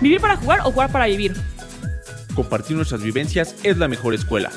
¿Vivir 0.00 0.20
para 0.20 0.36
jugar 0.36 0.60
o 0.64 0.70
jugar 0.70 0.92
para 0.92 1.06
vivir? 1.06 1.34
Compartir 2.34 2.76
nuestras 2.76 3.02
vivencias 3.02 3.56
es 3.64 3.78
la 3.78 3.88
mejor 3.88 4.14
escuela. 4.14 4.50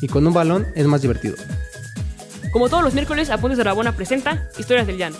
Y 0.00 0.08
con 0.08 0.26
un 0.26 0.32
balón 0.32 0.66
es 0.74 0.86
más 0.86 1.02
divertido. 1.02 1.36
Como 2.50 2.70
todos 2.70 2.82
los 2.82 2.94
miércoles, 2.94 3.28
Apuntes 3.28 3.58
de 3.58 3.64
Rabona 3.64 3.92
presenta 3.94 4.48
Historias 4.58 4.86
del 4.86 4.96
Llano. 4.96 5.16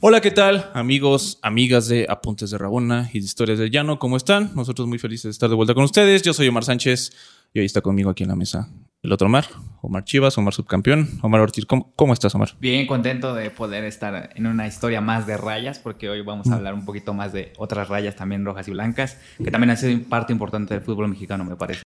Hola, 0.00 0.22
¿qué 0.22 0.30
tal? 0.30 0.70
Amigos, 0.72 1.38
amigas 1.42 1.88
de 1.88 2.06
Apuntes 2.08 2.50
de 2.50 2.58
Rabona 2.58 3.10
y 3.12 3.20
de 3.20 3.26
Historias 3.26 3.58
del 3.58 3.70
Llano, 3.70 3.98
¿cómo 3.98 4.16
están? 4.16 4.52
Nosotros 4.54 4.88
muy 4.88 4.98
felices 4.98 5.24
de 5.24 5.30
estar 5.30 5.50
de 5.50 5.54
vuelta 5.54 5.74
con 5.74 5.84
ustedes. 5.84 6.22
Yo 6.22 6.32
soy 6.32 6.48
Omar 6.48 6.64
Sánchez 6.64 7.12
y 7.52 7.60
hoy 7.60 7.66
está 7.66 7.82
conmigo 7.82 8.10
aquí 8.10 8.22
en 8.22 8.30
la 8.30 8.36
mesa 8.36 8.70
el 9.04 9.12
otro 9.12 9.26
Omar, 9.26 9.44
Omar 9.82 10.02
Chivas, 10.04 10.36
Omar 10.38 10.54
subcampeón, 10.54 11.18
Omar 11.20 11.42
Ortiz. 11.42 11.66
¿Cómo, 11.66 11.92
cómo 11.94 12.14
estás, 12.14 12.34
Omar? 12.34 12.56
Bien 12.58 12.86
contento 12.86 13.34
de 13.34 13.50
poder 13.50 13.84
estar 13.84 14.30
en 14.34 14.46
una 14.46 14.66
historia 14.66 15.02
más 15.02 15.26
de 15.26 15.36
rayas, 15.36 15.78
porque 15.78 16.08
hoy 16.08 16.22
vamos 16.22 16.48
a 16.48 16.54
hablar 16.54 16.72
un 16.72 16.86
poquito 16.86 17.12
más 17.12 17.34
de 17.34 17.52
otras 17.58 17.88
rayas 17.88 18.16
también 18.16 18.46
rojas 18.46 18.66
y 18.66 18.70
blancas, 18.70 19.18
que 19.36 19.50
también 19.50 19.70
han 19.70 19.76
sido 19.76 20.02
parte 20.08 20.32
importante 20.32 20.72
del 20.72 20.82
fútbol 20.82 21.08
mexicano, 21.08 21.44
me 21.44 21.54
parece. 21.54 21.82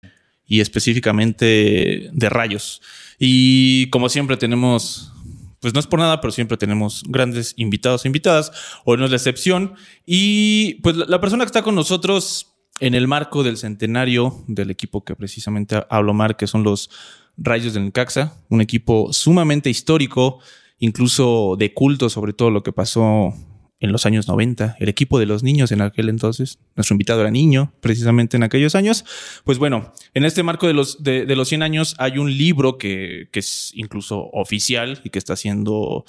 Y 0.44 0.60
específicamente 0.60 2.10
de 2.12 2.28
rayos. 2.28 2.82
Y 3.18 3.88
como 3.90 4.08
siempre 4.08 4.36
tenemos 4.36 5.12
pues 5.60 5.72
no 5.72 5.80
es 5.80 5.86
por 5.86 5.98
nada, 5.98 6.20
pero 6.20 6.30
siempre 6.30 6.58
tenemos 6.58 7.04
grandes 7.08 7.54
invitados 7.56 8.04
e 8.04 8.08
invitadas. 8.08 8.52
Hoy 8.84 8.98
no 8.98 9.06
es 9.06 9.10
la 9.10 9.16
excepción. 9.16 9.72
Y 10.04 10.74
pues 10.82 10.94
la 10.94 11.22
persona 11.22 11.42
que 11.44 11.46
está 11.46 11.62
con 11.62 11.74
nosotros 11.74 12.53
en 12.80 12.94
el 12.94 13.06
marco 13.06 13.42
del 13.42 13.56
centenario 13.56 14.44
del 14.46 14.70
equipo 14.70 15.04
que 15.04 15.14
precisamente 15.14 15.84
hablo 15.90 16.14
Mar, 16.14 16.36
que 16.36 16.46
son 16.46 16.62
los 16.62 16.90
Rayos 17.36 17.74
del 17.74 17.84
Necaxa, 17.84 18.34
un 18.48 18.60
equipo 18.60 19.12
sumamente 19.12 19.70
histórico, 19.70 20.40
incluso 20.78 21.56
de 21.58 21.72
culto 21.72 22.08
sobre 22.08 22.32
todo 22.32 22.50
lo 22.50 22.62
que 22.62 22.72
pasó 22.72 23.34
en 23.80 23.92
los 23.92 24.06
años 24.06 24.28
90, 24.28 24.76
el 24.78 24.88
equipo 24.88 25.18
de 25.18 25.26
los 25.26 25.42
niños 25.42 25.70
en 25.70 25.82
aquel 25.82 26.08
entonces, 26.08 26.58
nuestro 26.74 26.94
invitado 26.94 27.20
era 27.20 27.30
niño 27.30 27.72
precisamente 27.80 28.36
en 28.36 28.42
aquellos 28.42 28.74
años, 28.74 29.04
pues 29.44 29.58
bueno, 29.58 29.92
en 30.14 30.24
este 30.24 30.42
marco 30.42 30.66
de 30.66 30.72
los, 30.72 31.02
de, 31.02 31.26
los 31.26 31.48
100 31.48 31.62
años 31.62 31.94
hay 31.98 32.18
un 32.18 32.36
libro 32.36 32.78
que, 32.78 33.28
que 33.30 33.40
es 33.40 33.72
incluso 33.74 34.30
oficial 34.32 35.00
y 35.04 35.10
que 35.10 35.18
está 35.18 35.36
siendo 35.36 36.04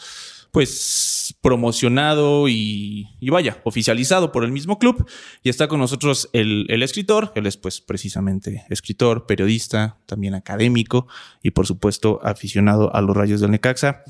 pues 0.55 1.35
promocionado 1.41 2.47
y, 2.47 3.09
vaya, 3.29 3.59
oficializado 3.65 4.31
por 4.31 4.45
el 4.45 4.53
mismo 4.53 4.79
club. 4.79 5.05
Y 5.43 5.49
está 5.49 5.67
con 5.67 5.81
nosotros 5.81 6.29
el, 6.31 6.81
escritor, 6.81 7.33
él 7.35 7.45
es 7.45 7.57
pues 7.57 7.81
precisamente 7.81 8.63
escritor, 8.69 9.25
periodista, 9.25 9.97
también 10.05 10.33
académico 10.33 11.07
y 11.43 11.51
por 11.51 11.67
supuesto 11.67 12.21
aficionado 12.23 12.95
a 12.95 13.01
los 13.01 13.17
rayos 13.17 13.41
del 13.41 13.51
Necaxa. 13.51 14.03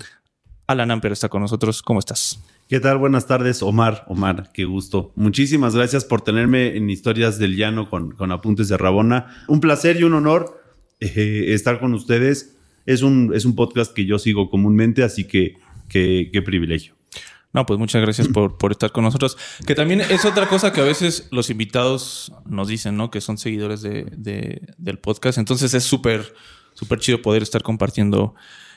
Alan 0.68 0.92
Amper 0.92 1.14
está 1.14 1.30
con 1.30 1.42
nosotros, 1.42 1.82
¿cómo 1.82 1.98
estás? 1.98 2.40
¿Qué 2.70 2.80
tal? 2.80 3.00
Buenas 3.00 3.26
tardes, 3.26 3.64
Omar. 3.64 4.06
Omar, 4.08 4.52
qué 4.54 4.66
gusto. 4.66 5.14
Muchísimas 5.16 5.76
gracias 5.76 6.06
por 6.06 6.22
tenerme 6.22 6.78
en 6.78 6.92
Historias 6.92 7.40
del 7.40 7.56
Llano 7.56 7.90
con, 7.90 8.12
con 8.12 8.32
Apuntes 8.32 8.68
de 8.68 8.78
Rabona. 8.78 9.46
Un 9.48 9.62
placer 9.62 10.00
y 10.00 10.04
un 10.04 10.14
honor 10.14 10.62
eh, 11.00 11.46
estar 11.56 11.80
con 11.80 11.96
ustedes. 11.96 12.56
Es 12.86 13.02
un, 13.02 13.32
es 13.34 13.46
un 13.46 13.56
podcast 13.56 13.96
que 13.96 14.06
yo 14.06 14.20
sigo 14.20 14.52
comúnmente, 14.52 15.02
así 15.02 15.24
que 15.24 15.65
qué, 15.90 16.42
privilegio. 16.46 16.96
No, 17.54 17.66
pues 17.66 17.80
muchas 17.80 18.02
gracias 18.02 18.28
por, 18.28 18.58
por, 18.58 18.72
estar 18.72 18.92
con 18.92 19.06
nosotros. 19.06 19.38
Que 19.66 19.76
también 19.76 20.02
es 20.02 20.26
otra 20.26 20.48
cosa 20.50 20.74
que 20.74 20.82
a 20.82 20.84
veces 20.84 21.30
los 21.32 21.50
invitados 21.50 22.34
nos 22.46 22.68
dicen, 22.68 22.98
¿no? 22.98 23.10
Que 23.10 23.22
son 23.22 23.38
seguidores 23.38 23.82
de, 23.82 24.62
del 24.78 25.00
podcast. 25.00 25.38
Entonces 25.38 25.74
es 25.74 25.84
súper, 25.86 26.34
súper 26.74 27.00
chido 27.00 27.22
poder 27.22 27.44
estar 27.44 27.64
compartiendo 27.64 28.36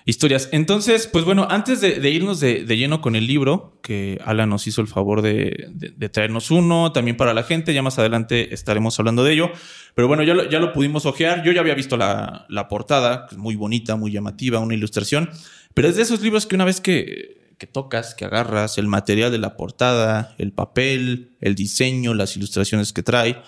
historias. 0.09 0.49
Entonces, 0.53 1.07
pues 1.07 1.27
bueno, 1.27 1.47
antes 1.51 1.83
de, 1.83 2.11
irnos 2.11 2.41
de, 2.41 2.65
lleno 2.65 3.03
con 3.03 3.15
el 3.15 3.27
libro, 3.27 3.79
que 3.83 4.19
Alan 4.25 4.49
nos 4.49 4.67
hizo 4.67 4.81
el 4.81 4.89
favor 4.89 5.21
de, 5.21 5.69
traernos 6.11 6.51
uno, 6.51 6.93
también 6.93 7.19
para 7.19 7.35
la 7.35 7.43
gente, 7.43 7.75
ya 7.75 7.83
más 7.83 7.99
adelante 7.99 8.55
estaremos 8.55 8.99
hablando 8.99 9.23
de 9.23 9.35
ello. 9.35 9.51
Pero 9.95 10.09
bueno, 10.09 10.23
ya 10.23 10.35
lo, 10.35 10.73
pudimos 10.73 11.05
ojear. 11.05 11.45
Yo 11.45 11.53
ya 11.53 11.61
había 11.61 11.75
visto 11.75 11.99
la, 11.99 12.47
la 12.49 12.69
portada, 12.69 13.27
que 13.29 13.37
muy 13.37 13.55
bonita, 13.55 13.97
muy 13.97 14.11
llamativa, 14.11 14.61
una 14.61 14.75
ilustración. 14.75 15.29
Pero 15.75 15.89
es 15.89 15.97
de 15.97 16.03
esos 16.03 16.23
libros 16.23 16.47
que 16.47 16.55
una 16.55 16.65
vez 16.65 16.81
que, 16.81 17.55
tocas, 17.71 18.15
que 18.15 18.25
agarras 18.25 18.79
el 18.79 18.87
material 18.87 19.31
de 19.31 19.39
la 19.39 19.59
portada, 19.59 20.35
el 20.39 20.53
papel, 20.53 21.37
el 21.43 21.55
diseño, 21.55 22.15
las 22.15 22.35
ilustraciones 22.35 22.95
que 22.95 23.03
trae, 23.03 23.43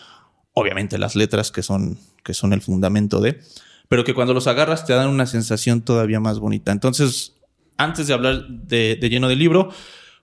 obviamente 0.53 0.99
las 0.99 1.17
letras 1.17 1.51
que 1.51 1.63
son, 1.63 1.99
que 2.23 2.35
son 2.35 2.53
el 2.53 2.61
fundamento 2.61 3.23
de, 3.23 3.41
pero 3.91 4.05
que 4.05 4.15
cuando 4.15 4.33
los 4.33 4.47
agarras 4.47 4.87
te 4.87 4.93
dan 4.93 5.09
una 5.09 5.27
sensación 5.27 5.83
todavía 5.83 6.21
más 6.21 6.39
bonita. 6.39 6.71
Entonces, 6.71 7.41
antes 7.77 8.07
de 8.07 8.15
hablar 8.15 8.47
de, 8.49 8.97
lleno 9.11 9.29
del 9.29 9.41
libro, 9.41 9.71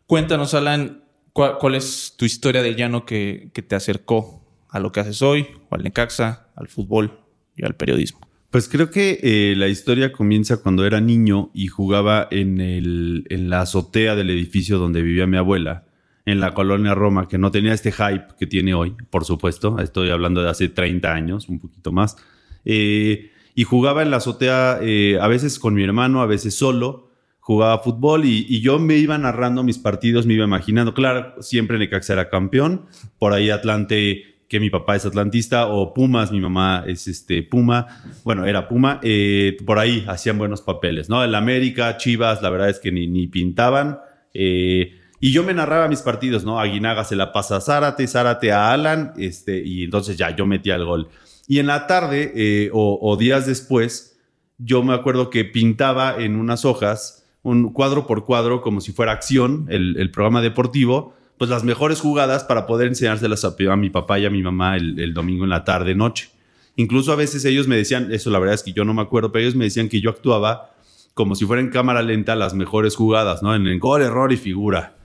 cuéntanos, 0.05 0.53
Alan, 0.53 1.03
cuál, 1.33 1.75
es 1.75 2.15
tu 2.17 2.23
historia 2.23 2.63
de 2.63 2.75
llano 2.75 3.05
que, 3.05 3.51
que 3.53 3.61
te 3.61 3.75
acercó 3.75 4.41
a 4.69 4.79
lo 4.79 4.93
que 4.93 5.01
haces 5.01 5.21
hoy, 5.21 5.47
o 5.69 5.75
al 5.75 5.83
Necaxa, 5.83 6.47
al 6.55 6.69
fútbol 6.69 7.19
y 7.57 7.65
al 7.65 7.75
periodismo. 7.75 8.21
Pues 8.51 8.69
creo 8.69 8.89
que 8.89 9.19
eh, 9.21 9.53
la 9.57 9.67
historia 9.67 10.13
comienza 10.13 10.61
cuando 10.61 10.85
era 10.85 11.01
niño 11.01 11.51
y 11.53 11.67
jugaba 11.67 12.29
en, 12.31 12.61
el, 12.61 13.25
en 13.29 13.49
la 13.49 13.59
azotea 13.63 14.15
del 14.15 14.29
edificio 14.29 14.77
donde 14.77 15.01
vivía 15.01 15.27
mi 15.27 15.35
abuela, 15.35 15.83
en 16.25 16.39
la 16.39 16.53
colonia 16.53 16.95
Roma, 16.95 17.27
que 17.27 17.37
no 17.37 17.51
tenía 17.51 17.73
este 17.73 17.91
hype 17.91 18.27
que 18.39 18.47
tiene 18.47 18.73
hoy, 18.73 18.95
por 19.09 19.25
supuesto. 19.25 19.77
Estoy 19.79 20.09
hablando 20.09 20.41
de 20.41 20.49
hace 20.49 20.69
30 20.69 21.13
años, 21.13 21.49
un 21.49 21.59
poquito 21.59 21.91
más. 21.91 22.15
Eh, 22.63 23.31
y 23.57 23.63
jugaba 23.63 24.03
en 24.03 24.11
la 24.11 24.17
azotea 24.17 24.77
eh, 24.83 25.17
a 25.19 25.27
veces 25.27 25.57
con 25.57 25.73
mi 25.73 25.83
hermano, 25.83 26.21
a 26.21 26.27
veces 26.27 26.53
solo. 26.53 27.09
Jugaba 27.39 27.79
fútbol 27.79 28.23
y, 28.25 28.61
yo 28.61 28.77
me 28.77 28.97
iba 28.97 29.17
narrando 29.17 29.63
mis 29.63 29.79
partidos, 29.79 30.27
me 30.27 30.35
iba 30.35 30.45
imaginando. 30.45 30.93
Claro, 30.93 31.41
siempre 31.41 31.79
Necaxa 31.79 32.13
era 32.13 32.29
campeón. 32.29 32.85
Por 33.17 33.33
ahí 33.33 33.49
Atlante 33.49 34.35
que 34.47 34.59
mi 34.59 34.69
papá 34.69 34.95
es 34.95 35.07
atlantista, 35.07 35.65
o 35.65 35.91
Pumas, 35.91 36.31
mi 36.31 36.39
mamá 36.39 36.83
es 36.85 37.07
este 37.07 37.41
Puma, 37.41 37.87
bueno, 38.23 38.45
era 38.45 38.69
Puma, 38.69 39.01
eh, 39.03 39.57
por 39.65 39.77
ahí 39.77 40.05
hacían 40.07 40.37
buenos 40.37 40.61
papeles, 40.61 41.09
¿no? 41.09 41.21
El 41.21 41.35
América, 41.35 41.97
Chivas, 41.97 42.41
la 42.43 42.49
verdad 42.49 42.69
es 42.69 42.79
que 42.79 42.91
ni, 42.91 43.07
ni 43.07 43.27
pintaban. 43.27 43.99
Eh, 44.33 44.93
y 45.19 45.31
yo 45.31 45.43
me 45.43 45.55
narraba 45.55 45.87
mis 45.87 46.03
partidos, 46.03 46.45
¿no? 46.45 46.59
Aguinaga 46.59 47.03
se 47.03 47.15
la 47.15 47.33
pasa 47.33 47.57
a 47.57 47.61
Zárate, 47.61 48.07
Zárate 48.07 48.51
a 48.51 48.71
Alan, 48.71 49.13
este, 49.17 49.61
y 49.65 49.83
entonces 49.83 50.15
ya 50.15 50.33
yo 50.35 50.45
metía 50.45 50.75
el 50.75 50.85
gol. 50.85 51.09
Y 51.47 51.59
en 51.59 51.67
la 51.67 51.87
tarde 51.87 52.33
eh, 52.35 52.69
o, 52.73 53.15
días 53.17 53.45
después, 53.45 54.19
yo 54.57 54.83
me 54.83 54.93
acuerdo 54.93 55.29
que 55.29 55.45
pintaba 55.45 56.21
en 56.21 56.35
unas 56.35 56.65
hojas, 56.65 57.25
un 57.41 57.71
cuadro 57.71 58.05
por 58.05 58.25
cuadro, 58.25 58.61
como 58.61 58.81
si 58.81 58.91
fuera 58.91 59.13
acción, 59.13 59.65
el, 59.69 60.11
programa 60.11 60.41
deportivo, 60.41 61.15
pues 61.37 61.49
las 61.49 61.63
mejores 61.63 62.01
jugadas 62.01 62.43
para 62.43 62.67
poder 62.67 62.87
enseñárselas 62.87 63.45
a, 63.45 63.55
a 63.71 63.75
mi 63.77 63.89
papá 63.89 64.19
y 64.19 64.25
a 64.25 64.29
mi 64.29 64.43
mamá 64.43 64.75
el, 64.75 65.13
domingo 65.13 65.45
en 65.45 65.49
la 65.49 65.63
tarde, 65.63 65.95
noche. 65.95 66.29
Incluso 66.75 67.13
a 67.13 67.15
veces 67.15 67.45
ellos 67.45 67.67
me 67.67 67.77
decían, 67.77 68.11
eso 68.11 68.29
la 68.29 68.39
verdad 68.39 68.55
es 68.55 68.63
que 68.63 68.73
yo 68.73 68.83
no 68.83 68.93
me 68.93 69.01
acuerdo, 69.01 69.31
pero 69.31 69.43
ellos 69.43 69.55
me 69.55 69.63
decían 69.65 69.87
que 69.87 70.01
yo 70.01 70.09
actuaba 70.09 70.73
como 71.13 71.33
si 71.33 71.45
fuera 71.45 71.61
en 71.61 71.69
cámara 71.69 72.03
lenta 72.03 72.35
las 72.35 72.53
mejores 72.53 72.95
jugadas, 72.95 73.41
¿no? 73.41 73.55
En 73.55 73.79
gol, 73.79 74.03
error 74.03 74.31
y 74.31 74.37
figura. 74.37 74.97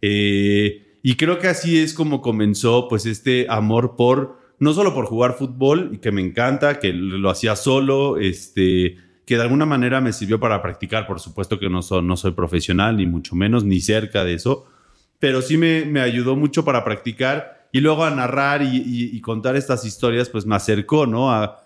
Eh, 0.00 0.98
y 1.02 1.16
creo 1.16 1.38
que 1.38 1.48
así 1.48 1.78
es 1.78 1.94
como 1.94 2.20
comenzó 2.20 2.88
pues 2.88 3.06
este 3.06 3.46
amor 3.48 3.96
por, 3.96 4.38
no 4.58 4.72
solo 4.72 4.94
por 4.94 5.06
jugar 5.06 5.34
fútbol, 5.34 5.90
y 5.92 5.98
que 5.98 6.12
me 6.12 6.22
encanta, 6.22 6.78
que 6.78 6.92
lo 6.92 7.30
hacía 7.30 7.56
solo, 7.56 8.18
este, 8.18 8.96
que 9.24 9.36
de 9.36 9.42
alguna 9.42 9.66
manera 9.66 10.00
me 10.00 10.12
sirvió 10.12 10.38
para 10.38 10.62
practicar, 10.62 11.06
por 11.06 11.20
supuesto 11.20 11.58
que 11.58 11.68
no, 11.68 11.80
no 12.02 12.16
soy 12.16 12.32
profesional, 12.32 12.96
ni 12.96 13.06
mucho 13.06 13.34
menos, 13.34 13.64
ni 13.64 13.80
cerca 13.80 14.24
de 14.24 14.34
eso, 14.34 14.66
pero 15.18 15.42
sí 15.42 15.56
me, 15.56 16.00
ayudó 16.00 16.36
mucho 16.36 16.64
para 16.64 16.84
practicar 16.84 17.68
y 17.72 17.80
luego 17.80 18.04
a 18.04 18.10
narrar 18.10 18.62
y, 18.62 19.20
contar 19.20 19.56
estas 19.56 19.84
historias, 19.84 20.28
pues 20.28 20.46
me 20.46 20.54
acercó, 20.54 21.06
¿no? 21.06 21.30
A, 21.30 21.62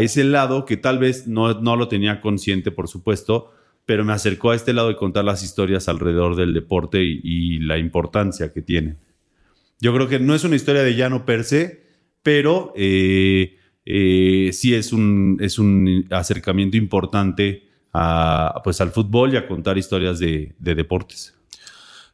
ese 0.00 0.24
lado 0.24 0.64
que 0.64 0.76
tal 0.76 0.98
vez 0.98 1.26
no, 1.26 1.54
no 1.54 1.76
lo 1.76 1.88
tenía 1.88 2.20
consciente, 2.20 2.70
por 2.70 2.88
supuesto, 2.88 3.50
pero 3.86 4.04
me 4.04 4.12
acercó 4.12 4.50
a 4.50 4.54
este 4.54 4.72
lado 4.72 4.88
de 4.88 4.96
contar 4.96 5.24
las 5.24 5.42
historias 5.42 5.88
alrededor 5.88 6.36
del 6.36 6.54
deporte 6.54 7.02
y, 7.02 7.58
la 7.60 7.78
importancia 7.78 8.52
que 8.52 8.62
tiene. 8.62 8.96
Yo 9.80 9.92
creo 9.94 10.08
que 10.08 10.20
no 10.20 10.34
es 10.34 10.44
una 10.44 10.56
historia 10.56 10.82
de 10.82 10.94
llano 10.94 11.24
per 11.24 11.44
se, 11.44 11.81
pero 12.22 12.72
eh, 12.76 13.56
eh, 13.84 14.50
sí 14.52 14.74
es 14.74 14.92
un, 14.92 15.38
es 15.40 15.58
un 15.58 16.06
acercamiento 16.10 16.76
importante 16.76 17.64
a, 17.92 18.60
pues, 18.64 18.80
al 18.80 18.90
fútbol 18.90 19.34
y 19.34 19.36
a 19.36 19.46
contar 19.46 19.76
historias 19.78 20.18
de 20.18 20.54
deportes 20.58 21.34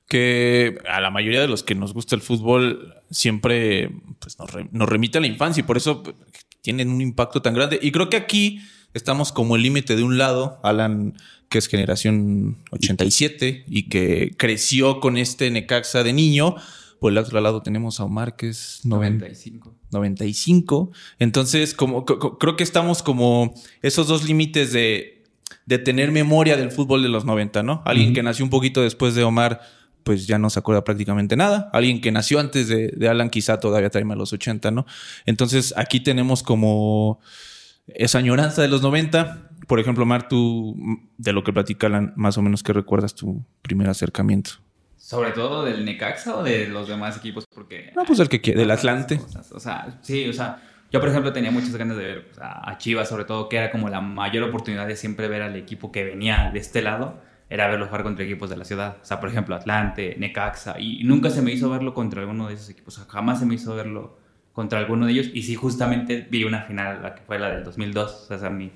que 0.09 0.79
a 0.89 1.01
la 1.01 1.11
mayoría 1.11 1.41
de 1.41 1.49
los 1.49 1.63
que 1.63 1.75
nos 1.75 1.93
gusta 1.93 2.17
el 2.17 2.23
fútbol 2.23 2.95
siempre 3.11 3.91
pues, 4.19 4.39
nos, 4.73 4.89
remite 4.89 5.19
a 5.19 5.21
la 5.21 5.27
infancia 5.27 5.61
y 5.61 5.65
por 5.65 5.77
eso 5.77 6.03
tienen 6.63 6.89
un 6.91 7.01
impacto 7.01 7.43
tan 7.43 7.55
grande. 7.55 7.79
Y 7.81 7.93
creo 7.93 8.09
que 8.09 8.17
aquí 8.17 8.61
estamos 8.95 9.33
como 9.33 9.57
el 9.57 9.63
límite 9.63 9.97
de 9.97 10.03
un 10.03 10.17
lado, 10.17 10.59
Alan, 10.63 11.15
que 11.51 11.59
es 11.59 11.69
generación 11.69 12.59
87 12.71 13.65
y 13.69 13.89
que 13.89 14.35
creció 14.37 15.01
con 15.01 15.19
este 15.19 15.51
Necaxa 15.51 16.03
de 16.03 16.15
niño. 16.15 16.57
Por 17.01 17.13
el 17.13 17.19
otro 17.19 17.41
lado 17.41 17.63
tenemos 17.63 18.01
a 18.01 18.05
Omar, 18.05 18.35
que 18.35 18.49
es 18.49 18.81
95. 18.85 19.78
95. 19.91 20.91
Entonces, 21.19 21.75
como, 21.75 22.05
creo 22.05 22.57
que 22.57 22.65
estamos 22.65 23.03
como 23.03 23.55
esos 23.83 24.09
dos 24.09 24.25
límites 24.25 24.73
de, 24.73 25.25
de 25.67 25.79
tener 25.79 26.11
memoria 26.13 26.57
del 26.57 26.71
fútbol 26.71 27.03
de 27.03 27.09
los 27.09 27.25
90, 27.25 27.63
¿no? 27.63 27.83
Alguien 27.85 28.15
que 28.15 28.23
nació 28.23 28.45
un 28.45 28.51
poquito 28.51 28.83
después 28.83 29.15
de 29.15 29.25
Omar 29.25 29.61
pues 30.05 30.27
ya 30.27 30.39
no 30.39 30.49
se 30.49 30.59
acuerda 30.59 30.85
prácticamente 30.85 31.37
nada. 31.37 31.69
Alguien 31.75 32.01
que 32.01 32.11
nació 32.11 32.41
antes 32.41 32.69
de, 32.69 32.89
de 32.89 33.09
Alan 33.09 33.29
quizá 33.29 33.61
todavía 33.61 33.91
trae 33.91 34.05
a 34.11 34.15
los 34.15 34.33
80, 34.33 34.71
¿no? 34.71 34.87
Entonces 35.27 35.75
aquí 35.77 36.01
tenemos 36.01 36.43
como 36.43 37.21
esa 37.89 38.17
añoranza 38.17 38.63
de 38.63 38.69
los 38.69 38.81
90. 38.81 39.51
Por 39.67 39.81
ejemplo, 39.81 40.07
Mar, 40.07 40.27
tú, 40.29 40.77
de 41.19 41.33
lo 41.35 41.45
que 41.45 41.53
platica 41.53 41.89
Alan, 41.89 42.15
más 42.17 42.39
o 42.39 42.43
menos, 42.43 42.63
¿qué 42.63 42.73
recuerdas 42.73 43.15
tu 43.15 43.45
primer 43.61 43.91
acercamiento? 43.91 44.53
Sobre 45.09 45.31
todo 45.31 45.65
del 45.65 45.87
Necaxa 45.87 46.37
o 46.37 46.43
de 46.43 46.69
los 46.69 46.87
demás 46.87 47.17
equipos, 47.17 47.47
porque... 47.55 47.93
No, 47.97 48.05
pues 48.05 48.21
el 48.21 48.29
que 48.29 48.43
quiere, 48.43 48.61
del 48.61 48.71
Atlante. 48.71 49.19
O 49.53 49.59
sea, 49.59 49.99
sí, 50.03 50.29
o 50.29 50.35
sea, 50.35 50.61
yo 50.93 51.01
por 51.01 51.09
ejemplo 51.09 51.33
tenía 51.33 51.51
muchas 51.51 51.75
ganas 51.77 51.97
de 51.97 52.05
ver 52.05 52.27
pues, 52.27 52.39
a 52.43 52.77
Chivas, 52.77 53.09
sobre 53.09 53.25
todo, 53.25 53.49
que 53.49 53.57
era 53.57 53.71
como 53.71 53.89
la 53.89 54.03
mayor 54.03 54.43
oportunidad 54.43 54.87
de 54.87 54.97
siempre 54.97 55.27
ver 55.29 55.41
al 55.41 55.57
equipo 55.57 55.91
que 55.91 56.05
venía 56.05 56.51
de 56.53 56.59
este 56.59 56.83
lado, 56.83 57.23
era 57.49 57.69
verlo 57.69 57.87
jugar 57.87 58.03
contra 58.03 58.23
equipos 58.23 58.51
de 58.51 58.59
la 58.59 58.67
ciudad. 58.67 58.99
O 59.01 59.05
sea, 59.07 59.19
por 59.19 59.31
ejemplo, 59.31 59.55
Atlante, 59.55 60.15
Necaxa, 60.19 60.79
y 60.79 61.03
nunca 61.05 61.31
se 61.31 61.41
me 61.41 61.53
hizo 61.53 61.71
verlo 61.71 61.95
contra 61.95 62.21
alguno 62.21 62.49
de 62.49 62.53
esos 62.53 62.69
equipos, 62.69 62.99
o 62.99 63.01
sea, 63.01 63.11
jamás 63.11 63.39
se 63.39 63.47
me 63.47 63.55
hizo 63.55 63.75
verlo 63.75 64.19
contra 64.53 64.79
alguno 64.79 65.07
de 65.07 65.13
ellos, 65.13 65.31
y 65.33 65.43
sí, 65.43 65.55
justamente 65.55 66.29
vi 66.31 66.45
una 66.45 66.65
final, 66.65 67.01
la 67.03 67.15
que 67.15 67.23
fue 67.23 67.39
la 67.39 67.49
del 67.49 67.65
2002, 67.65 68.31
o 68.31 68.39
sea, 68.39 68.51
mi, 68.51 68.73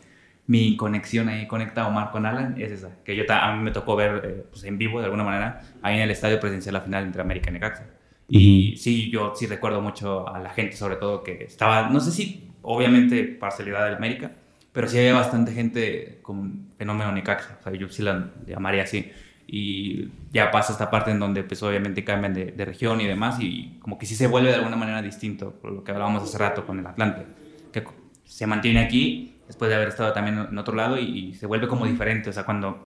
mi 0.47 0.77
conexión 0.77 1.29
ahí 1.29 1.47
conecta 1.47 1.87
Omar 1.87 2.11
con 2.11 2.27
Alan 2.27 2.61
es 2.61 2.73
esa, 2.73 2.91
que 3.05 3.15
yo 3.15 3.25
a 3.29 3.57
mí 3.57 3.63
me 3.63 3.71
tocó 3.71 3.95
ver 3.95 4.23
eh, 4.25 4.45
pues, 4.51 4.65
en 4.65 4.77
vivo 4.77 4.99
de 4.99 5.05
alguna 5.05 5.25
manera, 5.25 5.63
ahí 5.83 5.97
en 5.97 6.03
el 6.03 6.11
estadio 6.11 6.41
presencial 6.41 6.75
la 6.75 6.81
final 6.81 7.05
entre 7.05 7.23
América 7.23 7.51
y 7.51 7.53
Necaxa. 7.53 7.87
Y 8.29 8.77
sí, 8.77 9.11
yo 9.11 9.35
sí 9.37 9.47
recuerdo 9.47 9.81
mucho 9.81 10.29
a 10.29 10.39
la 10.39 10.51
gente, 10.51 10.77
sobre 10.77 10.97
todo 10.97 11.23
que 11.23 11.45
estaba, 11.45 11.89
no 11.91 12.01
sé 12.01 12.11
si 12.11 12.51
obviamente 12.63 13.25
parcialidad 13.25 13.85
del 13.85 13.97
América, 13.97 14.33
pero 14.73 14.89
sí 14.89 14.99
había 14.99 15.15
bastante 15.15 15.53
gente 15.53 16.19
con 16.23 16.69
fenómeno 16.79 17.13
Necaxa, 17.13 17.59
o 17.61 17.63
sea, 17.63 17.73
yo 17.75 17.89
sí 17.89 18.03
la 18.03 18.31
llamaría 18.47 18.83
así. 18.83 19.11
Y 19.47 20.09
ya 20.33 20.51
pasa 20.51 20.73
esta 20.73 20.91
parte 20.91 21.11
en 21.11 21.19
donde 21.19 21.43
pues 21.45 21.63
obviamente 21.63 22.05
cambian 22.05 22.33
de, 22.33 22.47
de 22.53 22.65
región 22.65 23.01
y 23.03 23.07
demás 23.07 23.39
y 23.39 23.77
como 23.81 23.99
que 23.99 24.07
sí 24.07 24.15
se 24.15 24.27
vuelve 24.27 24.49
de 24.49 24.57
alguna 24.57 24.77
manera 24.77 25.03
distinto, 25.03 25.53
por 25.61 25.73
lo 25.73 25.85
que 25.85 25.93
hablábamos 25.93 26.23
hace 26.23 26.39
rato 26.39 26.65
con 26.65 26.79
el 26.79 26.87
Atlante, 26.87 27.27
que 27.71 27.85
se 28.25 28.47
mantiene 28.47 28.81
aquí 28.81 29.32
después 29.53 29.69
de 29.69 29.75
haber 29.75 29.89
estado 29.89 30.13
también 30.15 30.39
en 30.51 30.59
otro 30.59 30.75
lado 30.75 30.99
y, 30.99 31.29
y 31.29 31.35
se 31.35 31.47
vuelve 31.47 31.69
como 31.69 31.85
diferente, 31.85 32.31
o 32.31 32.33
sea, 32.33 32.45
cuando 32.45 32.83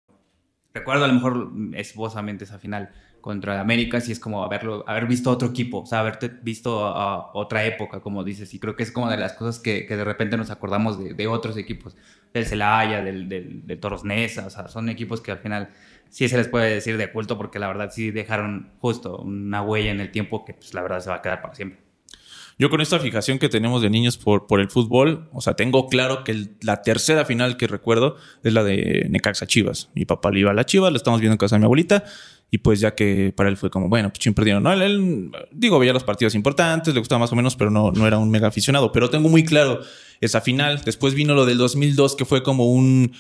recuerdo 0.74 1.04
a 1.04 1.08
lo 1.08 1.14
mejor 1.14 1.52
esbozamente 1.74 2.42
esa 2.44 2.58
final 2.58 2.90
contra 3.20 3.60
América, 3.60 4.00
si 4.00 4.12
es 4.12 4.20
como 4.20 4.44
haberlo, 4.44 4.84
haber 4.88 5.06
visto 5.06 5.30
otro 5.30 5.48
equipo, 5.48 5.80
o 5.80 5.86
sea, 5.86 6.00
haberte 6.00 6.28
visto 6.28 6.84
a 6.84 7.32
otra 7.34 7.64
época, 7.64 8.00
como 8.00 8.24
dices, 8.24 8.52
y 8.52 8.58
creo 8.58 8.76
que 8.76 8.82
es 8.82 8.92
como 8.92 9.08
de 9.08 9.16
las 9.16 9.32
cosas 9.32 9.58
que, 9.60 9.86
que 9.86 9.96
de 9.96 10.04
repente 10.04 10.36
nos 10.36 10.50
acordamos 10.50 10.98
de, 10.98 11.14
de, 11.14 11.26
otros 11.26 11.56
equipos, 11.56 11.96
del 12.32 12.46
Celaya, 12.46 13.02
del, 13.02 13.28
del, 13.28 13.66
de 13.66 13.76
Toros 13.76 14.04
Neza, 14.04 14.46
o 14.46 14.50
sea, 14.50 14.68
son 14.68 14.88
equipos 14.88 15.20
que 15.20 15.32
al 15.32 15.38
final 15.38 15.70
sí 16.08 16.28
se 16.28 16.36
les 16.36 16.48
puede 16.48 16.72
decir 16.72 16.96
de 16.96 17.10
culto 17.12 17.36
porque 17.36 17.58
la 17.58 17.68
verdad 17.68 17.90
sí 17.92 18.10
dejaron 18.10 18.70
justo 18.80 19.18
una 19.18 19.62
huella 19.62 19.90
en 19.90 20.00
el 20.00 20.10
tiempo 20.10 20.44
que 20.44 20.54
pues 20.54 20.74
la 20.74 20.82
verdad 20.82 21.00
se 21.00 21.10
va 21.10 21.16
a 21.16 21.22
quedar 21.22 21.42
para 21.42 21.54
siempre. 21.54 21.85
Yo 22.58 22.70
con 22.70 22.80
esta 22.80 22.98
fijación 22.98 23.38
que 23.38 23.50
tenemos 23.50 23.82
de 23.82 23.90
niños 23.90 24.16
por, 24.16 24.46
por 24.46 24.60
el 24.60 24.70
fútbol, 24.70 25.28
o 25.32 25.42
sea, 25.42 25.54
tengo 25.54 25.88
claro 25.88 26.24
que 26.24 26.48
la 26.62 26.80
tercera 26.80 27.26
final 27.26 27.58
que 27.58 27.66
recuerdo 27.66 28.16
es 28.42 28.52
la 28.54 28.64
de 28.64 29.06
Necaxa 29.10 29.46
Chivas. 29.46 29.90
Mi 29.94 30.06
papá 30.06 30.30
le 30.30 30.40
iba 30.40 30.52
a 30.52 30.54
la 30.54 30.64
Chivas, 30.64 30.90
la 30.90 30.96
estamos 30.96 31.20
viendo 31.20 31.34
en 31.34 31.38
casa 31.38 31.56
de 31.56 31.60
mi 31.60 31.64
abuelita, 31.66 32.04
y 32.50 32.58
pues 32.58 32.80
ya 32.80 32.94
que 32.94 33.32
para 33.36 33.48
él 33.50 33.56
fue 33.56 33.70
como, 33.70 33.88
bueno, 33.88 34.10
pues 34.10 34.34
perdieron. 34.34 34.62
No, 34.62 34.72
él, 34.72 34.80
él, 34.80 35.30
digo, 35.52 35.78
veía 35.78 35.92
los 35.92 36.04
partidos 36.04 36.34
importantes, 36.34 36.94
le 36.94 37.00
gustaba 37.00 37.18
más 37.18 37.32
o 37.32 37.36
menos, 37.36 37.56
pero 37.56 37.70
no, 37.70 37.90
no 37.90 38.06
era 38.06 38.18
un 38.18 38.30
mega 38.30 38.48
aficionado. 38.48 38.92
Pero 38.92 39.10
tengo 39.10 39.28
muy 39.28 39.44
claro 39.44 39.80
esa 40.20 40.40
final. 40.40 40.80
Después 40.84 41.14
vino 41.14 41.34
lo 41.34 41.44
del 41.44 41.58
2002, 41.58 42.16
que 42.16 42.24
fue 42.24 42.42
como 42.42 42.72
un 42.72 43.12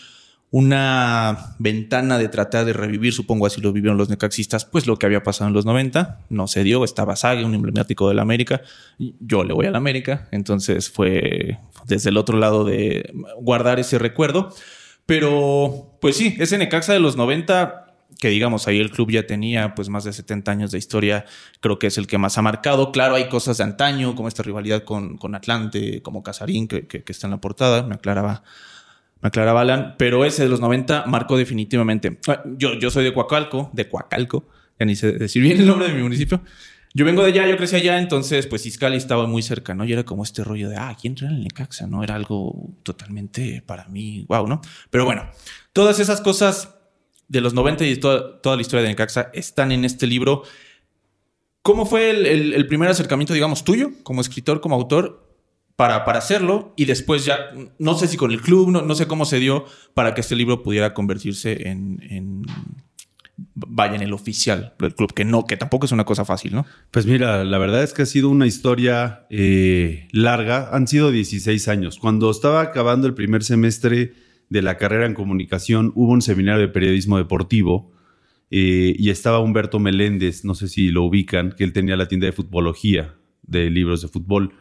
una 0.56 1.54
ventana 1.58 2.16
de 2.16 2.30
tratar 2.30 2.64
de 2.64 2.72
revivir, 2.72 3.12
supongo 3.12 3.44
así 3.44 3.60
lo 3.60 3.74
vivieron 3.74 3.98
los 3.98 4.08
necaxistas, 4.08 4.64
pues 4.64 4.86
lo 4.86 4.96
que 4.96 5.04
había 5.04 5.22
pasado 5.22 5.48
en 5.48 5.54
los 5.54 5.66
90, 5.66 6.20
no 6.30 6.48
se 6.48 6.64
dio, 6.64 6.82
estaba 6.82 7.14
Sague, 7.14 7.44
un 7.44 7.54
emblemático 7.54 8.08
del 8.08 8.20
América, 8.20 8.62
yo 8.98 9.44
le 9.44 9.52
voy 9.52 9.66
al 9.66 9.76
América, 9.76 10.28
entonces 10.30 10.88
fue 10.88 11.58
desde 11.84 12.08
el 12.08 12.16
otro 12.16 12.38
lado 12.38 12.64
de 12.64 13.12
guardar 13.38 13.78
ese 13.78 13.98
recuerdo, 13.98 14.48
pero 15.04 15.98
pues 16.00 16.16
sí, 16.16 16.34
ese 16.38 16.56
Necaxa 16.56 16.94
de 16.94 17.00
los 17.00 17.18
90 17.18 17.82
que 18.18 18.30
digamos 18.30 18.66
ahí 18.66 18.80
el 18.80 18.90
club 18.90 19.10
ya 19.10 19.26
tenía 19.26 19.74
pues 19.74 19.90
más 19.90 20.04
de 20.04 20.14
70 20.14 20.50
años 20.50 20.70
de 20.70 20.78
historia, 20.78 21.26
creo 21.60 21.78
que 21.78 21.88
es 21.88 21.98
el 21.98 22.06
que 22.06 22.16
más 22.16 22.38
ha 22.38 22.42
marcado. 22.42 22.90
Claro, 22.90 23.16
hay 23.16 23.28
cosas 23.28 23.58
de 23.58 23.64
antaño, 23.64 24.14
como 24.14 24.28
esta 24.28 24.42
rivalidad 24.42 24.84
con, 24.84 25.18
con 25.18 25.34
Atlante, 25.34 26.00
como 26.00 26.22
Casarín, 26.22 26.66
que, 26.66 26.86
que 26.86 27.04
está 27.06 27.26
en 27.26 27.32
la 27.32 27.42
portada, 27.42 27.82
me 27.82 27.96
aclaraba 27.96 28.42
me 29.26 29.28
aclaraba 29.28 29.62
Alan, 29.62 29.96
pero 29.98 30.24
ese 30.24 30.44
de 30.44 30.48
los 30.48 30.60
90 30.60 31.06
marcó 31.06 31.36
definitivamente. 31.36 32.20
Yo, 32.58 32.74
yo 32.74 32.92
soy 32.92 33.02
de 33.02 33.12
Coacalco, 33.12 33.70
de 33.72 33.88
Coacalco, 33.88 34.46
ya 34.78 34.86
ni 34.86 34.94
sé 34.94 35.10
decir 35.10 35.42
bien 35.42 35.58
el 35.58 35.66
nombre 35.66 35.88
de 35.88 35.94
mi 35.94 36.02
municipio. 36.04 36.40
Yo 36.94 37.04
vengo 37.04 37.22
de 37.24 37.30
allá, 37.30 37.48
yo 37.48 37.56
crecí 37.56 37.74
allá, 37.74 37.98
entonces 37.98 38.46
pues 38.46 38.64
Iscali 38.66 38.96
estaba 38.96 39.26
muy 39.26 39.42
cerca, 39.42 39.74
¿no? 39.74 39.84
Y 39.84 39.92
era 39.92 40.04
como 40.04 40.22
este 40.22 40.44
rollo 40.44 40.68
de, 40.68 40.76
ah, 40.76 40.96
¿quién 40.98 41.14
entra 41.14 41.26
en 41.26 41.34
el 41.34 41.42
Necaxa? 41.42 41.88
¿No? 41.88 42.04
Era 42.04 42.14
algo 42.14 42.70
totalmente 42.84 43.64
para 43.66 43.88
mí, 43.88 44.24
wow, 44.28 44.46
¿no? 44.46 44.60
Pero 44.90 45.04
bueno, 45.04 45.28
todas 45.72 45.98
esas 45.98 46.20
cosas 46.20 46.76
de 47.26 47.40
los 47.40 47.52
90 47.52 47.84
y 47.84 47.96
toda, 47.96 48.40
toda 48.40 48.54
la 48.54 48.62
historia 48.62 48.84
de 48.84 48.90
Necaxa 48.90 49.30
están 49.34 49.72
en 49.72 49.84
este 49.84 50.06
libro. 50.06 50.44
¿Cómo 51.62 51.84
fue 51.84 52.10
el, 52.10 52.26
el, 52.26 52.52
el 52.52 52.66
primer 52.68 52.88
acercamiento, 52.88 53.34
digamos, 53.34 53.64
tuyo 53.64 53.90
como 54.04 54.20
escritor, 54.20 54.60
como 54.60 54.76
autor? 54.76 55.25
Para, 55.76 56.04
para 56.04 56.18
hacerlo 56.18 56.72
y 56.76 56.86
después 56.86 57.24
ya, 57.24 57.50
no 57.78 57.94
sé 57.96 58.08
si 58.08 58.16
con 58.16 58.32
el 58.32 58.40
club, 58.40 58.70
no, 58.70 58.82
no 58.82 58.94
sé 58.94 59.06
cómo 59.06 59.24
se 59.26 59.38
dio 59.38 59.66
para 59.94 60.14
que 60.14 60.22
este 60.22 60.34
libro 60.34 60.62
pudiera 60.62 60.94
convertirse 60.94 61.68
en, 61.68 62.02
en 62.10 62.42
vaya 63.54 63.96
en 63.96 64.02
el 64.02 64.12
oficial 64.12 64.74
del 64.78 64.94
club, 64.94 65.12
que 65.12 65.24
no, 65.24 65.44
que 65.44 65.56
tampoco 65.56 65.86
es 65.86 65.92
una 65.92 66.04
cosa 66.04 66.24
fácil, 66.24 66.54
¿no? 66.54 66.66
Pues 66.90 67.06
mira, 67.06 67.44
la 67.44 67.58
verdad 67.58 67.82
es 67.82 67.92
que 67.92 68.02
ha 68.02 68.06
sido 68.06 68.30
una 68.30 68.46
historia 68.46 69.26
eh, 69.28 70.08
larga, 70.12 70.70
han 70.72 70.88
sido 70.88 71.10
16 71.10 71.68
años. 71.68 71.98
Cuando 71.98 72.30
estaba 72.30 72.62
acabando 72.62 73.06
el 73.06 73.14
primer 73.14 73.44
semestre 73.44 74.14
de 74.48 74.62
la 74.62 74.78
carrera 74.78 75.06
en 75.06 75.14
comunicación, 75.14 75.92
hubo 75.94 76.12
un 76.12 76.22
seminario 76.22 76.60
de 76.60 76.68
periodismo 76.68 77.18
deportivo 77.18 77.92
eh, 78.50 78.94
y 78.98 79.10
estaba 79.10 79.40
Humberto 79.40 79.78
Meléndez, 79.78 80.44
no 80.44 80.54
sé 80.54 80.68
si 80.68 80.90
lo 80.90 81.02
ubican, 81.02 81.52
que 81.52 81.64
él 81.64 81.72
tenía 81.72 81.96
la 81.96 82.08
tienda 82.08 82.26
de 82.26 82.32
futbología, 82.32 83.16
de 83.42 83.68
libros 83.70 84.00
de 84.00 84.08
fútbol. 84.08 84.54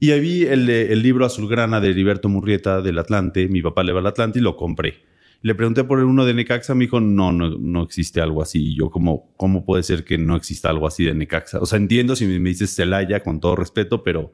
Y 0.00 0.12
ahí 0.12 0.20
vi 0.20 0.42
el, 0.44 0.68
el, 0.68 1.02
libro 1.02 1.26
Azulgrana 1.26 1.78
de 1.78 1.90
Heriberto 1.90 2.30
Murrieta 2.30 2.80
del 2.80 2.98
Atlante. 2.98 3.46
Mi 3.48 3.60
papá 3.60 3.84
le 3.84 3.92
va 3.92 4.00
al 4.00 4.06
Atlante 4.06 4.38
y 4.38 4.42
lo 4.42 4.56
compré. 4.56 5.02
Le 5.42 5.54
pregunté 5.54 5.84
por 5.84 5.98
el 5.98 6.06
uno 6.06 6.24
de 6.24 6.32
Necaxa, 6.32 6.74
me 6.74 6.84
dijo, 6.84 7.00
no, 7.00 7.32
no, 7.32 7.82
existe 7.82 8.22
algo 8.22 8.42
así. 8.42 8.72
Y 8.72 8.76
yo, 8.76 8.90
como, 8.90 9.32
¿cómo 9.36 9.64
puede 9.64 9.82
ser 9.82 10.04
que 10.04 10.16
no 10.16 10.36
exista 10.36 10.70
algo 10.70 10.86
así 10.86 11.04
de 11.04 11.14
Necaxa? 11.14 11.60
O 11.60 11.66
sea, 11.66 11.78
entiendo 11.78 12.16
si 12.16 12.26
me 12.26 12.48
dices 12.48 12.74
Celaya, 12.74 13.22
con 13.22 13.40
todo 13.40 13.56
respeto, 13.56 14.02
pero... 14.02 14.32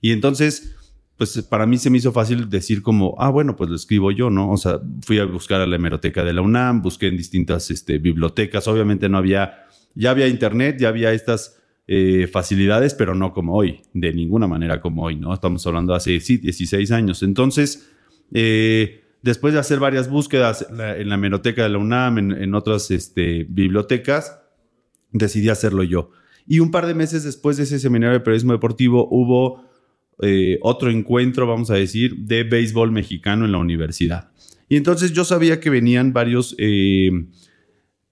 Y 0.00 0.12
entonces, 0.12 0.76
pues 1.16 1.40
para 1.42 1.66
mí 1.66 1.78
se 1.78 1.90
me 1.90 1.98
hizo 1.98 2.10
fácil 2.10 2.48
decir 2.48 2.82
como, 2.82 3.14
ah, 3.18 3.30
bueno, 3.30 3.54
pues 3.54 3.70
lo 3.70 3.76
escribo 3.76 4.10
yo, 4.10 4.30
¿no? 4.30 4.50
O 4.50 4.56
sea, 4.56 4.80
fui 5.02 5.18
a 5.18 5.24
buscar 5.24 5.60
a 5.60 5.66
la 5.66 5.76
hemeroteca 5.76 6.24
de 6.24 6.32
la 6.32 6.42
UNAM, 6.42 6.82
busqué 6.82 7.08
en 7.08 7.16
distintas 7.16 7.70
este, 7.70 7.98
bibliotecas. 7.98 8.66
Obviamente 8.66 9.08
no 9.08 9.18
había, 9.18 9.66
ya 9.94 10.10
había 10.10 10.26
internet, 10.26 10.78
ya 10.80 10.88
había 10.88 11.12
estas 11.12 11.59
eh, 11.86 12.28
facilidades, 12.30 12.94
pero 12.94 13.14
no 13.14 13.32
como 13.32 13.54
hoy, 13.54 13.80
de 13.94 14.12
ninguna 14.12 14.46
manera 14.46 14.80
como 14.80 15.04
hoy, 15.04 15.16
¿no? 15.16 15.34
Estamos 15.34 15.66
hablando 15.66 15.94
hace 15.94 16.20
sí, 16.20 16.36
16 16.38 16.90
años. 16.92 17.22
Entonces, 17.22 17.90
eh, 18.32 19.02
después 19.22 19.54
de 19.54 19.60
hacer 19.60 19.78
varias 19.80 20.08
búsquedas 20.08 20.66
en 20.70 21.08
la, 21.08 21.14
hemeroteca 21.14 21.62
de 21.62 21.68
la 21.70 21.78
UNAM, 21.78 22.18
en, 22.18 22.32
en 22.32 22.54
otras 22.54 22.90
este, 22.90 23.46
bibliotecas, 23.48 24.40
decidí 25.12 25.48
hacerlo 25.48 25.82
yo. 25.82 26.10
Y 26.46 26.60
un 26.60 26.70
par 26.70 26.86
de 26.86 26.94
meses 26.94 27.24
después 27.24 27.56
de 27.56 27.64
ese 27.64 27.78
seminario 27.78 28.14
de 28.14 28.20
periodismo 28.20 28.52
deportivo 28.52 29.08
hubo 29.10 29.64
eh, 30.22 30.58
otro 30.62 30.90
encuentro, 30.90 31.46
vamos 31.46 31.70
a 31.70 31.74
decir, 31.74 32.14
de 32.16 32.44
béisbol 32.44 32.92
mexicano 32.92 33.46
en 33.46 33.52
la 33.52 33.58
universidad. 33.58 34.30
Y 34.68 34.76
entonces 34.76 35.12
yo 35.12 35.24
sabía 35.24 35.60
que 35.60 35.70
venían 35.70 36.12
varios 36.12 36.54
eh, 36.58 37.10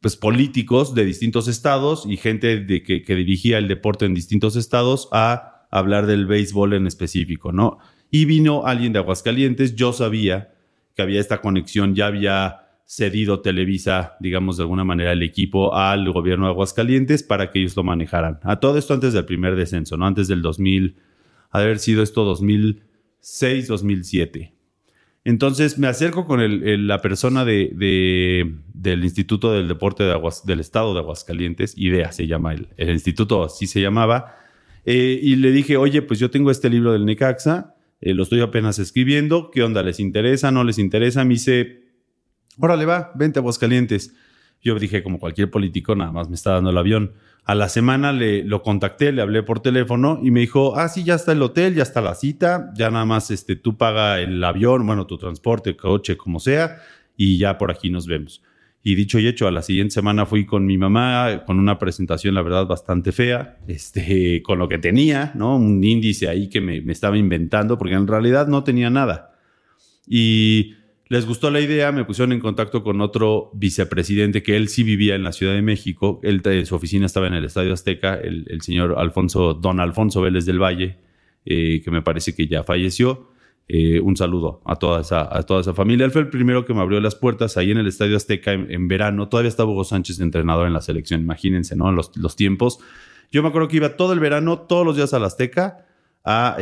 pues, 0.00 0.16
políticos 0.16 0.94
de 0.94 1.04
distintos 1.04 1.48
estados 1.48 2.04
y 2.06 2.16
gente 2.16 2.60
de 2.60 2.82
que, 2.82 3.14
dirigía 3.14 3.58
el 3.58 3.68
deporte 3.68 4.06
en 4.06 4.14
distintos 4.14 4.56
estados 4.56 5.08
a 5.12 5.66
hablar 5.70 6.06
del 6.06 6.26
béisbol 6.26 6.74
en 6.74 6.86
específico, 6.86 7.52
¿no? 7.52 7.78
Y 8.10 8.24
vino 8.24 8.64
alguien 8.64 8.92
de 8.92 9.00
Aguascalientes, 9.00 9.74
yo 9.74 9.92
sabía 9.92 10.54
que 10.94 11.02
había 11.02 11.20
esta 11.20 11.40
conexión, 11.40 11.94
ya 11.94 12.06
había 12.06 12.68
cedido 12.86 13.40
Televisa, 13.40 14.16
digamos 14.18 14.56
de 14.56 14.62
alguna 14.62 14.84
manera, 14.84 15.12
el 15.12 15.22
equipo 15.22 15.74
al 15.74 16.10
gobierno 16.10 16.46
de 16.46 16.52
Aguascalientes 16.52 17.22
para 17.22 17.50
que 17.50 17.58
ellos 17.58 17.76
lo 17.76 17.84
manejaran. 17.84 18.40
A 18.44 18.60
todo 18.60 18.78
esto 18.78 18.94
antes 18.94 19.12
del 19.12 19.26
primer 19.26 19.56
descenso, 19.56 19.96
¿no? 19.98 20.06
Antes 20.06 20.26
del 20.26 20.40
2000, 20.40 20.96
haber 21.50 21.78
sido 21.80 22.02
esto 22.02 22.24
2006, 22.24 23.68
2007. 23.68 24.57
Entonces 25.28 25.78
me 25.78 25.88
acerco 25.88 26.24
con 26.24 26.40
el, 26.40 26.86
la 26.86 27.02
persona 27.02 27.44
de, 27.44 27.70
de, 27.74 28.50
del 28.72 29.04
Instituto 29.04 29.52
del 29.52 29.68
Deporte 29.68 30.02
del 30.02 30.60
Estado 30.60 30.94
de 30.94 31.00
Aguascalientes, 31.00 31.74
IDEA 31.76 32.12
se 32.12 32.26
llama 32.26 32.54
el, 32.54 32.68
el 32.78 32.88
instituto, 32.88 33.44
así 33.44 33.66
se 33.66 33.82
llamaba, 33.82 34.36
eh, 34.86 35.20
y 35.22 35.36
le 35.36 35.52
dije, 35.52 35.76
oye, 35.76 36.00
pues 36.00 36.18
yo 36.18 36.30
tengo 36.30 36.50
este 36.50 36.70
libro 36.70 36.94
del 36.94 37.04
Necaxa, 37.04 37.74
eh, 38.00 38.14
lo 38.14 38.22
estoy 38.22 38.40
apenas 38.40 38.78
escribiendo, 38.78 39.50
¿qué 39.50 39.62
onda? 39.62 39.82
¿Les 39.82 40.00
interesa? 40.00 40.50
¿No 40.50 40.64
les 40.64 40.78
interesa? 40.78 41.22
Me 41.24 41.34
dice, 41.34 41.82
órale 42.58 42.86
va, 42.86 43.12
vente 43.14 43.38
a 43.38 43.40
Aguascalientes. 43.40 44.14
Yo 44.62 44.78
dije, 44.78 45.02
como 45.02 45.18
cualquier 45.18 45.50
político, 45.50 45.94
nada 45.94 46.10
más 46.10 46.30
me 46.30 46.36
está 46.36 46.52
dando 46.52 46.70
el 46.70 46.78
avión. 46.78 47.12
A 47.44 47.54
la 47.54 47.68
semana 47.68 48.12
le, 48.12 48.44
lo 48.44 48.62
contacté, 48.62 49.10
le 49.10 49.22
hablé 49.22 49.42
por 49.42 49.60
teléfono 49.60 50.20
y 50.22 50.30
me 50.30 50.40
dijo, 50.40 50.76
ah, 50.76 50.88
sí, 50.88 51.02
ya 51.02 51.14
está 51.14 51.32
el 51.32 51.42
hotel, 51.42 51.74
ya 51.74 51.82
está 51.82 52.00
la 52.00 52.14
cita, 52.14 52.70
ya 52.76 52.90
nada 52.90 53.06
más 53.06 53.30
este, 53.30 53.56
tú 53.56 53.76
paga 53.76 54.20
el 54.20 54.42
avión, 54.44 54.86
bueno, 54.86 55.06
tu 55.06 55.16
transporte, 55.16 55.76
coche, 55.76 56.16
como 56.16 56.40
sea, 56.40 56.78
y 57.16 57.38
ya 57.38 57.56
por 57.56 57.70
aquí 57.70 57.90
nos 57.90 58.06
vemos. 58.06 58.42
Y 58.82 58.94
dicho 58.94 59.18
y 59.18 59.26
hecho, 59.26 59.48
a 59.48 59.50
la 59.50 59.62
siguiente 59.62 59.94
semana 59.94 60.24
fui 60.24 60.46
con 60.46 60.64
mi 60.64 60.78
mamá 60.78 61.44
con 61.46 61.58
una 61.58 61.78
presentación, 61.78 62.34
la 62.34 62.42
verdad, 62.42 62.66
bastante 62.66 63.12
fea, 63.12 63.58
este, 63.66 64.42
con 64.42 64.58
lo 64.58 64.68
que 64.68 64.78
tenía, 64.78 65.32
¿no? 65.34 65.56
Un 65.56 65.82
índice 65.82 66.28
ahí 66.28 66.48
que 66.48 66.60
me, 66.60 66.80
me 66.80 66.92
estaba 66.92 67.18
inventando, 67.18 67.76
porque 67.76 67.94
en 67.94 68.06
realidad 68.06 68.46
no 68.46 68.62
tenía 68.62 68.88
nada. 68.88 69.34
Y 70.06 70.77
les 71.08 71.26
gustó 71.26 71.50
la 71.50 71.60
idea, 71.60 71.90
me 71.90 72.04
pusieron 72.04 72.32
en 72.32 72.40
contacto 72.40 72.82
con 72.82 73.00
otro 73.00 73.50
vicepresidente 73.54 74.42
que 74.42 74.56
él 74.56 74.68
sí 74.68 74.82
vivía 74.82 75.14
en 75.14 75.22
la 75.22 75.32
Ciudad 75.32 75.54
de 75.54 75.62
México. 75.62 76.20
Él, 76.22 76.42
eh, 76.44 76.66
su 76.66 76.74
oficina 76.74 77.06
estaba 77.06 77.26
en 77.26 77.34
el 77.34 77.46
Estadio 77.46 77.72
Azteca, 77.72 78.14
el, 78.14 78.60
señor 78.60 78.94
Alfonso, 78.98 79.54
don 79.54 79.80
Alfonso 79.80 80.20
Vélez 80.20 80.44
del 80.44 80.62
Valle, 80.62 80.98
eh, 81.46 81.80
que 81.82 81.90
me 81.90 82.02
parece 82.02 82.34
que 82.34 82.46
ya 82.46 82.62
falleció. 82.62 83.30
Eh, 83.68 84.00
un 84.00 84.16
saludo 84.16 84.60
a 84.64 84.76
toda, 84.76 85.00
esa, 85.00 85.34
a 85.34 85.42
toda 85.44 85.62
esa 85.62 85.72
familia. 85.72 86.04
Él 86.04 86.10
fue 86.10 86.22
el 86.22 86.28
primero 86.28 86.66
que 86.66 86.74
me 86.74 86.80
abrió 86.80 87.00
las 87.00 87.14
puertas 87.14 87.56
ahí 87.56 87.70
en 87.70 87.78
el 87.78 87.86
Estadio 87.86 88.16
Azteca 88.16 88.52
en, 88.52 88.88
verano. 88.88 89.28
Todavía 89.28 89.48
estaba 89.48 89.70
Hugo 89.70 89.84
Sánchez 89.84 90.20
entrenador 90.20 90.66
en 90.66 90.74
la 90.74 90.82
selección, 90.82 91.22
imagínense, 91.22 91.74
¿no? 91.74 91.90
Los, 91.90 92.14
los 92.18 92.36
tiempos. 92.36 92.80
Yo 93.32 93.42
me 93.42 93.48
acuerdo 93.48 93.68
que 93.68 93.76
iba 93.76 93.96
todo 93.96 94.12
el 94.12 94.20
verano, 94.20 94.58
todos 94.58 94.84
los 94.84 94.96
días 94.96 95.14
al 95.14 95.24
Azteca, 95.24 95.86
a 96.24 96.56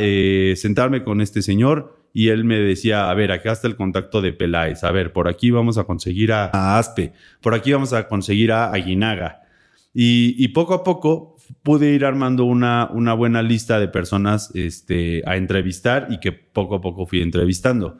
sentarme 0.55 1.03
con 1.03 1.19
este 1.19 1.41
señor 1.41 1.96
y 2.17 2.29
él 2.29 2.45
me 2.45 2.57
decía, 2.57 3.11
a 3.11 3.13
ver, 3.13 3.31
acá 3.31 3.51
está 3.51 3.67
el 3.67 3.75
contacto 3.75 4.21
de 4.23 4.33
Peláez, 4.33 4.83
a 4.83 4.91
ver, 4.91 5.13
por 5.13 5.27
aquí 5.27 5.51
vamos 5.51 5.77
a 5.77 5.83
conseguir 5.83 6.31
a, 6.31 6.49
a 6.51 6.79
Aspe, 6.79 7.13
por 7.41 7.53
aquí 7.53 7.71
vamos 7.71 7.93
a 7.93 8.07
conseguir 8.07 8.51
a 8.51 8.71
Aguinaga. 8.71 9.41
Y, 9.93 10.47
poco 10.47 10.73
a 10.73 10.83
poco 10.83 11.35
pude 11.61 11.93
ir 11.93 12.05
armando 12.05 12.45
una, 12.45 12.89
una 12.91 13.13
buena 13.13 13.43
lista 13.43 13.79
de 13.79 13.87
personas 13.87 14.49
este, 14.55 15.21
a 15.27 15.37
entrevistar 15.37 16.07
y 16.09 16.19
que 16.19 16.31
poco 16.31 16.73
a 16.73 16.81
poco 16.81 17.05
fui 17.05 17.21
entrevistando. 17.21 17.99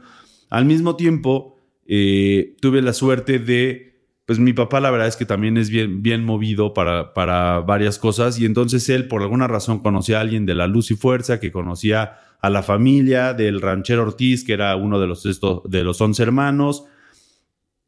Al 0.50 0.66
mismo 0.66 0.96
tiempo, 0.96 1.60
eh, 1.86 2.56
tuve 2.60 2.82
la 2.82 2.94
suerte 2.94 3.38
de, 3.38 4.02
pues 4.26 4.40
mi 4.40 4.54
papá 4.54 4.80
la 4.80 4.90
verdad 4.90 5.10
es 5.10 5.16
que 5.16 5.28
también 5.28 5.58
es 5.58 5.70
bien, 5.70 6.02
bien 6.02 6.26
movido 6.26 6.74
para, 6.74 7.14
para 7.14 7.60
varias 7.60 8.00
cosas 8.00 8.40
y 8.40 8.46
entonces 8.46 8.90
él 8.90 9.08
por 9.08 9.22
alguna 9.22 9.48
razón 9.48 9.78
conocía 9.78 10.18
a 10.18 10.22
alguien 10.22 10.48
de 10.48 10.56
la 10.56 10.66
Luz 10.66 10.90
y 10.90 10.96
Fuerza 10.96 11.40
que 11.40 11.52
conocía 11.52 12.18
a 12.40 12.50
la 12.50 12.64
familia 12.64 13.34
del 13.34 13.62
ranchero 13.62 14.04
Ortiz, 14.04 14.44
que 14.44 14.54
era 14.54 14.76
uno 14.76 15.00
de 15.00 15.08
los, 15.08 15.26
esto, 15.26 15.64
de 15.68 15.84
los 15.84 16.00
once 16.02 16.22
hermanos. 16.24 16.86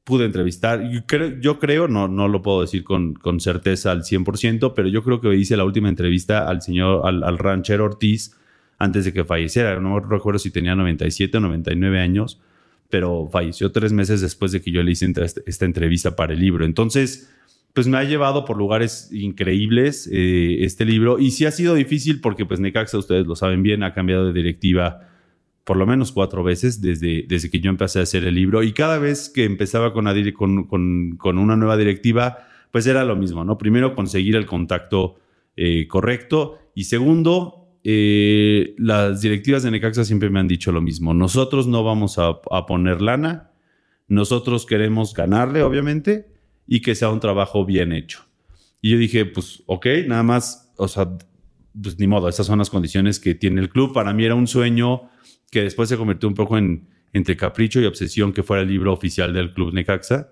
Pude 0.04 0.26
entrevistar, 0.26 0.90
yo 0.90 1.06
creo, 1.06 1.40
yo 1.40 1.60
creo 1.60 1.88
no, 1.88 2.08
no 2.08 2.28
lo 2.28 2.42
puedo 2.42 2.62
decir 2.62 2.84
con, 2.84 3.14
con, 3.14 3.40
certeza 3.40 3.92
al 3.92 4.04
100%, 4.04 4.74
pero 4.76 4.88
yo 4.88 5.04
creo 5.04 5.22
que 5.22 5.36
hice 5.36 5.56
la 5.56 5.66
última 5.66 5.90
entrevista 5.90 6.48
al 6.48 6.62
señor, 6.62 7.06
al, 7.06 7.24
al 7.24 7.38
ranchero 7.38 7.86
Ortiz 7.86 8.36
antes 8.80 9.06
de 9.06 9.14
que 9.14 9.24
falleciera. 9.24 9.80
No 9.80 10.00
recuerdo 10.00 10.40
si 10.40 10.50
tenía 10.50 10.76
97 10.76 11.38
o 11.38 11.42
99 11.42 12.00
años, 12.00 12.42
pero 12.90 13.30
falleció 13.32 13.72
tres 13.72 13.94
meses 13.94 14.22
después 14.22 14.52
de 14.52 14.62
que 14.62 14.72
yo 14.72 14.82
le 14.82 14.92
hice 14.92 15.12
esta 15.46 15.66
entrevista 15.66 16.16
para 16.16 16.34
el 16.34 16.40
libro. 16.40 16.66
Entonces, 16.66 17.30
pues 17.74 17.88
me 17.88 17.98
ha 17.98 18.04
llevado 18.04 18.46
por 18.46 18.58
lugares 18.58 19.10
increíbles 19.12 20.10
eh, 20.12 20.64
este 20.64 20.86
libro. 20.86 21.20
Y 21.20 21.32
sí 21.32 21.46
ha 21.46 21.52
sido 21.52 21.76
difícil 21.76 22.22
porque 22.22 22.46
pues 22.46 22.60
Necaxa, 22.60 22.98
ustedes 22.98 23.28
lo 23.28 23.36
saben 23.36 23.64
bien, 23.64 23.84
ha 23.84 23.94
cambiado 23.94 24.26
de 24.26 24.34
directiva 24.34 25.08
por 25.64 25.78
lo 25.78 25.86
menos 25.86 26.12
cuatro 26.12 26.44
veces 26.44 26.82
desde, 26.82 27.26
desde 27.28 27.52
que 27.52 27.60
yo 27.60 27.70
empecé 27.70 28.00
a 28.00 28.02
hacer 28.02 28.24
el 28.24 28.34
libro. 28.34 28.64
Y 28.64 28.74
cada 28.74 28.98
vez 28.98 29.30
que 29.30 29.44
empezaba 29.44 29.94
con, 29.94 30.08
con, 30.66 31.38
una 31.38 31.56
nueva 31.56 31.78
directiva, 31.78 32.40
pues 32.72 32.88
era 32.88 33.04
lo 33.06 33.16
mismo, 33.16 33.44
¿no? 33.44 33.60
Primero 33.60 33.94
conseguir 33.94 34.36
el 34.36 34.48
contacto 34.48 35.20
eh, 35.56 35.88
correcto. 35.88 36.58
Y 36.74 36.86
segundo, 36.86 37.68
eh, 37.84 38.74
las 38.80 39.22
directivas 39.22 39.62
de 39.62 39.70
Necaxa 39.70 40.06
siempre 40.06 40.32
me 40.32 40.40
han 40.40 40.48
dicho 40.48 40.72
lo 40.72 40.82
mismo, 40.82 41.14
nosotros 41.14 41.68
no 41.68 41.84
vamos 41.84 42.18
a 42.18 42.66
poner 42.66 43.00
lana, 43.00 43.52
nosotros 44.08 44.66
queremos 44.66 45.14
ganarle, 45.14 45.62
obviamente, 45.62 46.26
y 46.70 46.82
que 46.82 46.96
sea 46.96 47.10
un 47.10 47.20
trabajo 47.20 47.66
bien 47.66 47.92
hecho. 47.92 48.26
Y 48.82 48.92
yo 48.92 48.98
dije, 48.98 49.26
pues, 49.26 49.64
ok, 49.66 49.88
nada 50.08 50.24
más, 50.24 50.72
o 50.78 50.88
sea, 50.88 51.18
pues 51.82 52.00
ni 52.00 52.08
modo, 52.08 52.30
esas 52.30 52.46
son 52.46 52.60
las 52.60 52.70
condiciones 52.70 53.20
que 53.20 53.36
tiene 53.36 53.60
el 53.60 53.70
club. 53.70 53.92
Para 53.92 54.14
mí 54.14 54.24
era 54.24 54.36
un 54.36 54.48
sueño 54.48 55.10
que 55.52 55.64
después 55.64 55.90
se 55.90 55.98
convirtió 55.98 56.30
un 56.30 56.36
poco 56.36 56.58
en 56.58 56.88
entre 57.12 57.36
capricho 57.36 57.82
y 57.82 57.86
obsesión 57.86 58.34
que 58.34 58.44
fuera 58.44 58.62
el 58.62 58.70
libro 58.70 58.94
oficial 58.94 59.34
del 59.34 59.54
club 59.54 59.74
Necaxa. 59.74 60.30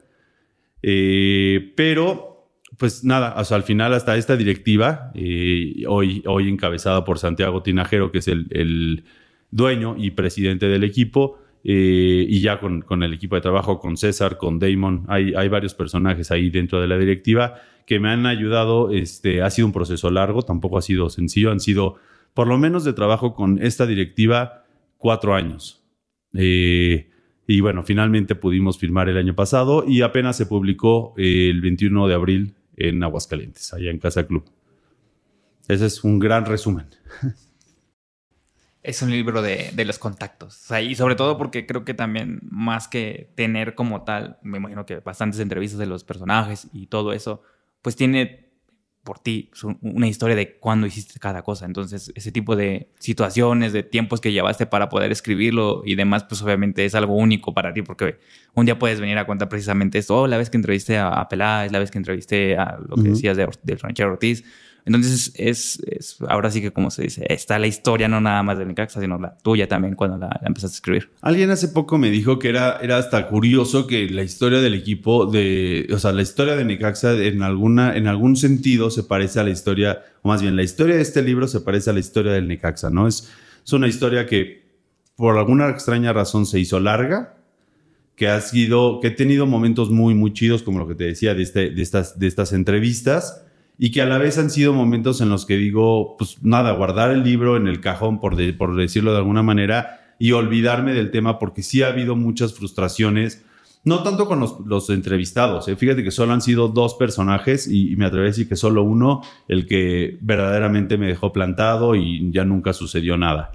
Eh, 0.83 1.73
pero, 1.75 2.51
pues 2.77 3.03
nada, 3.03 3.33
o 3.37 3.43
sea, 3.43 3.57
al 3.57 3.63
final 3.63 3.93
hasta 3.93 4.15
esta 4.15 4.37
directiva, 4.37 5.11
eh, 5.15 5.83
hoy, 5.87 6.21
hoy 6.27 6.49
encabezada 6.49 7.03
por 7.03 7.17
Santiago 7.17 7.63
Tinajero, 7.63 8.11
que 8.11 8.19
es 8.19 8.27
el, 8.27 8.47
el 8.51 9.05
dueño 9.49 9.95
y 9.97 10.11
presidente 10.11 10.67
del 10.67 10.83
equipo, 10.83 11.39
eh, 11.69 12.25
y 12.29 12.39
ya 12.39 12.61
con, 12.61 12.81
con, 12.81 13.03
el 13.03 13.11
equipo 13.13 13.35
de 13.35 13.41
trabajo, 13.41 13.77
con 13.77 13.97
César, 13.97 14.37
con 14.37 14.57
Damon, 14.57 15.03
hay, 15.09 15.33
hay, 15.35 15.49
varios 15.49 15.73
personajes 15.73 16.31
ahí 16.31 16.49
dentro 16.49 16.79
de 16.79 16.87
la 16.87 16.97
directiva 16.97 17.55
que 17.85 17.99
me 17.99 18.09
han 18.09 18.25
ayudado. 18.25 18.89
Este, 18.89 19.41
ha 19.41 19.49
sido 19.49 19.67
un 19.67 19.73
proceso 19.73 20.09
largo, 20.09 20.43
tampoco 20.43 20.77
ha 20.77 20.81
sido 20.81 21.09
sencillo, 21.09 21.51
han 21.51 21.59
sido 21.59 21.95
por 22.33 22.47
lo 22.47 22.57
menos 22.57 22.85
de 22.85 22.93
trabajo 22.93 23.35
con 23.35 23.61
esta 23.61 23.85
directiva 23.85 24.63
cuatro 24.97 25.35
años. 25.35 25.83
Eh, 26.33 27.09
y 27.45 27.59
bueno, 27.59 27.83
finalmente 27.83 28.35
pudimos 28.35 28.77
firmar 28.77 29.09
el 29.09 29.17
año 29.17 29.35
pasado 29.35 29.83
y 29.85 30.03
apenas 30.03 30.37
se 30.37 30.45
publicó 30.45 31.15
eh, 31.17 31.49
el 31.49 31.59
21 31.59 32.07
de 32.07 32.13
abril 32.13 32.55
en 32.77 33.03
Aguascalientes, 33.03 33.73
allá 33.73 33.91
en 33.91 33.99
Casa 33.99 34.25
Club. 34.25 34.45
Ese 35.67 35.87
es 35.87 36.01
un 36.05 36.17
gran 36.17 36.45
resumen. 36.45 36.85
es 38.87 39.01
un 39.01 39.11
libro 39.11 39.41
de, 39.41 39.69
de 39.73 39.83
los 39.85 39.99
contactos. 39.99 40.55
O 40.63 40.67
sea, 40.67 40.81
y 40.81 40.95
sobre 40.95 41.15
todo 41.15 41.37
porque 41.37 41.65
creo 41.65 41.83
que 41.83 41.93
también, 41.93 42.39
más 42.49 42.87
que 42.87 43.33
tener 43.35 43.75
como 43.75 44.03
tal, 44.03 44.37
me 44.43 44.59
imagino 44.59 44.85
que 44.85 44.99
bastantes 44.99 45.41
entrevistas 45.41 45.77
de 45.77 45.87
los 45.87 46.05
personajes 46.05 46.69
y 46.71 46.87
todo 46.87 47.11
eso, 47.11 47.41
pues 47.81 47.97
tiene 47.97 48.47
por 49.03 49.19
ti 49.19 49.51
una 49.81 50.07
historia 50.07 50.35
de 50.35 50.57
cuándo 50.57 50.87
hiciste 50.87 51.19
cada 51.19 51.41
cosa. 51.41 51.65
Entonces, 51.65 52.13
ese 52.15 52.31
tipo 52.31 52.55
de 52.55 52.89
situaciones, 52.99 53.73
de 53.73 53.83
tiempos 53.83 54.21
que 54.21 54.31
llevaste 54.31 54.65
para 54.65 54.87
poder 54.87 55.11
escribirlo 55.11 55.81
y 55.85 55.95
demás, 55.95 56.23
pues 56.23 56.41
obviamente 56.41 56.85
es 56.85 56.95
algo 56.95 57.15
único 57.15 57.53
para 57.53 57.73
ti, 57.73 57.81
porque 57.81 58.19
un 58.53 58.65
día 58.65 58.79
puedes 58.79 59.01
venir 59.01 59.17
a 59.17 59.25
contar 59.25 59.49
precisamente 59.49 59.97
esto, 59.97 60.21
oh, 60.21 60.27
la 60.27 60.37
vez 60.37 60.49
que 60.49 60.57
entrevisté 60.57 60.97
a, 60.97 61.09
a 61.09 61.27
Peláez, 61.27 61.71
la 61.73 61.79
vez 61.79 61.91
que 61.91 61.97
entrevisté 61.97 62.57
a 62.57 62.77
lo 62.79 62.95
que 62.95 63.01
uh 63.01 63.05
-huh. 63.05 63.09
decías 63.11 63.37
de, 63.37 63.49
del 63.63 63.79
ranchero 63.79 64.11
Ortiz. 64.11 64.43
Entonces, 64.87 65.33
es, 65.35 65.79
es, 65.85 66.17
ahora 66.29 66.49
sí 66.49 66.61
que, 66.61 66.71
como 66.71 66.89
se 66.91 67.03
dice, 67.03 67.25
está 67.27 67.59
la 67.59 67.67
historia 67.67 68.07
no 68.07 68.21
nada 68.21 68.41
más 68.41 68.57
del 68.57 68.69
Necaxa, 68.69 69.01
sino 69.01 69.19
la 69.19 69.37
tuya 69.37 69.67
también 69.67 69.95
cuando 69.95 70.17
la, 70.17 70.27
la, 70.27 70.47
empezaste 70.47 70.75
a 70.75 70.77
escribir. 70.77 71.09
Alguien 71.21 71.49
hace 71.51 71.67
poco 71.67 71.97
me 71.97 72.09
dijo 72.09 72.39
que 72.39 72.47
era, 72.47 72.79
era 72.81 72.97
hasta 72.97 73.27
curioso 73.27 73.85
que 73.85 74.09
la 74.09 74.23
historia 74.23 74.61
del 74.61 74.73
equipo, 74.73 75.25
de, 75.25 75.89
o 75.93 75.99
sea, 75.99 76.13
la 76.13 76.21
historia 76.21 76.55
de 76.55 76.63
Necaxa 76.63 77.11
en, 77.21 77.43
alguna, 77.43 77.97
en 77.97 78.07
algún 78.07 78.37
sentido 78.37 78.89
se 78.89 79.03
parece 79.03 79.41
a 79.41 79.43
la 79.43 79.49
historia, 79.49 80.05
o 80.21 80.29
más 80.29 80.41
bien, 80.41 80.55
la 80.55 80.63
historia 80.63 80.95
de 80.95 81.01
este 81.01 81.21
libro 81.21 81.49
se 81.49 81.59
parece 81.59 81.89
a 81.89 81.93
la 81.93 81.99
historia 81.99 82.31
del 82.31 82.47
Necaxa, 82.47 82.89
¿no? 82.89 83.09
Es, 83.09 83.29
es 83.65 83.73
una 83.73 83.89
historia 83.89 84.25
que 84.25 84.65
por 85.17 85.37
alguna 85.37 85.67
extraña 85.67 86.13
razón 86.13 86.45
se 86.45 86.61
hizo 86.61 86.79
larga, 86.79 87.35
que 88.15 88.29
ha 88.29 88.39
sido, 88.39 89.01
que 89.01 89.09
he 89.09 89.11
tenido 89.11 89.45
momentos 89.45 89.91
muy, 89.91 90.15
muy 90.15 90.31
chidos, 90.31 90.63
como 90.63 90.79
lo 90.79 90.87
que 90.87 90.95
te 90.95 91.03
decía 91.03 91.35
de, 91.35 91.43
este, 91.43 91.71
de, 91.71 91.81
estas, 91.81 92.17
de 92.17 92.27
estas 92.27 92.53
entrevistas 92.53 93.43
y 93.77 93.91
que 93.91 94.01
a 94.01 94.05
la 94.05 94.17
vez 94.17 94.37
han 94.37 94.49
sido 94.49 94.73
momentos 94.73 95.21
en 95.21 95.29
los 95.29 95.45
que 95.45 95.55
digo, 95.57 96.15
pues 96.17 96.37
nada, 96.41 96.71
guardar 96.71 97.11
el 97.11 97.23
libro 97.23 97.57
en 97.57 97.67
el 97.67 97.79
cajón, 97.79 98.19
por, 98.19 98.35
de, 98.35 98.53
por 98.53 98.75
decirlo 98.75 99.11
de 99.11 99.17
alguna 99.17 99.43
manera, 99.43 100.15
y 100.19 100.31
olvidarme 100.31 100.93
del 100.93 101.11
tema, 101.11 101.37
porque 101.37 101.61
sí 101.61 101.83
ha 101.83 101.87
habido 101.87 102.15
muchas 102.15 102.53
frustraciones, 102.53 103.45
no 103.83 104.03
tanto 104.03 104.27
con 104.27 104.39
los, 104.65 104.89
entrevistados, 104.89 105.67
¿eh? 105.67 105.75
fíjate 105.75 106.03
que 106.03 106.11
solo 106.11 106.33
han 106.33 106.41
sido 106.41 106.67
dos 106.67 106.95
personajes 106.95 107.67
y, 107.67 107.91
y, 107.93 107.95
me 107.95 108.05
atrevo 108.05 108.23
a 108.23 108.27
decir 108.27 108.49
que 108.49 108.55
solo 108.55 108.83
uno, 108.83 109.21
el 109.47 109.67
que 109.67 110.17
verdaderamente 110.21 110.97
me 110.97 111.07
dejó 111.07 111.31
plantado 111.31 111.95
y 111.95 112.31
ya 112.31 112.43
nunca 112.43 112.73
sucedió 112.73 113.15
nada. 113.15 113.51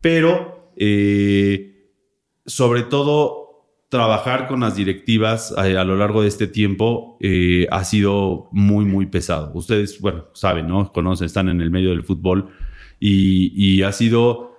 Pero, 0.00 0.70
eh, 0.76 1.90
sobre 2.46 2.82
todo, 2.82 3.43
trabajar 3.94 4.48
con 4.48 4.58
las 4.58 4.74
directivas 4.74 5.54
a, 5.56 5.62
a, 5.62 5.84
lo 5.84 5.94
largo 5.94 6.22
de 6.22 6.26
este 6.26 6.48
tiempo 6.48 7.16
eh, 7.20 7.68
ha 7.70 7.84
sido 7.84 8.48
muy, 8.50 8.84
muy 8.84 9.06
pesado. 9.06 9.52
Ustedes, 9.54 10.00
bueno, 10.00 10.24
saben, 10.32 10.66
¿no? 10.66 10.92
Conocen, 10.92 11.26
están 11.26 11.48
en 11.48 11.60
el 11.60 11.70
medio 11.70 11.90
del 11.90 12.02
fútbol 12.02 12.48
y, 12.98 13.52
y 13.54 13.82
ha 13.82 13.92
sido... 13.92 14.56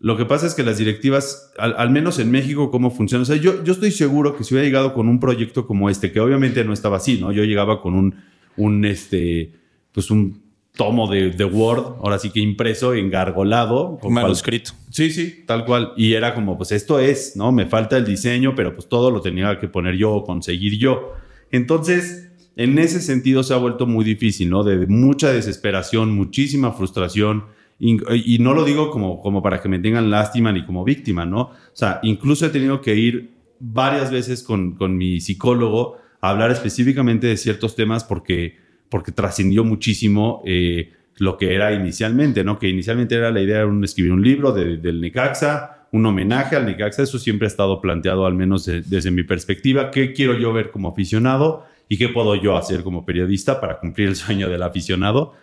Lo 0.00 0.16
que 0.16 0.24
pasa 0.24 0.46
es 0.46 0.54
que 0.54 0.62
las 0.62 0.78
directivas, 0.78 1.52
al, 1.58 1.74
al, 1.76 1.90
menos 1.90 2.18
en 2.18 2.30
México, 2.30 2.70
cómo 2.70 2.90
funciona. 2.90 3.20
O 3.20 3.26
sea, 3.26 3.36
yo, 3.36 3.62
yo 3.64 3.74
estoy 3.74 3.90
seguro 3.90 4.34
que 4.34 4.44
si 4.44 4.54
hubiera 4.54 4.66
llegado 4.66 4.94
con 4.94 5.08
un 5.08 5.20
proyecto 5.20 5.66
como 5.66 5.90
este, 5.90 6.10
que 6.10 6.20
obviamente 6.20 6.64
no 6.64 6.72
estaba 6.72 6.96
así, 6.96 7.18
¿no? 7.20 7.32
Yo 7.32 7.44
llegaba 7.44 7.82
con 7.82 7.92
un, 7.92 8.14
un 8.56 8.86
este, 8.86 9.52
pues 9.92 10.10
un 10.10 10.43
tomo 10.76 11.08
de, 11.08 11.30
de, 11.30 11.44
Word, 11.44 11.98
ahora 12.02 12.18
sí 12.18 12.30
que 12.30 12.40
impreso, 12.40 12.94
engargolado. 12.94 13.98
Un 14.02 14.14
manuscrito. 14.14 14.72
Cual, 14.72 14.86
sí, 14.90 15.10
sí, 15.10 15.44
tal 15.46 15.64
cual. 15.64 15.92
Y 15.96 16.14
era 16.14 16.34
como, 16.34 16.56
pues 16.56 16.72
esto 16.72 16.98
es, 16.98 17.36
¿no? 17.36 17.52
Me 17.52 17.66
falta 17.66 17.96
el 17.96 18.04
diseño, 18.04 18.54
pero 18.54 18.74
pues 18.74 18.88
todo 18.88 19.10
lo 19.10 19.20
tenía 19.20 19.58
que 19.58 19.68
poner 19.68 19.96
yo 19.96 20.12
o 20.12 20.24
conseguir 20.24 20.76
yo. 20.78 21.12
Entonces, 21.52 22.32
en 22.56 22.78
ese 22.78 23.00
sentido 23.00 23.42
se 23.44 23.54
ha 23.54 23.58
vuelto 23.58 23.86
muy 23.86 24.04
difícil, 24.04 24.50
¿no? 24.50 24.64
De 24.64 24.86
mucha 24.86 25.32
desesperación, 25.32 26.14
muchísima 26.14 26.72
frustración. 26.72 27.44
Y, 27.78 28.34
y 28.34 28.38
no 28.38 28.54
lo 28.54 28.64
digo 28.64 28.90
como, 28.90 29.20
como 29.20 29.42
para 29.42 29.60
que 29.60 29.68
me 29.68 29.78
tengan 29.78 30.10
lástima 30.10 30.52
ni 30.52 30.64
como 30.64 30.84
víctima, 30.84 31.24
¿no? 31.24 31.40
O 31.40 31.52
sea, 31.72 32.00
incluso 32.02 32.46
he 32.46 32.50
tenido 32.50 32.80
que 32.80 32.94
ir 32.96 33.34
varias 33.60 34.10
veces 34.10 34.42
con, 34.42 34.74
con 34.74 34.96
mi 34.96 35.20
psicólogo 35.20 35.96
a 36.20 36.30
hablar 36.30 36.50
específicamente 36.50 37.26
de 37.26 37.36
ciertos 37.36 37.76
temas 37.76 38.04
porque, 38.04 38.58
porque 38.88 39.12
trascendió 39.12 39.64
muchísimo 39.64 40.42
eh, 40.44 40.92
lo 41.16 41.36
que 41.36 41.54
era 41.54 41.72
inicialmente, 41.72 42.44
¿no? 42.44 42.58
Que 42.58 42.68
inicialmente 42.68 43.14
era 43.14 43.30
la 43.30 43.40
idea 43.40 43.64
de 43.64 43.84
escribir 43.84 44.12
un 44.12 44.22
libro 44.22 44.52
de, 44.52 44.76
del 44.78 45.00
Necaxa, 45.00 45.86
un 45.92 46.06
homenaje 46.06 46.56
al 46.56 46.66
Necaxa, 46.66 47.02
eso 47.02 47.18
siempre 47.18 47.46
ha 47.46 47.48
estado 47.48 47.80
planteado, 47.80 48.26
al 48.26 48.34
menos 48.34 48.66
desde 48.66 49.10
mi 49.10 49.22
perspectiva, 49.22 49.90
qué 49.90 50.12
quiero 50.12 50.36
yo 50.38 50.52
ver 50.52 50.70
como 50.70 50.88
aficionado 50.88 51.64
y 51.88 51.98
qué 51.98 52.08
puedo 52.08 52.34
yo 52.34 52.56
hacer 52.56 52.82
como 52.82 53.04
periodista 53.04 53.60
para 53.60 53.78
cumplir 53.78 54.08
el 54.08 54.16
sueño 54.16 54.48
del 54.48 54.62
aficionado. 54.62 55.34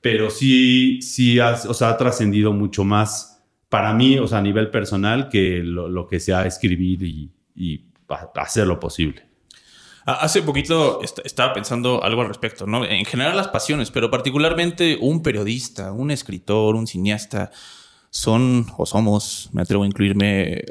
Pero 0.00 0.28
sí, 0.30 1.00
sí 1.00 1.38
o 1.38 1.74
sea, 1.74 1.90
ha 1.90 1.96
trascendido 1.96 2.52
mucho 2.52 2.84
más 2.84 3.42
para 3.68 3.94
mí, 3.94 4.18
o 4.18 4.26
sea, 4.26 4.38
a 4.38 4.42
nivel 4.42 4.70
personal, 4.70 5.28
que 5.28 5.62
lo, 5.62 5.88
lo 5.88 6.06
que 6.06 6.20
sea 6.20 6.46
escribir 6.46 7.02
y, 7.02 7.30
y 7.54 7.86
hacer 8.36 8.66
lo 8.66 8.78
posible. 8.78 9.33
Hace 10.06 10.42
poquito 10.42 11.00
estaba 11.02 11.54
pensando 11.54 12.04
algo 12.04 12.20
al 12.20 12.28
respecto, 12.28 12.66
¿no? 12.66 12.84
En 12.84 13.06
general 13.06 13.36
las 13.36 13.48
pasiones, 13.48 13.90
pero 13.90 14.10
particularmente 14.10 14.98
un 15.00 15.22
periodista, 15.22 15.92
un 15.92 16.10
escritor, 16.10 16.74
un 16.74 16.86
cineasta, 16.86 17.50
son 18.10 18.66
o 18.76 18.86
somos, 18.86 19.48
me 19.52 19.62
atrevo 19.62 19.82
a 19.82 19.86
incluirme, 19.86 20.62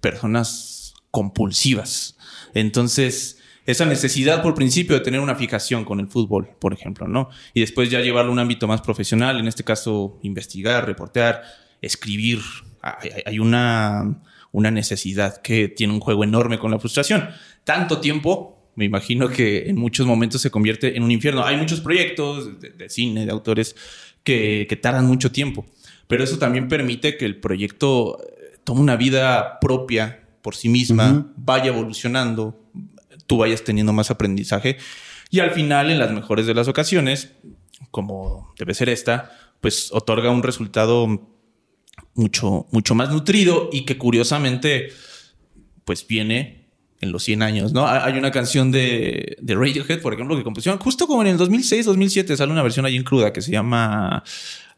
personas 0.00 0.94
compulsivas. 1.10 2.16
Entonces, 2.54 3.38
esa 3.66 3.84
necesidad 3.84 4.42
por 4.42 4.54
principio 4.54 4.96
de 4.96 5.02
tener 5.02 5.20
una 5.20 5.34
fijación 5.34 5.84
con 5.84 5.98
el 5.98 6.06
fútbol, 6.06 6.48
por 6.60 6.72
ejemplo, 6.72 7.08
¿no? 7.08 7.28
Y 7.52 7.60
después 7.60 7.90
ya 7.90 8.00
llevarlo 8.00 8.30
a 8.30 8.32
un 8.32 8.38
ámbito 8.38 8.68
más 8.68 8.80
profesional, 8.80 9.38
en 9.38 9.48
este 9.48 9.64
caso 9.64 10.18
investigar, 10.22 10.86
reportear, 10.86 11.42
escribir. 11.82 12.40
Hay, 13.26 13.40
una, 13.40 14.22
una 14.52 14.70
necesidad 14.70 15.42
que 15.42 15.68
tiene 15.68 15.92
un 15.92 16.00
juego 16.00 16.22
enorme 16.22 16.58
con 16.58 16.70
la 16.70 16.78
frustración. 16.78 17.28
Tanto 17.64 18.00
tiempo 18.00 18.55
me 18.76 18.84
imagino 18.84 19.28
que 19.28 19.68
en 19.68 19.76
muchos 19.76 20.06
momentos 20.06 20.40
se 20.40 20.50
convierte 20.50 20.96
en 20.96 21.02
un 21.02 21.10
infierno. 21.10 21.44
Hay 21.44 21.56
muchos 21.56 21.80
proyectos 21.80 22.60
de, 22.60 22.88
cine, 22.88 23.26
de 23.26 23.32
autores 23.32 23.74
que, 24.22 24.78
tardan 24.80 25.06
mucho 25.06 25.32
tiempo, 25.32 25.66
pero 26.06 26.22
eso 26.22 26.38
también 26.38 26.68
permite 26.68 27.16
que 27.16 27.24
el 27.24 27.36
proyecto 27.36 28.18
eh, 28.20 28.58
tome 28.64 28.80
una 28.80 28.96
vida 28.96 29.58
propia 29.60 30.22
por 30.42 30.54
sí 30.54 30.68
misma, 30.68 31.32
vaya 31.36 31.66
evolucionando, 31.66 32.60
tú 33.26 33.38
vayas 33.38 33.64
teniendo 33.64 33.92
más 33.92 34.10
aprendizaje 34.12 34.76
y 35.30 35.40
al 35.40 35.50
final, 35.50 35.90
en 35.90 35.98
las 35.98 36.12
mejores 36.12 36.46
de 36.46 36.54
las 36.54 36.68
ocasiones, 36.68 37.32
como 37.90 38.54
debe 38.58 38.74
ser 38.74 38.88
esta, 38.88 39.32
pues 39.60 39.90
otorga 39.92 40.30
un 40.30 40.42
resultado 40.42 41.28
mucho, 42.14 42.66
mucho 42.70 42.94
más 42.94 43.10
nutrido 43.10 43.68
y 43.72 43.84
que 43.84 43.98
curiosamente, 43.98 44.88
pues 45.84 46.06
viene 46.06 46.55
en 47.00 47.12
los 47.12 47.24
100 47.24 47.42
años, 47.42 47.72
¿no? 47.72 47.86
Hay 47.86 48.16
una 48.16 48.30
canción 48.30 48.70
de, 48.70 49.36
de 49.40 49.54
Radiohead, 49.54 50.00
por 50.00 50.14
ejemplo, 50.14 50.36
que 50.36 50.42
compusieron 50.42 50.78
justo 50.80 51.06
como 51.06 51.22
en 51.22 51.28
el 51.28 51.36
2006, 51.36 51.86
2007, 51.86 52.36
sale 52.36 52.52
una 52.52 52.62
versión 52.62 52.86
allí 52.86 52.96
en 52.96 53.04
cruda 53.04 53.32
que 53.32 53.42
se 53.42 53.52
llama 53.52 54.22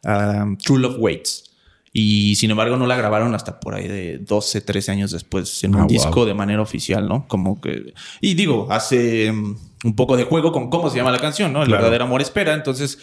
um, 0.03 0.57
True 0.57 0.79
Love 0.79 0.97
Waits. 0.99 1.45
Y 1.91 2.35
sin 2.35 2.51
embargo 2.51 2.77
no 2.77 2.85
la 2.85 2.95
grabaron 2.95 3.33
hasta 3.33 3.59
por 3.59 3.73
ahí 3.73 3.87
de 3.87 4.19
12, 4.19 4.61
13 4.61 4.91
años 4.91 5.11
después 5.11 5.63
en 5.63 5.73
un 5.73 5.81
ah, 5.81 5.85
disco 5.87 6.25
de 6.25 6.35
manera 6.35 6.61
oficial, 6.61 7.07
¿no? 7.07 7.27
Como 7.27 7.59
que... 7.59 7.93
Y 8.21 8.35
digo, 8.35 8.67
hace 8.69 9.31
um, 9.31 9.57
un 9.83 9.95
poco 9.95 10.15
de 10.15 10.25
juego 10.25 10.51
con 10.51 10.69
cómo 10.69 10.89
se 10.89 10.97
llama 10.97 11.11
la 11.11 11.19
canción, 11.19 11.51
¿no? 11.51 11.63
El 11.63 11.71
verdadero 11.71 12.03
amor 12.03 12.21
espera. 12.21 12.53
Entonces 12.53 12.99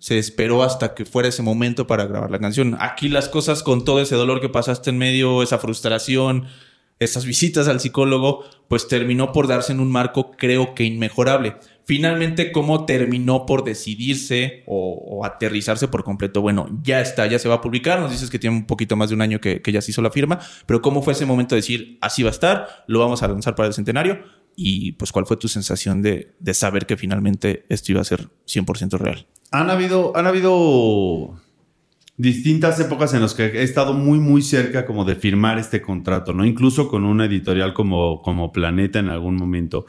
se 0.00 0.18
esperó 0.18 0.62
hasta 0.64 0.94
que 0.94 1.04
fuera 1.04 1.28
ese 1.28 1.42
momento 1.42 1.86
para 1.86 2.06
grabar 2.06 2.30
la 2.30 2.40
canción. 2.40 2.76
Aquí 2.80 3.08
las 3.08 3.28
cosas 3.28 3.62
con 3.62 3.84
todo 3.84 4.00
ese 4.00 4.16
dolor 4.16 4.40
que 4.40 4.48
pasaste 4.48 4.90
en 4.90 4.98
medio, 4.98 5.42
esa 5.42 5.58
frustración, 5.58 6.46
esas 7.00 7.24
visitas 7.24 7.66
al 7.66 7.80
psicólogo, 7.80 8.44
pues 8.68 8.86
terminó 8.86 9.32
por 9.32 9.48
darse 9.48 9.72
en 9.72 9.80
un 9.80 9.90
marco 9.90 10.32
creo 10.32 10.74
que 10.74 10.84
inmejorable. 10.84 11.56
Finalmente, 11.84 12.52
¿cómo 12.52 12.84
terminó 12.84 13.46
por 13.46 13.64
decidirse 13.64 14.62
o, 14.66 15.24
aterrizarse 15.24 15.88
por 15.88 16.04
completo? 16.04 16.42
Bueno, 16.42 16.68
ya 16.82 17.00
está, 17.00 17.26
ya 17.26 17.38
se 17.38 17.48
va 17.48 17.56
a 17.56 17.60
publicar. 17.60 17.98
Nos 17.98 18.12
dices 18.12 18.30
que 18.30 18.38
tiene 18.38 18.54
un 18.54 18.66
poquito 18.66 18.94
más 18.96 19.08
de 19.08 19.16
un 19.16 19.22
año 19.22 19.40
que, 19.40 19.60
ya 19.72 19.80
se 19.80 19.90
hizo 19.90 20.02
la 20.02 20.10
firma, 20.10 20.38
pero 20.66 20.82
¿cómo 20.82 21.02
fue 21.02 21.14
ese 21.14 21.26
momento 21.26 21.54
de 21.54 21.62
decir, 21.62 21.98
así 22.00 22.22
va 22.22 22.28
a 22.28 22.32
estar, 22.32 22.84
lo 22.86 23.00
vamos 23.00 23.22
a 23.22 23.28
lanzar 23.28 23.54
para 23.54 23.66
el 23.66 23.74
centenario? 23.74 24.20
Y 24.54 24.92
pues, 24.92 25.10
¿cuál 25.10 25.26
fue 25.26 25.38
tu 25.38 25.48
sensación 25.48 26.02
de, 26.02 26.34
de 26.38 26.54
saber 26.54 26.84
que 26.86 26.96
finalmente 26.96 27.64
esto 27.70 27.92
iba 27.92 28.02
a 28.02 28.04
ser 28.04 28.28
100% 28.46 28.98
real? 28.98 29.26
Han 29.50 29.70
habido, 29.70 30.16
han 30.16 30.26
habido 30.26 31.40
distintas 32.20 32.78
épocas 32.78 33.14
en 33.14 33.22
las 33.22 33.34
que 33.34 33.44
he 33.46 33.62
estado 33.62 33.94
muy, 33.94 34.18
muy 34.18 34.42
cerca 34.42 34.84
como 34.84 35.04
de 35.04 35.14
firmar 35.14 35.58
este 35.58 35.80
contrato, 35.80 36.34
¿no? 36.34 36.44
Incluso 36.44 36.88
con 36.88 37.04
una 37.04 37.24
editorial 37.24 37.72
como, 37.72 38.20
como 38.20 38.52
Planeta 38.52 38.98
en 38.98 39.08
algún 39.08 39.36
momento. 39.36 39.86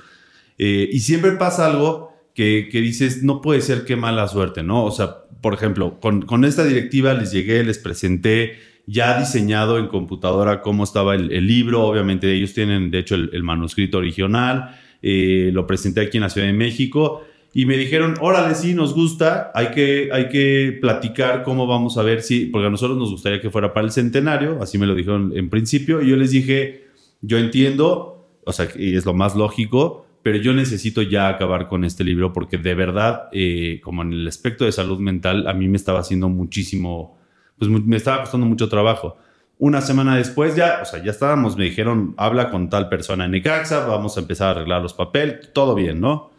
Eh, 0.57 0.89
y 0.91 0.99
siempre 1.01 1.31
pasa 1.33 1.65
algo 1.65 2.13
que, 2.33 2.69
que, 2.71 2.79
dices, 2.79 3.21
no 3.23 3.41
puede 3.41 3.59
ser 3.61 3.83
qué 3.83 3.97
mala 3.97 4.29
suerte, 4.29 4.63
¿no? 4.63 4.85
O 4.85 4.91
sea, 4.91 5.25
por 5.41 5.53
ejemplo, 5.53 5.99
con, 5.99 6.21
con 6.21 6.45
esta 6.45 6.63
directiva 6.63 7.13
les 7.13 7.31
llegué, 7.31 7.63
les 7.65 7.79
presenté 7.79 8.53
ya 8.87 9.19
diseñado 9.19 9.77
en 9.77 9.87
computadora 9.87 10.61
cómo 10.61 10.85
estaba 10.85 11.15
el, 11.15 11.47
libro, 11.47 11.83
obviamente 11.83 12.31
ellos 12.31 12.53
tienen 12.53 12.91
de 12.91 12.99
hecho 12.99 13.15
el, 13.15 13.29
el 13.33 13.43
manuscrito 13.43 13.97
original, 13.97 14.77
eh, 15.01 15.49
lo 15.51 15.67
presenté 15.67 16.01
aquí 16.01 16.17
en 16.17 16.23
la 16.23 16.29
Ciudad 16.29 16.47
de 16.47 16.53
México 16.53 17.23
y 17.53 17.65
me 17.65 17.75
dijeron, 17.75 18.15
órale, 18.21 18.55
sí, 18.55 18.73
nos 18.73 18.93
gusta, 18.93 19.51
hay 19.53 19.71
que, 19.71 20.09
hay 20.13 20.29
que 20.29 20.77
platicar 20.79 21.43
cómo 21.43 21.67
vamos 21.67 21.97
a 21.97 22.03
ver 22.03 22.21
si, 22.21 22.45
porque 22.45 22.67
a 22.67 22.69
nosotros 22.69 22.97
nos 22.97 23.11
gustaría 23.11 23.41
que 23.41 23.49
fuera 23.49 23.73
para 23.73 23.85
el 23.85 23.91
centenario, 23.91 24.61
así 24.61 24.77
me 24.77 24.85
lo 24.85 24.95
dijeron 24.95 25.33
en 25.35 25.49
principio, 25.49 26.01
y 26.01 26.09
yo 26.09 26.15
les 26.15 26.31
dije, 26.31 26.87
yo 27.21 27.37
entiendo, 27.37 28.29
o 28.45 28.53
sea, 28.53 28.69
y 28.75 28.95
es 28.95 29.05
lo 29.05 29.13
más 29.13 29.35
lógico, 29.35 30.05
pero 30.23 30.37
yo 30.37 30.53
necesito 30.53 31.01
ya 31.01 31.27
acabar 31.27 31.67
con 31.67 31.83
este 31.83 32.03
libro 32.03 32.31
porque 32.31 32.57
de 32.57 32.73
verdad, 32.73 33.27
eh, 33.33 33.81
como 33.83 34.01
en 34.03 34.13
el 34.13 34.27
aspecto 34.27 34.63
de 34.63 34.71
salud 34.71 34.99
mental, 34.99 35.47
a 35.47 35.53
mí 35.53 35.67
me 35.67 35.77
estaba 35.77 35.99
haciendo 35.99 36.29
muchísimo, 36.29 37.17
pues 37.57 37.69
me 37.69 37.97
estaba 37.97 38.21
costando 38.21 38.45
mucho 38.45 38.69
trabajo. 38.69 39.17
Una 39.57 39.81
semana 39.81 40.15
después 40.15 40.55
ya, 40.55 40.79
o 40.81 40.85
sea, 40.85 41.03
ya 41.03 41.11
estábamos, 41.11 41.57
me 41.57 41.65
dijeron, 41.65 42.13
habla 42.17 42.49
con 42.49 42.69
tal 42.69 42.87
persona 42.87 43.25
en 43.25 43.31
Necaxa, 43.31 43.85
vamos 43.85 44.17
a 44.17 44.21
empezar 44.21 44.47
a 44.47 44.51
arreglar 44.51 44.81
los 44.81 44.93
papeles, 44.93 45.51
todo 45.53 45.75
bien, 45.75 45.99
¿no? 45.99 46.30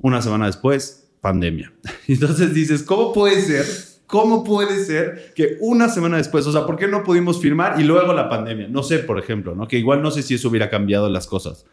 Una 0.00 0.22
semana 0.22 0.46
después, 0.46 1.10
pandemia. 1.20 1.72
Entonces 2.08 2.54
dices, 2.54 2.82
¿cómo 2.82 3.12
puede 3.12 3.40
ser? 3.42 3.66
¿Cómo 4.06 4.42
puede 4.42 4.84
ser 4.84 5.32
que 5.36 5.56
una 5.60 5.88
semana 5.88 6.16
después, 6.16 6.44
o 6.46 6.52
sea, 6.52 6.66
¿por 6.66 6.76
qué 6.76 6.88
no 6.88 7.04
pudimos 7.04 7.40
firmar 7.40 7.80
y 7.80 7.84
luego 7.84 8.12
la 8.12 8.28
pandemia? 8.28 8.66
No 8.66 8.82
sé, 8.82 8.98
por 8.98 9.20
ejemplo, 9.20 9.54
¿no? 9.54 9.68
Que 9.68 9.78
igual 9.78 10.02
no 10.02 10.10
sé 10.10 10.22
si 10.22 10.34
eso 10.34 10.48
hubiera 10.48 10.68
cambiado 10.68 11.08
las 11.08 11.28
cosas. 11.28 11.64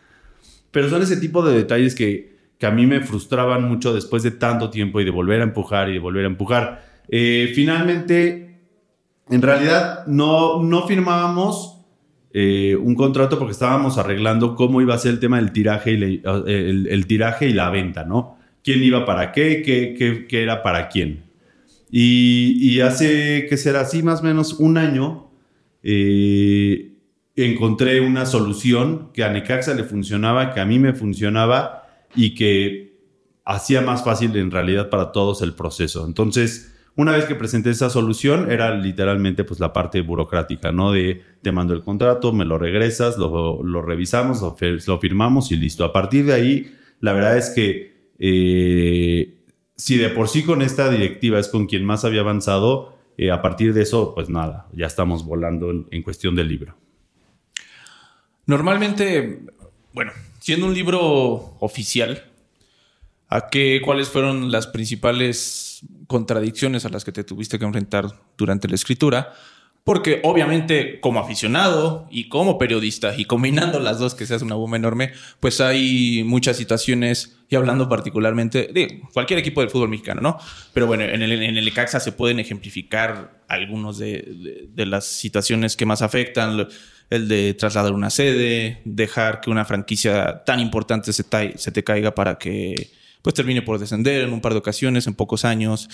Pero 0.69 0.89
son 0.89 1.01
ese 1.01 1.17
tipo 1.17 1.43
de 1.43 1.55
detalles 1.55 1.95
que, 1.95 2.37
que 2.59 2.65
a 2.67 2.71
mí 2.71 2.85
me 2.85 3.01
frustraban 3.01 3.63
mucho 3.63 3.91
después 3.93 4.21
de 4.21 4.31
tanto 4.31 4.69
tiempo 4.69 5.01
y 5.01 5.05
de 5.05 5.09
volver 5.09 5.41
a 5.41 5.45
empujar 5.45 5.89
y 5.89 5.93
de 5.93 5.99
volver 5.99 6.25
a 6.25 6.27
empujar. 6.27 6.85
Eh, 7.09 7.51
finalmente, 7.55 8.59
en 9.29 9.41
realidad, 9.41 10.05
no, 10.05 10.61
no 10.61 10.85
firmábamos 10.85 11.76
eh, 12.39 12.75
un 12.75 12.93
contrato 12.93 13.39
porque 13.39 13.53
estábamos 13.53 13.97
arreglando 13.97 14.53
cómo 14.53 14.79
iba 14.79 14.93
a 14.93 14.99
ser 14.99 15.13
el 15.13 15.19
tema 15.19 15.37
del 15.37 15.51
tiraje 15.51 15.93
y, 15.93 16.21
el, 16.23 17.07
tiraje 17.07 17.49
y 17.49 17.53
la 17.53 17.71
venta, 17.71 18.03
¿no? 18.03 18.37
¿Quién 18.63 18.83
iba 18.83 19.07
para 19.07 19.31
qué? 19.31 19.63
¿Qué, 19.63 20.43
era 20.43 20.61
para 20.61 20.87
quién? 20.87 21.23
Y, 21.89 22.79
hace, 22.81 23.47
que 23.49 23.57
será 23.57 23.79
así, 23.79 24.03
más 24.03 24.19
o 24.19 24.23
menos 24.23 24.53
un 24.59 24.77
año, 24.77 25.31
eh, 25.81 26.91
encontré 27.35 28.01
una 28.01 28.27
solución 28.27 29.09
que 29.15 29.23
a 29.23 29.31
Necaxa 29.31 29.73
le 29.73 29.83
funcionaba, 29.83 30.53
que 30.53 30.59
a 30.59 30.65
mí 30.65 30.77
me 30.77 30.93
funcionaba 30.93 31.87
y 32.15 32.35
que 32.35 32.99
hacía 33.45 33.81
más 33.81 34.03
fácil 34.03 34.35
en 34.35 34.51
realidad 34.51 34.91
para 34.91 35.11
todos 35.11 35.41
el 35.41 35.55
proceso. 35.55 36.05
Entonces, 36.05 36.76
una 36.97 37.11
vez 37.11 37.25
que 37.25 37.35
presenté 37.35 37.69
esa 37.69 37.91
solución, 37.91 38.51
era 38.51 38.75
literalmente 38.75 39.43
pues 39.43 39.59
la 39.59 39.71
parte 39.71 40.01
burocrática, 40.01 40.71
¿no? 40.71 40.91
De 40.91 41.21
te 41.43 41.51
mando 41.51 41.75
el 41.75 41.83
contrato, 41.83 42.33
me 42.33 42.43
lo 42.43 42.57
regresas, 42.57 43.19
lo, 43.19 43.61
revisamos, 43.83 44.41
lo, 44.41 44.99
firmamos 44.99 45.51
y 45.51 45.57
listo. 45.57 45.85
A 45.85 45.93
partir 45.93 46.25
de 46.25 46.33
ahí, 46.33 46.75
la 46.99 47.13
verdad 47.13 47.37
es 47.37 47.51
que 47.51 48.11
eh, 48.17 49.37
si 49.75 49.97
de 49.97 50.09
por 50.09 50.27
sí 50.27 50.41
con 50.41 50.63
esta 50.63 50.89
directiva 50.89 51.37
es 51.37 51.49
con 51.49 51.67
quien 51.67 51.85
más 51.85 52.03
había 52.03 52.21
avanzado, 52.21 52.97
eh, 53.19 53.29
a 53.29 53.43
partir 53.43 53.75
de 53.75 53.83
eso, 53.83 54.15
pues 54.15 54.27
nada, 54.27 54.67
ya 54.73 54.87
estamos 54.87 55.23
volando 55.23 55.69
en, 55.69 56.01
cuestión 56.01 56.33
del 56.33 56.47
libro. 56.47 56.75
Normalmente, 58.47 59.41
bueno, 59.93 60.13
siendo 60.39 60.65
un 60.65 60.73
libro 60.73 61.57
oficial, 61.59 62.25
¿a 63.27 63.49
qué, 63.49 63.81
cuáles 63.85 64.09
fueron 64.09 64.51
las 64.51 64.65
principales 64.65 65.66
contradicciones 66.07 66.85
a 66.85 66.89
las 66.89 67.03
que 67.03 67.11
te 67.11 67.23
tuviste 67.23 67.59
que 67.59 67.65
enfrentar 67.65 68.05
durante 68.37 68.67
la 68.67 68.75
escritura 68.75 69.33
porque 69.87 70.19
obviamente 70.25 70.99
como 70.99 71.21
aficionado 71.21 72.09
y 72.11 72.27
como 72.27 72.57
periodista 72.57 73.15
y 73.17 73.23
combinando 73.23 73.79
las 73.79 73.99
dos 73.99 74.15
que 74.15 74.25
se 74.25 74.35
hace 74.35 74.43
una 74.43 74.55
bomba 74.55 74.75
enorme, 74.75 75.13
pues 75.39 75.61
hay 75.61 76.25
muchas 76.25 76.57
situaciones 76.57 77.37
y 77.47 77.55
hablando 77.55 77.87
particularmente 77.87 78.69
de 78.73 79.01
cualquier 79.13 79.39
equipo 79.39 79.61
del 79.61 79.69
fútbol 79.69 79.87
mexicano, 79.87 80.19
¿no? 80.19 80.37
Pero 80.73 80.87
bueno, 80.87 81.05
en 81.05 81.21
el, 81.21 81.31
en 81.41 81.55
el 81.55 81.65
Ecaxa 81.69 82.01
se 82.01 82.11
pueden 82.11 82.41
ejemplificar 82.41 83.45
algunos 83.47 83.97
de, 83.97 84.67
de, 84.75 84.85
las 84.85 85.05
situaciones 85.05 85.77
que 85.77 85.85
más 85.85 86.01
afectan 86.01 86.67
el 87.09 87.29
de 87.29 87.53
trasladar 87.53 87.93
una 87.93 88.09
sede, 88.09 88.81
dejar 88.83 89.39
que 89.39 89.49
una 89.49 89.63
franquicia 89.63 90.43
tan 90.43 90.59
importante 90.59 91.13
se, 91.13 91.23
te 91.23 91.83
caiga 91.85 92.13
para 92.13 92.37
que 92.37 92.91
pues 93.27 93.35
termine 93.35 93.61
por 93.61 93.77
descender 93.77 94.23
en 94.23 94.31
un 94.31 94.39
par 94.39 94.53
de 94.53 94.59
ocasiones, 94.59 95.05
en 95.05 95.13
pocos 95.13 95.43
años. 95.43 95.89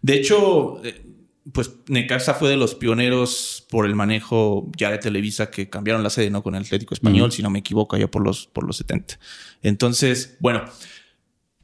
De 0.00 0.14
hecho, 0.14 0.82
eh, 0.82 1.04
pues 1.52 1.72
Necaxa 1.88 2.32
fue 2.32 2.48
de 2.48 2.56
los 2.56 2.74
pioneros 2.74 3.66
por 3.68 3.84
el 3.84 3.94
manejo 3.94 4.66
ya 4.78 4.90
de 4.90 4.96
Televisa 4.96 5.50
que 5.50 5.68
cambiaron 5.68 6.02
la 6.02 6.08
sede, 6.08 6.30
¿no? 6.30 6.42
Con 6.42 6.54
el 6.54 6.62
Atlético 6.62 6.94
Español, 6.94 7.32
si 7.32 7.42
no 7.42 7.50
me 7.50 7.58
equivoco, 7.58 7.98
ya 7.98 8.10
por 8.10 8.24
los, 8.24 8.46
por 8.46 8.64
los 8.64 8.78
70. 8.78 9.18
Entonces, 9.62 10.38
bueno, 10.40 10.64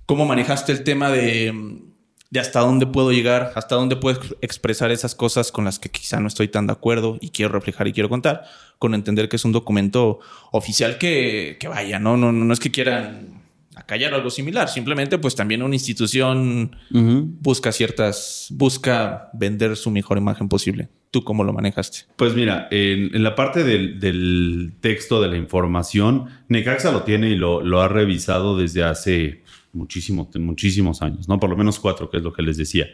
¿cómo 0.04 0.26
manejaste 0.26 0.72
el 0.72 0.84
tema 0.84 1.10
de, 1.10 1.80
de 2.28 2.38
hasta 2.38 2.60
dónde 2.60 2.86
puedo 2.86 3.10
llegar, 3.10 3.54
hasta 3.54 3.74
dónde 3.74 3.96
puedo 3.96 4.20
expresar 4.42 4.90
esas 4.90 5.14
cosas 5.14 5.50
con 5.50 5.64
las 5.64 5.78
que 5.78 5.88
quizá 5.88 6.20
no 6.20 6.28
estoy 6.28 6.48
tan 6.48 6.66
de 6.66 6.74
acuerdo 6.74 7.16
y 7.22 7.30
quiero 7.30 7.52
reflejar 7.52 7.88
y 7.88 7.94
quiero 7.94 8.10
contar, 8.10 8.44
con 8.78 8.92
entender 8.92 9.30
que 9.30 9.36
es 9.36 9.46
un 9.46 9.52
documento 9.52 10.20
oficial 10.52 10.98
que, 10.98 11.56
que 11.58 11.68
vaya, 11.68 11.98
¿no? 11.98 12.18
No, 12.18 12.32
no, 12.32 12.44
no 12.44 12.52
es 12.52 12.60
que 12.60 12.70
quieran 12.70 13.45
acallar 13.86 14.14
algo 14.14 14.30
similar. 14.30 14.68
Simplemente, 14.68 15.16
pues 15.18 15.36
también 15.36 15.62
una 15.62 15.76
institución 15.76 16.76
busca 16.90 17.70
ciertas, 17.70 18.48
busca 18.50 19.30
vender 19.32 19.76
su 19.76 19.90
mejor 19.92 20.18
imagen 20.18 20.48
posible. 20.48 20.88
¿Tú 21.12 21.22
cómo 21.22 21.44
lo 21.44 21.52
manejaste? 21.52 22.00
Pues 22.16 22.34
mira, 22.34 22.66
en, 22.72 23.22
la 23.22 23.36
parte 23.36 23.62
del, 23.62 24.74
texto 24.80 25.22
de 25.22 25.28
la 25.28 25.36
información, 25.36 26.26
Necaxa 26.48 26.90
lo 26.90 27.04
tiene 27.04 27.30
y 27.30 27.36
lo, 27.36 27.62
lo 27.62 27.80
ha 27.80 27.88
revisado 27.88 28.58
desde 28.58 28.82
hace 28.82 29.44
muchísimo, 29.72 30.28
muchísimos 30.34 31.00
años, 31.00 31.28
¿no? 31.28 31.38
Por 31.38 31.48
lo 31.48 31.56
menos 31.56 31.78
cuatro, 31.78 32.10
que 32.10 32.16
es 32.16 32.22
lo 32.24 32.32
que 32.32 32.42
les 32.42 32.56
decía. 32.56 32.86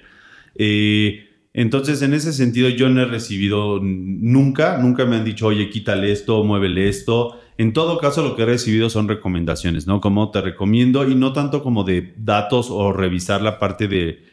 Eh, 0.55 1.27
entonces, 1.55 2.03
en 2.03 2.13
ese 2.13 2.35
sentido, 2.35 2.69
yo 2.69 2.91
no 2.91 3.01
he 3.01 3.07
recibido 3.07 3.81
nunca, 3.83 4.77
nunca 4.77 5.07
me 5.07 5.17
han 5.17 5.25
dicho, 5.25 5.47
oye, 5.47 5.71
quítale 5.71 6.13
esto, 6.13 6.45
muévele 6.45 6.89
esto. 6.89 7.41
En 7.59 7.73
todo 7.73 7.99
caso, 7.99 8.23
lo 8.23 8.35
que 8.35 8.43
he 8.43 8.47
recibido 8.47 8.89
son 8.91 9.09
recomendaciones, 9.09 9.87
¿no? 9.87 10.01
Como 10.01 10.31
te 10.31 10.41
recomiendo 10.41 11.09
y 11.09 11.15
no 11.15 11.33
tanto 11.33 11.63
como 11.63 11.85
de 11.85 12.15
datos 12.17 12.69
o 12.71 12.93
revisar 12.93 13.43
la 13.43 13.59
parte 13.59 13.89
de 13.89 14.25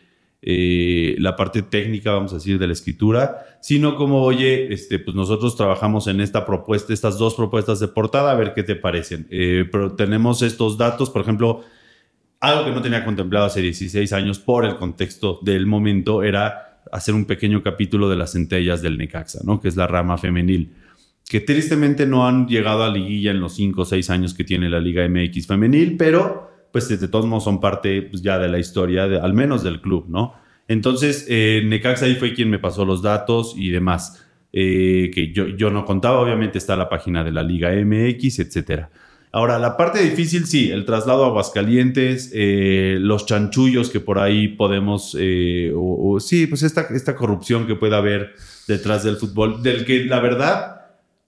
eh, 0.41 1.15
la 1.19 1.36
parte 1.36 1.62
técnica, 1.62 2.13
vamos 2.13 2.32
a 2.32 2.36
decir, 2.36 2.58
de 2.60 2.67
la 2.67 2.73
escritura, 2.73 3.45
sino 3.60 3.95
como, 3.95 4.23
oye, 4.23 4.73
este, 4.73 4.97
pues 4.97 5.13
nosotros 5.15 5.58
trabajamos 5.58 6.08
en 6.08 6.21
esta 6.21 6.45
propuesta, 6.45 6.93
estas 6.93 7.17
dos 7.17 7.36
propuestas 7.36 7.82
de 7.82 7.89
portada, 7.89 8.32
a 8.32 8.36
ver 8.36 8.53
qué 8.53 8.63
te 8.63 8.75
parecen. 8.75 9.27
Eh, 9.32 9.67
pero 9.69 9.93
tenemos 9.93 10.41
estos 10.41 10.77
datos, 10.77 11.10
por 11.10 11.23
ejemplo, 11.23 11.62
algo 12.39 12.63
que 12.63 12.71
no 12.71 12.82
tenía 12.82 13.03
contemplado 13.03 13.47
hace 13.47 13.62
16 13.62 14.13
años 14.13 14.39
por 14.39 14.63
el 14.63 14.77
contexto 14.77 15.39
del 15.41 15.65
momento 15.65 16.23
era 16.23 16.82
hacer 16.89 17.13
un 17.13 17.25
pequeño 17.25 17.62
capítulo 17.62 18.10
de 18.10 18.15
las 18.15 18.32
centellas 18.32 18.82
del 18.82 18.97
Necaxa, 18.97 19.41
¿no? 19.43 19.60
Que 19.60 19.67
es 19.67 19.75
la 19.75 19.88
rama 19.88 20.17
femenil 20.17 20.73
que 21.29 21.39
tristemente 21.41 22.07
no 22.07 22.27
han 22.27 22.47
llegado 22.47 22.83
a 22.83 22.89
liguilla 22.89 23.29
en 23.29 23.39
los 23.39 23.53
5 23.53 23.83
o 23.83 23.85
6 23.85 24.09
años 24.09 24.33
que 24.33 24.43
tiene 24.43 24.67
la 24.67 24.79
Liga 24.79 25.07
MX 25.07 25.45
femenil, 25.45 25.95
pero 25.95 26.49
pues 26.71 26.89
de 26.89 27.07
todos 27.07 27.27
modos 27.27 27.43
son 27.43 27.61
parte 27.61 28.01
pues, 28.01 28.23
ya 28.23 28.39
de 28.39 28.49
la 28.49 28.57
historia, 28.57 29.03
al 29.03 29.35
menos 29.35 29.63
del 29.63 29.79
club, 29.79 30.05
¿no? 30.09 30.33
Entonces, 30.67 31.27
eh, 31.29 31.61
Necaxa 31.65 32.05
ahí 32.05 32.15
fue 32.15 32.33
quien 32.33 32.49
me 32.49 32.57
pasó 32.57 32.83
los 32.83 33.03
datos 33.03 33.53
y 33.55 33.69
demás, 33.69 34.25
eh, 34.51 35.11
que 35.13 35.31
yo, 35.31 35.47
yo 35.49 35.69
no 35.69 35.85
contaba, 35.85 36.19
obviamente 36.19 36.57
está 36.57 36.75
la 36.75 36.89
página 36.89 37.23
de 37.23 37.31
la 37.31 37.43
Liga 37.43 37.69
MX, 37.73 38.39
etcétera. 38.39 38.89
Ahora, 39.31 39.59
la 39.59 39.77
parte 39.77 40.01
difícil, 40.01 40.47
sí, 40.47 40.71
el 40.71 40.85
traslado 40.85 41.25
a 41.25 41.27
Aguascalientes, 41.27 42.31
eh, 42.33 42.97
los 42.99 43.27
chanchullos 43.27 43.91
que 43.91 43.99
por 43.99 44.17
ahí 44.17 44.47
podemos, 44.47 45.15
eh, 45.19 45.71
o, 45.75 46.19
sí, 46.19 46.47
pues 46.47 46.63
esta, 46.63 46.87
esta 46.89 47.15
corrupción 47.15 47.67
que 47.67 47.75
puede 47.75 47.95
haber 47.95 48.33
detrás 48.67 49.03
del 49.03 49.17
fútbol, 49.17 49.61
del 49.61 49.85
que 49.85 50.05
la 50.05 50.19
verdad 50.19 50.78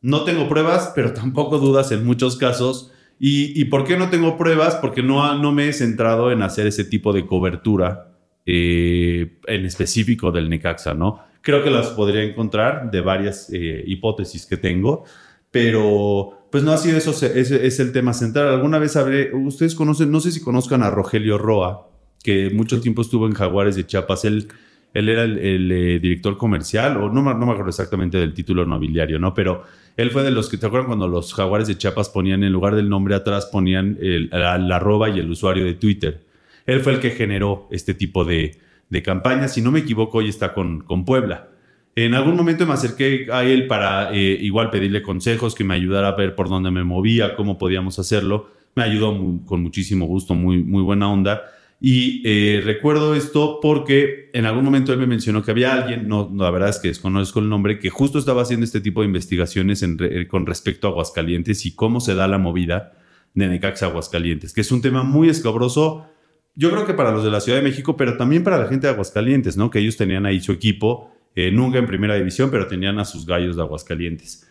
no 0.01 0.23
tengo 0.23 0.49
pruebas, 0.49 0.91
pero 0.95 1.13
tampoco 1.13 1.59
dudas 1.59 1.91
en 1.91 2.05
muchos 2.05 2.37
casos. 2.37 2.91
¿Y, 3.23 3.65
por 3.65 3.83
qué 3.83 3.97
no 3.97 4.09
tengo 4.09 4.35
pruebas? 4.35 4.75
Porque 4.75 5.03
no, 5.03 5.37
no 5.37 5.51
me 5.51 5.69
he 5.69 5.73
centrado 5.73 6.31
en 6.31 6.41
hacer 6.41 6.65
ese 6.65 6.83
tipo 6.83 7.13
de 7.13 7.27
cobertura 7.27 8.15
eh, 8.47 9.37
en 9.45 9.65
específico 9.65 10.31
del 10.31 10.49
Necaxa, 10.49 10.95
¿no? 10.95 11.19
Creo 11.41 11.63
que 11.63 11.69
las 11.69 11.89
podría 11.89 12.23
encontrar 12.23 12.89
de 12.89 13.01
varias 13.01 13.51
eh, 13.53 13.83
hipótesis 13.85 14.47
que 14.47 14.57
tengo, 14.57 15.03
pero 15.51 16.47
pues 16.51 16.63
no 16.63 16.71
ha 16.71 16.77
sido 16.77 16.97
eso, 16.97 17.11
ese 17.11 17.67
es 17.67 17.79
el 17.79 17.91
tema 17.91 18.13
central. 18.13 18.49
Alguna 18.49 18.79
vez 18.79 18.95
habré, 18.95 19.35
ustedes 19.35 19.75
conocen, 19.75 20.09
no 20.09 20.19
sé 20.19 20.31
si 20.31 20.41
conozcan 20.41 20.81
a 20.81 20.89
Rogelio 20.89 21.37
Roa, 21.37 21.91
que 22.23 22.49
mucho 22.49 22.81
tiempo 22.81 23.03
estuvo 23.03 23.27
en 23.27 23.33
Jaguares 23.33 23.75
de 23.75 23.85
Chiapas. 23.85 24.25
Él 24.25 24.47
él 24.93 25.09
era 25.09 25.23
el, 25.23 25.71
eh, 25.71 25.99
director 25.99 26.37
comercial, 26.37 26.97
o 26.97 27.09
no, 27.09 27.21
me 27.21 27.31
acuerdo 27.31 27.69
exactamente 27.69 28.17
del 28.17 28.33
título 28.33 28.65
nobiliario, 28.65 29.19
¿no? 29.19 29.33
Pero 29.33 29.63
él 29.95 30.11
fue 30.11 30.23
de 30.23 30.31
los 30.31 30.49
que, 30.49 30.57
¿te 30.57 30.65
acuerdan 30.65 30.87
cuando 30.87 31.07
los 31.07 31.33
jaguares 31.33 31.67
de 31.67 31.77
Chiapas 31.77 32.09
ponían 32.09 32.43
en 32.43 32.51
lugar 32.51 32.75
del 32.75 32.89
nombre 32.89 33.15
atrás, 33.15 33.45
ponían 33.45 33.97
el, 34.01 34.29
la, 34.31 34.55
arroba 34.75 35.09
y 35.09 35.19
el 35.19 35.29
usuario 35.29 35.63
de 35.63 35.75
Twitter? 35.75 36.21
Él 36.65 36.81
fue 36.81 36.93
el 36.93 36.99
que 36.99 37.11
generó 37.11 37.67
este 37.71 37.93
tipo 37.93 38.25
de, 38.25 38.57
de 38.89 39.01
campañas. 39.01 39.53
Si 39.53 39.61
no 39.61 39.71
me 39.71 39.79
equivoco, 39.79 40.19
hoy 40.19 40.29
está 40.29 40.53
con, 40.53 40.81
con 40.81 41.05
Puebla. 41.05 41.47
En 41.95 42.13
algún 42.13 42.35
momento 42.35 42.65
me 42.65 42.73
acerqué 42.73 43.27
a 43.31 43.43
él 43.43 43.67
para 43.67 44.13
eh, 44.13 44.37
igual 44.39 44.69
pedirle 44.69 45.01
consejos, 45.01 45.55
que 45.55 45.63
me 45.63 45.73
ayudara 45.73 46.09
a 46.09 46.15
ver 46.15 46.35
por 46.35 46.47
dónde 46.47 46.71
me 46.71 46.83
movía, 46.83 47.35
cómo 47.35 47.57
podíamos 47.57 47.99
hacerlo. 47.99 48.49
Me 48.75 48.83
ayudó 48.83 49.41
con 49.45 49.61
muchísimo 49.61 50.05
gusto, 50.05 50.33
muy, 50.33 50.63
muy 50.63 50.81
buena 50.83 51.11
onda. 51.11 51.43
Y 51.83 52.21
eh, 52.25 52.61
recuerdo 52.63 53.15
esto 53.15 53.57
porque 53.59 54.29
en 54.33 54.45
algún 54.45 54.63
momento 54.63 54.93
él 54.93 54.99
me 54.99 55.07
mencionó 55.07 55.43
que 55.43 55.49
había 55.49 55.73
alguien, 55.73 56.07
no, 56.07 56.31
la 56.37 56.51
verdad 56.51 56.69
es 56.69 56.77
que 56.77 56.89
desconozco 56.89 57.39
el 57.39 57.49
nombre, 57.49 57.79
que 57.79 57.89
justo 57.89 58.19
estaba 58.19 58.43
haciendo 58.43 58.65
este 58.65 58.81
tipo 58.81 59.01
de 59.01 59.07
investigaciones 59.07 59.81
eh, 59.81 60.27
con 60.27 60.45
respecto 60.45 60.85
a 60.85 60.91
Aguascalientes 60.91 61.65
y 61.65 61.73
cómo 61.73 61.99
se 61.99 62.13
da 62.13 62.27
la 62.27 62.37
movida 62.37 62.93
de 63.33 63.47
Necaxa 63.47 63.87
Aguascalientes, 63.87 64.53
que 64.53 64.61
es 64.61 64.71
un 64.71 64.83
tema 64.83 65.01
muy 65.01 65.27
escabroso, 65.27 66.05
yo 66.53 66.69
creo 66.69 66.85
que 66.85 66.93
para 66.93 67.11
los 67.11 67.23
de 67.23 67.31
la 67.31 67.41
Ciudad 67.41 67.57
de 67.57 67.63
México, 67.63 67.97
pero 67.97 68.15
también 68.15 68.43
para 68.43 68.59
la 68.59 68.67
gente 68.67 68.85
de 68.85 68.93
Aguascalientes, 68.93 69.57
¿no? 69.57 69.71
Que 69.71 69.79
ellos 69.79 69.97
tenían 69.97 70.27
ahí 70.27 70.39
su 70.39 70.51
equipo, 70.51 71.11
eh, 71.35 71.49
nunca 71.49 71.79
en 71.79 71.87
primera 71.87 72.13
división, 72.13 72.51
pero 72.51 72.67
tenían 72.67 72.99
a 72.99 73.05
sus 73.05 73.25
gallos 73.25 73.55
de 73.55 73.63
Aguascalientes. 73.63 74.47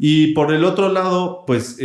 Y 0.00 0.32
por 0.32 0.52
el 0.52 0.64
otro 0.64 0.90
lado, 0.90 1.44
pues 1.46 1.76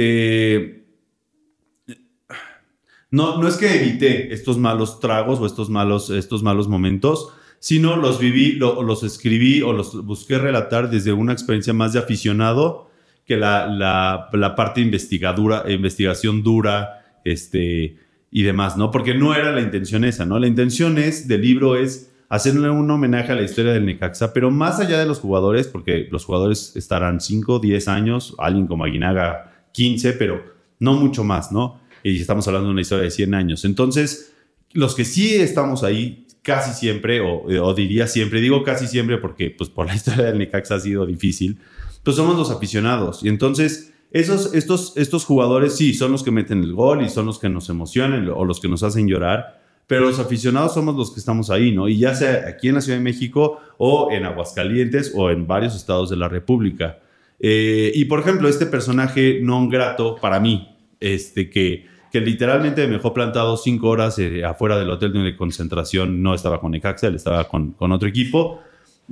no, 3.12 3.42
no 3.42 3.48
es 3.48 3.56
que 3.56 3.74
evité 3.76 4.34
estos 4.34 4.58
malos 4.58 5.00
tragos 5.00 5.40
o 5.40 5.46
estos 5.46 5.70
malos, 5.70 6.10
estos 6.10 6.44
malos 6.44 6.68
momentos, 6.68 7.30
sino 7.60 7.96
los 7.96 8.20
viví, 8.20 8.54
los 8.54 9.04
escribí 9.04 9.62
o 9.62 9.74
los 9.74 10.06
busqué 10.06 10.38
relatar 10.38 10.90
desde 10.90 11.14
una 11.14 11.34
experiencia 11.34 11.74
más 11.74 11.94
de 11.94 12.00
aficionado 12.00 12.90
que 13.26 13.36
la, 13.38 13.68
la, 13.68 14.56
parte 14.56 14.82
investigadura, 14.82 15.64
investigación 15.68 16.44
dura 16.44 17.06
este, 17.26 17.98
y 18.32 18.44
demás, 18.44 18.78
¿no? 18.78 18.90
Porque 18.92 19.14
no 19.14 19.36
era 19.36 19.52
la 19.52 19.62
intención 19.62 20.06
esa, 20.06 20.26
¿no? 20.26 20.40
La 20.40 20.48
intención 20.48 20.98
es, 20.98 21.28
del 21.28 21.42
libro 21.42 21.76
es 21.76 22.14
hacerle 22.30 22.70
un 22.70 22.90
homenaje 22.90 23.32
a 23.32 23.36
la 23.36 23.42
historia 23.44 23.74
del 23.74 23.86
Necaxa, 23.86 24.34
pero 24.34 24.52
más 24.52 24.80
allá 24.80 25.00
de 25.00 25.06
los 25.06 25.20
jugadores, 25.20 25.68
porque 25.68 26.08
los 26.12 26.26
jugadores 26.26 26.76
estarán 26.76 27.20
5, 27.20 27.60
10 27.60 27.88
años, 27.88 28.36
alguien 28.38 28.68
como 28.68 28.86
Aguinaga 28.86 29.66
15, 29.74 30.14
pero 30.14 30.44
no 30.80 30.94
mucho 30.94 31.24
más, 31.24 31.52
¿no? 31.52 31.82
Y 32.12 32.20
estamos 32.20 32.48
hablando 32.48 32.68
de 32.68 32.74
una 32.74 32.82
historia 32.82 33.04
de 33.04 33.12
100 33.12 33.34
años. 33.34 33.66
Entonces, 33.66 34.34
los 34.74 34.96
que 34.96 35.06
sí 35.06 35.36
estamos 35.36 35.84
ahí 35.84 36.28
casi 36.42 36.74
siempre, 36.74 37.20
o, 37.20 37.74
diría 37.74 38.08
siempre, 38.08 38.40
digo 38.40 38.64
casi 38.64 38.88
siempre 38.88 39.18
porque 39.18 39.50
pues 39.50 39.70
por 39.70 39.86
la 39.86 39.96
historia 39.98 40.26
del 40.26 40.38
Necaxa 40.38 40.76
ha 40.76 40.80
sido 40.80 41.06
difícil, 41.06 41.60
pues 42.04 42.16
somos 42.16 42.38
los 42.38 42.52
aficionados. 42.52 43.24
Y 43.24 43.28
entonces, 43.28 43.94
esos, 44.12 44.54
estos, 44.54 44.96
estos 44.96 45.26
jugadores 45.26 45.76
sí, 45.76 45.94
son 45.94 46.14
los 46.14 46.24
que 46.24 46.32
meten 46.32 46.64
el 46.64 46.74
gol 46.74 47.04
y 47.04 47.10
son 47.10 47.26
los 47.26 47.40
que 47.40 47.50
nos 47.50 47.70
emocionan 47.70 48.30
o 48.30 48.46
los 48.46 48.62
que 48.62 48.70
nos 48.70 48.82
hacen 48.84 49.08
llorar, 49.08 49.62
pero 49.88 50.06
los 50.06 50.20
aficionados 50.20 50.74
somos 50.74 50.96
los 50.96 51.12
que 51.12 51.20
estamos 51.20 51.50
ahí, 51.50 51.74
¿no? 51.74 51.90
Y 51.90 51.98
ya 51.98 52.16
sea 52.16 52.46
aquí 52.48 52.70
en 52.70 52.76
la 52.76 52.82
Ciudad 52.82 52.98
de 52.98 53.04
México 53.04 53.60
o 53.78 54.10
en 54.12 54.26
Aguascalientes 54.26 55.12
o 55.16 55.30
en 55.30 55.48
varios 55.48 55.76
estados 55.76 56.10
de 56.10 56.16
la 56.16 56.30
República. 56.30 57.00
Eh, 57.40 57.92
y 57.94 58.06
por 58.06 58.22
ejemplo, 58.22 58.48
este 58.48 58.66
personaje 58.66 59.40
no 59.42 59.68
grato 59.68 60.16
para 60.16 60.40
mí, 60.40 60.76
este, 61.00 61.50
que, 61.50 61.86
que 62.12 62.22
literalmente 62.22 62.86
me 62.88 62.94
dejó 62.94 63.14
plantado 63.14 63.58
cinco 63.58 63.90
horas 63.90 64.18
eh, 64.20 64.44
afuera 64.46 64.78
del 64.78 64.90
hotel 64.90 65.14
de 65.14 65.36
concentración. 65.36 66.22
No 66.22 66.34
estaba 66.34 66.60
con 66.60 66.72
Necaxa, 66.72 67.08
estaba 67.08 67.48
con, 67.48 67.72
con 67.74 67.92
otro 67.92 68.08
equipo. 68.08 68.62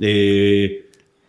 Eh, 0.00 0.86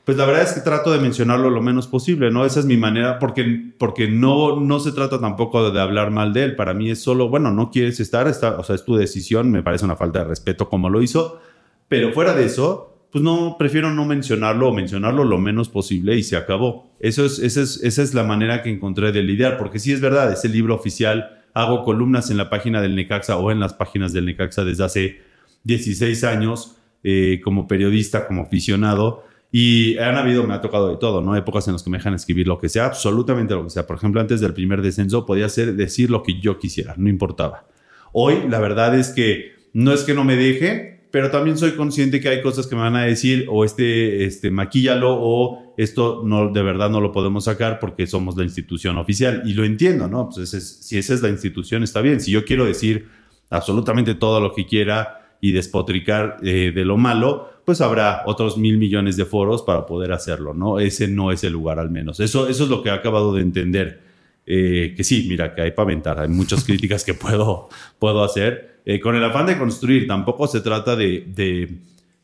pues 0.08 0.18
la 0.18 0.26
verdad 0.26 0.44
es 0.44 0.54
que 0.54 0.62
trato 0.62 0.92
de 0.94 1.00
mencionarlo 1.00 1.50
lo 1.50 1.62
menos 1.62 1.86
posible, 1.86 2.32
¿no? 2.32 2.46
Esa 2.46 2.62
es 2.62 2.66
mi 2.66 2.78
manera, 2.78 3.20
porque, 3.20 3.74
porque 3.78 4.08
no, 4.08 4.58
no 4.58 4.80
se 4.80 4.94
trata 4.94 5.20
tampoco 5.20 5.70
de 5.70 5.82
hablar 5.82 6.12
mal 6.12 6.32
de 6.32 6.46
él. 6.46 6.56
Para 6.56 6.74
mí 6.74 6.90
es 6.90 7.02
solo, 7.02 7.28
bueno, 7.28 7.52
no 7.52 7.72
quieres 7.72 8.00
estar, 8.00 8.26
está, 8.26 8.58
o 8.58 8.64
sea, 8.64 8.76
es 8.76 8.86
tu 8.86 8.96
decisión, 8.96 9.52
me 9.52 9.64
parece 9.64 9.84
una 9.84 9.98
falta 9.98 10.20
de 10.20 10.26
respeto 10.26 10.70
como 10.70 10.90
lo 10.90 11.02
hizo. 11.02 11.42
Pero 11.90 12.14
fuera 12.14 12.34
de 12.34 12.46
eso, 12.46 12.98
pues 13.12 13.22
no, 13.22 13.58
prefiero 13.60 13.92
no 13.92 14.06
mencionarlo 14.06 14.70
o 14.70 14.74
mencionarlo 14.74 15.26
lo 15.26 15.40
menos 15.40 15.68
posible 15.68 16.16
y 16.16 16.24
se 16.24 16.38
acabó. 16.38 16.90
Eso 17.02 17.26
es, 17.26 17.40
esa, 17.40 17.62
es, 17.62 17.84
esa 17.84 18.02
es 18.02 18.14
la 18.14 18.24
manera 18.24 18.62
que 18.64 18.70
encontré 18.70 19.12
de 19.12 19.24
lidiar, 19.24 19.58
porque 19.58 19.80
sí 19.80 19.92
es 19.92 20.00
verdad, 20.00 20.32
es 20.32 20.46
el 20.46 20.54
libro 20.54 20.74
oficial, 20.74 21.37
hago 21.58 21.84
columnas 21.84 22.30
en 22.30 22.38
la 22.38 22.50
página 22.50 22.82
del 22.82 22.96
Necaxa 22.96 23.38
o 23.38 23.52
en 23.52 23.60
las 23.60 23.74
páginas 23.74 24.14
del 24.14 24.26
Necaxa 24.26 24.64
desde 24.64 24.84
hace 24.84 25.22
16 25.64 26.24
años 26.24 26.78
eh, 27.04 27.42
como 27.44 27.68
periodista, 27.68 28.28
como 28.28 28.44
aficionado. 28.44 29.24
Y 29.52 29.98
han 29.98 30.18
habido, 30.18 30.46
me 30.46 30.54
ha 30.54 30.62
tocado 30.62 30.90
de 30.90 30.98
todo, 30.98 31.22
¿no? 31.22 31.36
Épocas 31.36 31.68
en 31.68 31.74
las 31.74 31.82
que 31.82 31.90
me 31.90 31.98
dejan 31.98 32.14
escribir 32.14 32.48
lo 32.48 32.60
que 32.60 32.70
sea, 32.70 32.86
absolutamente 32.86 33.56
lo 33.56 33.64
que 33.64 33.72
sea. 33.72 33.88
Por 33.88 33.96
ejemplo, 33.96 34.22
antes 34.22 34.40
del 34.40 34.54
primer 34.54 34.84
descenso 34.84 35.26
podía 35.26 35.50
ser 35.50 35.76
decir 35.76 36.12
lo 36.12 36.22
que 36.22 36.40
yo 36.40 36.60
quisiera, 36.60 36.94
no 36.98 37.10
importaba. 37.10 37.66
Hoy, 38.12 38.36
la 38.50 38.60
verdad 38.60 38.94
es 38.94 39.10
que 39.10 39.54
no 39.74 39.94
es 39.94 40.04
que 40.04 40.14
no 40.14 40.24
me 40.24 40.36
deje, 40.36 41.08
pero 41.12 41.32
también 41.32 41.58
soy 41.58 41.72
consciente 41.72 42.20
que 42.20 42.30
hay 42.30 42.42
cosas 42.44 42.68
que 42.68 42.76
me 42.76 42.82
van 42.82 42.96
a 42.96 43.04
decir 43.04 43.48
o 43.50 43.66
este, 43.66 44.26
este, 44.26 44.52
maquíllalo 44.52 45.18
o 45.20 45.67
esto 45.78 46.24
no, 46.26 46.52
de 46.52 46.62
verdad 46.64 46.90
no 46.90 47.00
lo 47.00 47.12
podemos 47.12 47.46
sacar 47.46 47.80
porque 47.80 48.08
somos 48.08 48.36
la 48.36 48.44
institución 48.44 48.98
oficial. 48.98 49.44
Y 49.46 49.54
lo 49.54 49.64
entiendo, 49.64 50.08
¿no? 50.08 50.30
Pues 50.30 50.50
si 50.50 50.98
esa 50.98 51.14
es 51.14 51.22
la 51.22 51.30
institución, 51.30 51.84
está 51.84 52.02
bien. 52.02 52.20
Si 52.20 52.32
yo 52.32 52.44
quiero 52.44 52.66
decir 52.66 53.08
absolutamente 53.50 54.16
todo 54.16 54.42
lo 54.42 54.54
que 54.54 54.66
quiera 54.66 55.36
y 55.40 55.52
despotricar 55.52 56.38
eh, 56.42 56.72
de 56.74 56.84
lo 56.84 56.98
malo, 56.98 57.50
pues 57.64 57.82
habrá 57.82 58.24
otros 58.26 58.58
mil 58.58 58.78
millones 58.78 59.18
de 59.18 59.26
foros 59.26 59.62
para 59.62 59.86
poder 59.86 60.12
hacerlo, 60.12 60.54
¿no? 60.54 60.80
Ese 60.80 61.08
no 61.08 61.32
es 61.32 61.44
el 61.44 61.54
lugar 61.54 61.80
al 61.80 61.92
menos. 61.92 62.20
Eso, 62.20 62.48
eso 62.48 62.64
es 62.64 62.70
lo 62.70 62.82
que 62.82 62.90
he 62.90 62.92
acabado 62.92 63.34
de 63.34 63.42
entender. 63.42 64.02
Eh, 64.50 64.94
que 64.96 65.04
sí, 65.04 65.26
mira, 65.28 65.54
que 65.54 65.62
hay 65.62 65.72
para 65.72 65.88
aventar, 65.88 66.20
hay 66.20 66.30
muchas 66.30 66.64
críticas 66.66 67.04
que 67.04 67.14
puedo, 67.14 67.70
puedo 68.00 68.24
hacer. 68.24 68.82
Eh, 68.86 69.00
con 69.00 69.16
el 69.16 69.24
afán 69.24 69.46
de 69.46 69.58
construir, 69.58 70.08
tampoco 70.08 70.48
se 70.48 70.62
trata 70.62 70.96
de, 70.96 71.26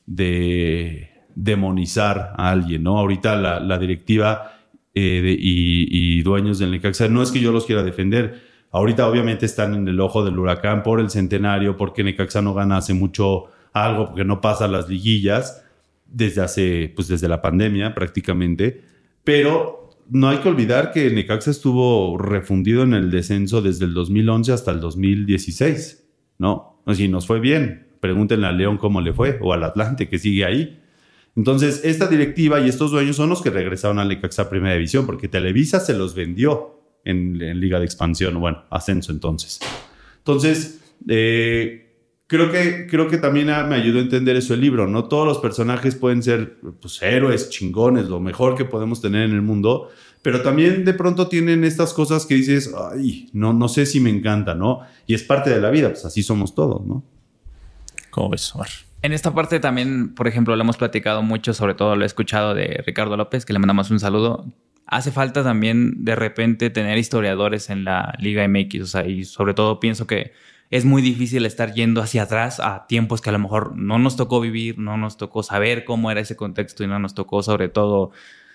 de, 0.06 1.12
demonizar 1.36 2.34
a 2.38 2.52
alguien, 2.52 2.84
¿no? 2.84 2.98
Ahorita 2.98 3.36
la, 3.36 3.78
directiva 3.78 4.54
y, 4.94 6.18
y, 6.18 6.22
dueños 6.22 6.60
del 6.60 6.72
Necaxa, 6.72 7.08
no 7.08 7.22
es 7.24 7.32
que 7.32 7.40
yo 7.40 7.52
los 7.52 7.66
quiera 7.66 7.84
defender, 7.84 8.54
Ahorita 8.74 9.08
obviamente 9.08 9.46
están 9.46 9.76
en 9.76 9.88
el 9.88 10.00
ojo 10.00 10.26
del 10.26 10.40
huracán 10.40 10.82
por 10.82 11.00
el 11.00 11.12
centenario, 11.12 11.78
porque 11.78 12.04
Necaxa 12.04 12.42
no 12.42 12.56
gana 12.56 12.78
hace 12.78 12.96
mucho 12.96 13.46
algo, 13.72 14.08
porque 14.08 14.26
no 14.26 14.42
pasa 14.42 14.68
las 14.68 14.90
liguillas 14.90 15.64
desde 16.08 16.42
hace, 16.42 16.92
pues 16.96 17.08
desde 17.08 17.28
la 17.28 17.40
pandemia 17.40 17.94
prácticamente. 17.94 18.82
Pero 19.24 19.92
no 20.10 20.28
hay 20.28 20.40
que 20.40 20.50
olvidar 20.50 20.92
que 20.92 21.08
Necaxa 21.12 21.52
estuvo 21.52 22.18
refundido 22.18 22.82
en 22.82 22.96
el 22.96 23.12
descenso 23.12 23.62
desde 23.62 23.86
el 23.86 23.94
2011 23.94 24.52
hasta 24.52 24.72
el 24.72 24.80
2016, 24.80 26.10
¿no? 26.40 26.82
Así 26.88 27.08
nos 27.08 27.28
fue 27.28 27.40
bien. 27.40 27.90
Pregúntenle 28.00 28.48
a 28.48 28.52
León 28.52 28.78
cómo 28.78 29.02
le 29.02 29.14
fue, 29.14 29.38
o 29.40 29.54
al 29.54 29.64
Atlante 29.64 30.10
que 30.10 30.18
sigue 30.18 30.46
ahí. 30.46 30.82
Entonces, 31.36 31.82
esta 31.84 32.08
directiva 32.08 32.60
y 32.60 32.70
estos 32.70 32.92
dueños 32.92 33.16
son 33.16 33.30
los 33.30 33.42
que 33.42 33.50
regresaron 33.50 34.00
a 34.00 34.06
Necaxa 34.06 34.50
Primera 34.50 34.76
División, 34.76 35.06
porque 35.06 35.28
Televisa 35.28 35.80
se 35.80 35.94
los 35.94 36.14
vendió 36.14 36.80
en, 37.06 37.60
Liga 37.60 37.80
de 37.80 37.86
Expansión, 37.86 38.40
bueno, 38.40 38.64
ascenso 38.70 39.12
entonces. 39.12 39.60
Entonces, 40.20 40.82
eh, 41.08 41.96
creo, 42.28 42.52
que, 42.52 42.88
creo 42.88 43.08
que 43.08 43.18
también 43.18 43.48
me 43.48 43.76
ayudó 43.76 44.00
a 44.00 44.04
entender 44.04 44.36
eso 44.36 44.54
el 44.54 44.62
libro, 44.62 44.88
¿no? 44.88 45.06
Todos 45.06 45.28
los 45.28 45.40
personajes 45.40 45.96
pueden 45.96 46.22
ser 46.22 46.60
pues, 46.80 47.02
héroes, 47.02 47.50
chingones, 47.50 48.08
lo 48.08 48.20
mejor 48.20 48.56
que 48.56 48.66
podemos 48.66 49.02
tener 49.02 49.24
en 49.24 49.32
el 49.32 49.42
mundo, 49.42 49.90
pero 50.22 50.42
también 50.42 50.86
de 50.86 50.94
pronto 50.94 51.28
tienen 51.28 51.64
estas 51.64 51.94
cosas 51.94 52.26
que 52.26 52.36
dices, 52.36 52.74
ay, 52.92 53.30
no, 53.34 53.54
no 53.54 53.68
sé 53.68 53.86
si 53.86 54.00
me 54.00 54.12
encanta, 54.12 54.54
¿no? 54.54 54.82
Y 55.08 55.16
es 55.16 55.24
parte 55.24 55.50
de 55.50 55.60
la 55.60 55.72
vida, 55.72 55.90
pues 55.90 56.06
así 56.06 56.24
somos 56.24 56.54
todos, 56.56 56.86
¿no? 56.86 57.04
¿Cómo 58.14 58.30
ves, 58.30 58.54
Omar? 58.54 58.70
En 59.02 59.12
esta 59.12 59.34
parte 59.34 59.60
también, 59.60 60.14
por 60.14 60.28
ejemplo, 60.28 60.56
lo 60.56 60.62
hemos 60.62 60.78
platicado 60.78 61.24
mucho, 61.24 61.52
sobre 61.56 61.74
todo 61.74 61.96
lo 61.96 62.04
he 62.04 62.06
escuchado 62.06 62.54
de 62.54 62.84
Ricardo 62.86 63.18
López, 63.18 63.44
que 63.44 63.54
le 63.54 63.60
mandamos 63.60 63.90
un 63.90 64.00
saludo, 64.00 64.46
hace 64.86 65.12
falta 65.12 65.44
también 65.44 66.06
de 66.06 66.16
repente 66.16 66.70
tener 66.70 67.00
historiadores 67.00 67.72
en 67.72 67.86
la 67.86 68.14
Liga 68.20 68.48
MX, 68.48 68.82
o 68.82 68.86
sea, 68.86 69.08
y 69.08 69.26
sobre 69.26 69.56
todo 69.56 69.80
pienso 69.80 70.06
que 70.06 70.32
es 70.70 70.86
muy 70.86 71.02
difícil 71.02 71.44
estar 71.48 71.74
yendo 71.74 72.02
hacia 72.02 72.24
atrás 72.24 72.60
a 72.60 72.86
tiempos 72.86 73.20
que 73.20 73.30
a 73.30 73.34
lo 73.34 73.40
mejor 73.40 73.76
no 73.76 73.98
nos 73.98 74.16
tocó 74.16 74.40
vivir, 74.40 74.78
no 74.78 74.96
nos 74.96 75.18
tocó 75.18 75.42
saber 75.42 75.84
cómo 75.84 76.12
era 76.12 76.22
ese 76.22 76.36
contexto 76.36 76.84
y 76.84 76.88
no 76.88 77.00
nos 77.00 77.16
tocó 77.16 77.42
sobre 77.42 77.70
todo, 77.70 78.12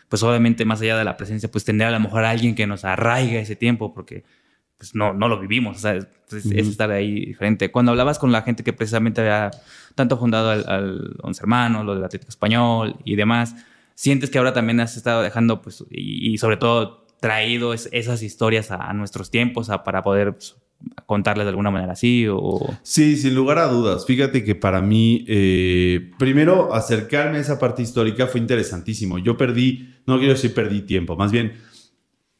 pues 0.08 0.22
obviamente 0.22 0.64
más 0.64 0.80
allá 0.80 0.96
de 0.96 1.04
la 1.04 1.16
presencia, 1.16 1.50
pues 1.50 1.64
tener 1.64 1.88
a 1.88 1.90
lo 1.90 1.98
mejor 1.98 2.24
a 2.24 2.30
alguien 2.30 2.54
que 2.54 2.68
nos 2.68 2.84
arraiga 2.84 3.40
ese 3.40 3.56
tiempo, 3.56 3.92
porque 3.92 4.22
pues 4.76 4.94
no, 4.94 5.12
no 5.14 5.26
lo 5.26 5.40
vivimos, 5.40 5.78
o 5.78 5.80
sea, 5.80 5.98
es, 6.36 6.46
estar 6.46 6.90
ahí 6.90 7.26
diferente. 7.26 7.70
Cuando 7.70 7.92
hablabas 7.92 8.18
con 8.18 8.32
la 8.32 8.42
gente 8.42 8.62
que 8.62 8.72
precisamente 8.72 9.20
había 9.20 9.50
tanto 9.94 10.18
fundado 10.18 10.50
al, 10.50 10.68
al 10.68 11.16
Once 11.22 11.40
Hermanos, 11.40 11.84
lo 11.84 11.94
del 11.94 12.04
Atlético 12.04 12.30
Español 12.30 12.96
y 13.04 13.16
demás, 13.16 13.54
sientes 13.98 14.30
que 14.30 14.38
ahora 14.38 14.52
también 14.52 14.78
has 14.78 14.96
estado 14.96 15.22
dejando, 15.22 15.60
pues, 15.60 15.84
y, 15.90 16.38
sobre 16.38 16.56
todo 16.56 17.04
traído 17.18 17.74
esas 17.74 18.22
historias 18.22 18.70
a, 18.70 18.92
nuestros 18.92 19.28
tiempos 19.28 19.68
para 19.84 20.04
poder 20.04 20.34
pues, 20.34 20.54
contarles 21.04 21.46
de 21.46 21.48
alguna 21.48 21.72
manera 21.72 21.94
así 21.94 22.26
o... 22.30 22.60
Sí, 22.84 23.16
sin 23.16 23.34
lugar 23.34 23.58
a 23.58 23.66
dudas. 23.66 24.06
Fíjate 24.06 24.44
que 24.44 24.54
para 24.54 24.80
mí, 24.80 25.24
eh, 25.26 26.12
primero, 26.16 26.72
acercarme 26.72 27.38
a 27.38 27.40
esa 27.40 27.58
parte 27.58 27.82
histórica 27.82 28.28
fue 28.28 28.40
interesantísimo. 28.40 29.18
Yo 29.18 29.36
perdí, 29.36 29.96
no 30.06 30.18
quiero 30.18 30.34
decir 30.34 30.54
perdí 30.54 30.82
tiempo, 30.82 31.16
más 31.16 31.32
bien 31.32 31.54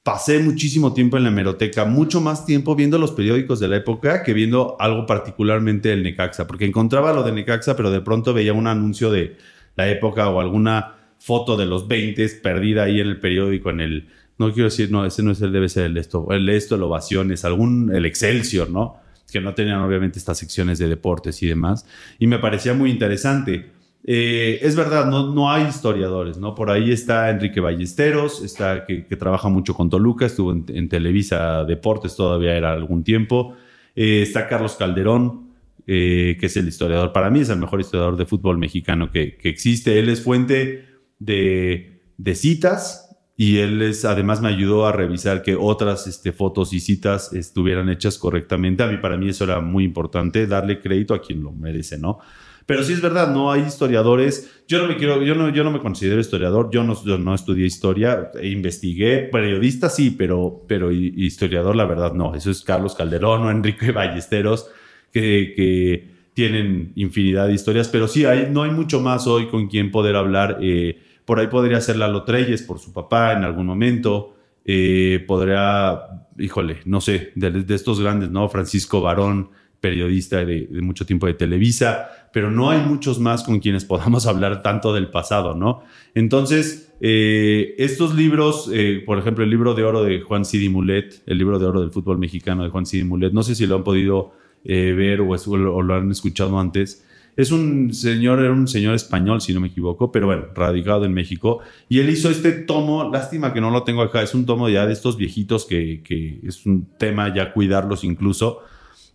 pasé 0.08 0.38
muchísimo 0.38 0.94
tiempo 0.94 1.18
en 1.18 1.24
la 1.24 1.28
hemeroteca, 1.28 1.84
mucho 1.84 2.22
más 2.22 2.46
tiempo 2.46 2.74
viendo 2.74 2.96
los 2.96 3.10
periódicos 3.10 3.60
de 3.60 3.68
la 3.68 3.76
época 3.76 4.22
que 4.22 4.32
viendo 4.32 4.74
algo 4.80 5.04
particularmente 5.04 5.90
del 5.90 6.02
Necaxa, 6.02 6.46
porque 6.46 6.64
encontraba 6.64 7.12
lo 7.12 7.22
de 7.24 7.32
Necaxa, 7.32 7.76
pero 7.76 7.90
de 7.90 8.00
pronto 8.00 8.32
veía 8.32 8.54
un 8.54 8.68
anuncio 8.68 9.10
de 9.10 9.36
la 9.76 9.86
época 9.90 10.30
o 10.30 10.40
alguna 10.40 10.94
foto 11.18 11.58
de 11.58 11.66
los 11.66 11.88
20 11.88 12.26
perdida 12.42 12.84
ahí 12.84 13.00
en 13.00 13.06
el 13.06 13.20
periódico, 13.20 13.68
en 13.68 13.80
el, 13.80 14.08
no 14.38 14.50
quiero 14.54 14.70
decir, 14.70 14.90
no, 14.90 15.04
ese 15.04 15.22
no 15.22 15.32
es 15.32 15.42
el, 15.42 15.52
debe 15.52 15.68
ser 15.68 15.84
el 15.84 15.98
esto, 15.98 16.26
el 16.30 16.48
esto, 16.48 16.76
el 16.76 16.84
ovaciones, 16.84 17.44
algún, 17.44 17.94
el 17.94 18.06
Excelsior, 18.06 18.70
¿no? 18.70 18.96
Que 19.30 19.42
no 19.42 19.52
tenían 19.52 19.82
obviamente 19.82 20.18
estas 20.18 20.38
secciones 20.38 20.78
de 20.78 20.88
deportes 20.88 21.42
y 21.42 21.48
demás. 21.48 21.84
Y 22.18 22.28
me 22.28 22.38
parecía 22.38 22.72
muy 22.72 22.90
interesante. 22.90 23.72
Eh, 24.10 24.60
es 24.62 24.74
verdad, 24.74 25.04
no, 25.04 25.52
hay 25.52 25.66
historiadores, 25.66 26.38
¿no? 26.38 26.54
Por 26.54 26.70
ahí 26.70 26.92
está 26.92 27.28
Enrique 27.28 27.60
Ballesteros, 27.60 28.42
está, 28.42 28.86
que, 28.86 29.02
trabaja 29.18 29.50
mucho 29.50 29.74
con 29.74 29.90
Toluca, 29.90 30.24
estuvo 30.24 30.50
en, 30.50 30.88
Televisa 30.88 31.62
Deportes 31.64 32.16
todavía 32.16 32.56
era 32.56 32.72
algún 32.72 33.04
tiempo. 33.04 33.54
Eh, 33.94 34.22
está 34.22 34.48
Carlos 34.48 34.76
Calderón, 34.76 35.50
eh, 35.86 36.38
que 36.40 36.46
es 36.46 36.56
el 36.56 36.66
historiador, 36.68 37.12
para 37.12 37.28
mí 37.28 37.40
es 37.40 37.50
el 37.50 37.58
mejor 37.58 37.82
historiador 37.82 38.16
de 38.16 38.24
fútbol 38.24 38.56
mexicano 38.56 39.10
que, 39.10 39.36
que 39.36 39.50
existe. 39.50 39.98
Él 39.98 40.08
es 40.08 40.22
fuente 40.22 40.86
de, 41.18 42.00
citas 42.34 43.14
y 43.36 43.58
él 43.58 43.82
es, 43.82 44.06
además 44.06 44.40
me 44.40 44.48
ayudó 44.48 44.86
a 44.86 44.92
revisar 44.92 45.42
que 45.42 45.54
otras 45.54 46.06
este, 46.06 46.32
fotos 46.32 46.72
y 46.72 46.80
citas 46.80 47.34
estuvieran 47.34 47.90
hechas 47.90 48.16
correctamente. 48.16 48.82
A 48.82 48.86
mí, 48.86 48.96
para 48.96 49.18
mí 49.18 49.28
eso 49.28 49.44
era 49.44 49.60
muy 49.60 49.84
importante, 49.84 50.46
darle 50.46 50.80
crédito 50.80 51.12
a 51.12 51.20
quien 51.20 51.42
lo 51.42 51.52
merece, 51.52 51.98
¿no? 51.98 52.20
Pero 52.68 52.85
sí 52.85 52.92
es 52.92 53.00
verdad, 53.00 53.33
no 53.33 53.50
hay 53.50 53.62
historiadores. 53.62 54.61
Yo 54.68 54.83
no 54.83 54.88
me 54.88 54.98
quiero, 54.98 55.22
yo 55.22 55.35
no, 55.35 55.48
yo 55.48 55.64
no 55.64 55.70
me 55.70 55.81
considero 55.81 56.20
historiador, 56.20 56.68
yo 56.70 56.85
no, 56.85 56.94
no 57.16 57.35
estudié 57.35 57.64
historia, 57.64 58.31
e 58.38 58.48
investigué, 58.48 59.20
periodista 59.20 59.88
sí, 59.88 60.11
pero, 60.11 60.66
pero 60.68 60.92
historiador 60.92 61.74
la 61.74 61.87
verdad 61.87 62.12
no. 62.12 62.35
Eso 62.35 62.50
es 62.50 62.61
Carlos 62.61 62.94
Calderón 62.94 63.40
o 63.44 63.50
Enrique 63.50 63.90
Ballesteros, 63.92 64.70
que, 65.11 66.18
tienen 66.35 66.92
infinidad 66.94 67.46
de 67.46 67.54
historias, 67.54 67.88
pero 67.88 68.07
sí, 68.07 68.26
hay, 68.26 68.50
no 68.50 68.64
hay 68.64 68.70
mucho 68.70 69.00
más 69.00 69.26
hoy 69.26 69.48
con 69.48 69.68
quien 69.68 69.90
poder 69.90 70.14
hablar. 70.14 70.59
Eh, 70.61 71.00
por 71.24 71.40
ahí 71.40 71.46
podría 71.46 71.81
ser 71.81 71.96
Lalo 71.96 72.24
Treyes 72.24 72.61
por 72.61 72.81
su 72.81 72.92
papá 72.92 73.33
en 73.33 73.44
algún 73.44 73.64
momento. 73.64 74.37
Eh, 74.66 75.24
podría, 75.26 76.02
híjole, 76.38 76.81
no 76.85 77.00
sé, 77.00 77.33
de, 77.35 77.64
estos 77.74 77.98
grandes, 77.98 78.31
¿no? 78.31 78.46
Francisco 78.50 79.00
Barón, 79.00 79.48
periodista 79.80 80.44
de, 80.44 80.68
mucho 80.82 81.06
tiempo 81.06 81.26
de 81.26 81.34
Televisa, 81.34 82.08
pero 82.32 82.50
no 82.50 82.70
hay 82.70 82.80
muchos 82.80 83.18
más 83.18 83.42
con 83.42 83.60
quienes 83.60 83.84
podamos 83.84 84.26
hablar 84.26 84.62
tanto 84.62 84.92
del 84.92 85.08
pasado, 85.08 85.54
¿no? 85.54 85.82
Entonces, 86.14 86.92
eh, 87.00 87.74
estos 87.78 88.14
libros, 88.14 88.70
eh, 88.72 89.02
por 89.04 89.18
ejemplo, 89.18 89.44
el 89.44 89.50
libro 89.50 89.74
de 89.74 89.84
oro 89.84 90.02
de 90.02 90.20
Juan 90.20 90.44
Sidi 90.44 90.68
Mulet, 90.68 91.22
el 91.26 91.38
libro 91.38 91.58
de 91.58 91.66
oro 91.66 91.80
del 91.80 91.90
fútbol 91.90 92.18
mexicano 92.18 92.64
de 92.64 92.70
Juan 92.70 92.86
Sidi 92.86 93.04
Mulet, 93.04 93.32
no 93.32 93.42
sé 93.42 93.54
si 93.54 93.66
lo 93.66 93.76
han 93.76 93.84
podido 93.84 94.32
ver 94.64 95.20
o, 95.20 95.82
lo 95.82 95.94
han 95.94 96.10
escuchado 96.10 96.58
antes, 96.58 97.04
es 97.36 97.52
un 97.52 97.94
señor, 97.94 98.40
era 98.40 98.50
un 98.52 98.66
señor 98.66 98.96
español, 98.96 99.40
si 99.40 99.54
no 99.54 99.60
me 99.60 99.68
equivoco, 99.68 100.10
pero 100.10 100.26
bueno, 100.26 100.46
radicado 100.56 101.04
en 101.04 101.14
México. 101.14 101.60
Y 101.88 102.00
él 102.00 102.10
hizo 102.10 102.28
este 102.28 102.50
tomo, 102.50 103.08
lástima 103.10 103.54
que 103.54 103.60
no 103.60 103.70
lo 103.70 103.84
tengo 103.84 104.02
acá, 104.02 104.22
es 104.22 104.34
un 104.34 104.44
tomo 104.44 104.68
ya 104.68 104.86
de 104.86 104.92
estos 104.92 105.16
viejitos 105.16 105.64
que 105.64 106.40
es 106.42 106.66
un 106.66 106.88
tema 106.98 107.32
ya 107.32 107.52
cuidarlos 107.52 108.02
incluso. 108.02 108.62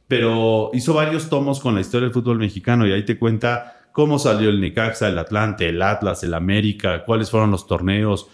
Pero 0.08 0.72
hizo 0.74 0.94
varios 0.94 1.30
tomos 1.30 1.60
con 1.60 1.76
la 1.76 1.82
historia 1.82 2.08
del 2.08 2.14
fútbol 2.14 2.38
mexicano 2.38 2.86
y 2.86 2.92
ahí 2.92 3.04
te 3.06 3.18
cuenta 3.18 3.88
cómo 3.92 4.20
salió 4.20 4.50
el 4.50 4.60
Necaxa, 4.60 5.08
el 5.08 5.18
Atlante, 5.18 5.70
el 5.70 5.82
Atlas, 5.82 6.24
el 6.24 6.34
América, 6.34 7.06
cuáles 7.06 7.30
fueron 7.30 7.52
los 7.52 7.68
torneos. 7.68 8.28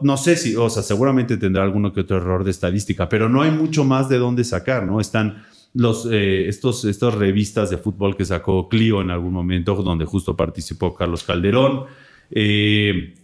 no 0.00 0.16
sé 0.16 0.36
si, 0.36 0.56
o 0.56 0.70
sea, 0.70 0.82
seguramente 0.82 1.36
tendrá 1.36 1.62
alguno 1.62 1.92
que 1.92 2.00
otro 2.00 2.16
error 2.16 2.44
de 2.44 2.50
estadística, 2.50 3.08
pero 3.08 3.28
no 3.28 3.42
hay 3.42 3.50
mucho 3.50 3.84
más 3.84 4.08
de 4.08 4.18
dónde 4.18 4.44
sacar, 4.44 4.84
¿no? 4.84 5.00
Están 5.00 5.44
los, 5.74 6.06
eh, 6.10 6.48
estos, 6.48 6.84
estas 6.84 7.14
revistas 7.14 7.68
de 7.68 7.76
fútbol 7.76 8.16
que 8.16 8.24
sacó 8.24 8.68
Clio 8.68 9.00
en 9.00 9.10
algún 9.10 9.32
momento, 9.32 9.74
donde 9.74 10.04
justo 10.04 10.36
participó 10.36 10.94
Carlos 10.94 11.24
Calderón. 11.24 11.84
Eh, 12.30 13.14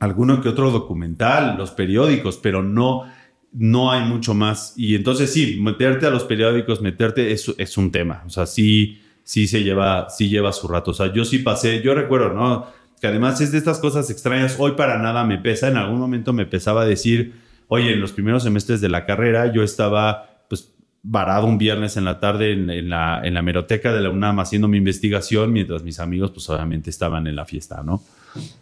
alguno 0.00 0.40
que 0.42 0.48
otro 0.48 0.70
documental, 0.70 1.56
los 1.56 1.70
periódicos, 1.70 2.38
pero 2.38 2.62
no, 2.62 3.04
no 3.52 3.90
hay 3.90 4.04
mucho 4.04 4.34
más. 4.34 4.74
Y 4.76 4.94
entonces 4.94 5.32
sí, 5.32 5.58
meterte 5.60 6.06
a 6.06 6.10
los 6.10 6.24
periódicos, 6.24 6.80
meterte, 6.80 7.32
es, 7.32 7.52
es 7.56 7.76
un 7.76 7.90
tema. 7.90 8.22
O 8.26 8.30
sea, 8.30 8.46
sí, 8.46 9.00
sí 9.22 9.46
se 9.46 9.62
lleva, 9.62 10.08
sí 10.10 10.28
lleva 10.28 10.52
su 10.52 10.68
rato. 10.68 10.90
O 10.90 10.94
sea, 10.94 11.12
yo 11.12 11.24
sí 11.24 11.38
pasé, 11.38 11.82
yo 11.82 11.94
recuerdo, 11.94 12.32
¿no? 12.32 12.66
Que 13.00 13.06
además 13.08 13.40
es 13.40 13.52
de 13.52 13.58
estas 13.58 13.78
cosas 13.78 14.10
extrañas. 14.10 14.56
Hoy 14.58 14.72
para 14.72 14.98
nada 14.98 15.24
me 15.24 15.38
pesa. 15.38 15.68
En 15.68 15.76
algún 15.76 15.98
momento 15.98 16.32
me 16.32 16.46
pesaba 16.46 16.84
decir, 16.86 17.34
oye, 17.68 17.92
en 17.92 18.00
los 18.00 18.12
primeros 18.12 18.42
semestres 18.42 18.80
de 18.80 18.88
la 18.88 19.04
carrera 19.06 19.52
yo 19.52 19.62
estaba 19.62 20.44
pues 20.48 20.72
varado 21.02 21.46
un 21.46 21.58
viernes 21.58 21.96
en 21.96 22.04
la 22.04 22.20
tarde 22.20 22.52
en, 22.52 22.88
la, 22.88 23.20
en 23.22 23.34
la 23.34 23.42
meroteca 23.42 23.92
de 23.92 24.00
la 24.00 24.10
UNAM 24.10 24.40
haciendo 24.40 24.68
mi 24.68 24.78
investigación, 24.78 25.52
mientras 25.52 25.82
mis 25.82 26.00
amigos 26.00 26.30
pues 26.30 26.48
obviamente 26.50 26.90
estaban 26.90 27.26
en 27.26 27.36
la 27.36 27.44
fiesta, 27.44 27.82
¿no? 27.82 28.02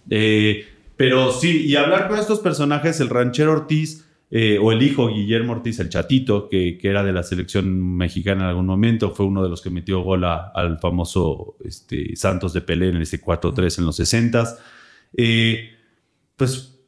Eh, 0.09 0.67
pero 0.97 1.33
sí, 1.33 1.67
y 1.67 1.77
hablar 1.77 2.09
con 2.09 2.19
estos 2.19 2.41
personajes, 2.41 3.01
el 3.01 3.09
ranchero 3.09 3.53
Ortiz 3.53 4.05
eh, 4.37 4.59
o 4.61 4.73
el 4.73 4.83
hijo 4.83 5.07
Guillermo 5.07 5.53
Ortiz, 5.53 5.79
el 5.79 5.91
chatito, 5.91 6.49
que, 6.49 6.77
que, 6.77 6.89
era 6.89 7.05
de 7.05 7.13
la 7.13 7.23
selección 7.23 7.97
mexicana 7.97 8.43
en 8.43 8.49
algún 8.49 8.67
momento, 8.67 9.13
fue 9.13 9.27
uno 9.27 9.45
de 9.45 9.49
los 9.49 9.63
que 9.63 9.71
metió 9.71 10.01
gol 10.01 10.25
al 10.25 10.81
famoso 10.81 11.57
este, 11.65 12.17
Santos 12.17 12.53
de 12.53 12.61
Pelé 12.61 12.89
en 12.89 12.97
ese 12.97 13.23
4-3 13.23 13.79
en 13.79 13.87
los 13.87 13.95
60 13.95 14.57
eh, 15.17 15.71
pues 16.35 16.81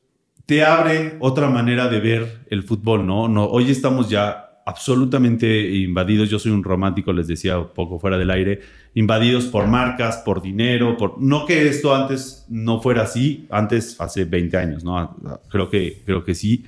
te 0.44 0.64
abre 0.64 1.18
otra 1.20 1.48
manera 1.48 1.86
de 1.86 2.00
ver 2.00 2.40
el 2.50 2.64
fútbol, 2.64 3.06
¿no? 3.06 3.28
no 3.28 3.44
hoy 3.44 3.70
estamos 3.70 4.10
ya 4.10 4.62
absolutamente 4.66 5.70
invadidos, 5.70 6.28
yo 6.28 6.40
soy 6.40 6.50
un 6.50 6.64
romántico, 6.64 7.12
les 7.12 7.28
decía 7.28 7.60
un 7.60 7.68
poco 7.68 8.00
fuera 8.00 8.18
del 8.18 8.32
aire, 8.32 8.58
invadidos 8.94 9.44
por 9.44 9.68
marcas, 9.68 10.16
por 10.16 10.42
dinero, 10.42 10.96
por 10.96 11.22
no 11.22 11.46
que 11.46 11.68
esto 11.68 11.94
antes 11.94 12.44
no 12.48 12.80
fuera 12.80 13.02
así, 13.02 13.46
antes 13.50 14.00
hace 14.00 14.24
20 14.24 14.56
años, 14.56 14.82
¿no? 14.82 15.16
Creo 15.48 15.70
que, 15.70 16.02
creo 16.04 16.24
que 16.24 16.34
sí. 16.34 16.64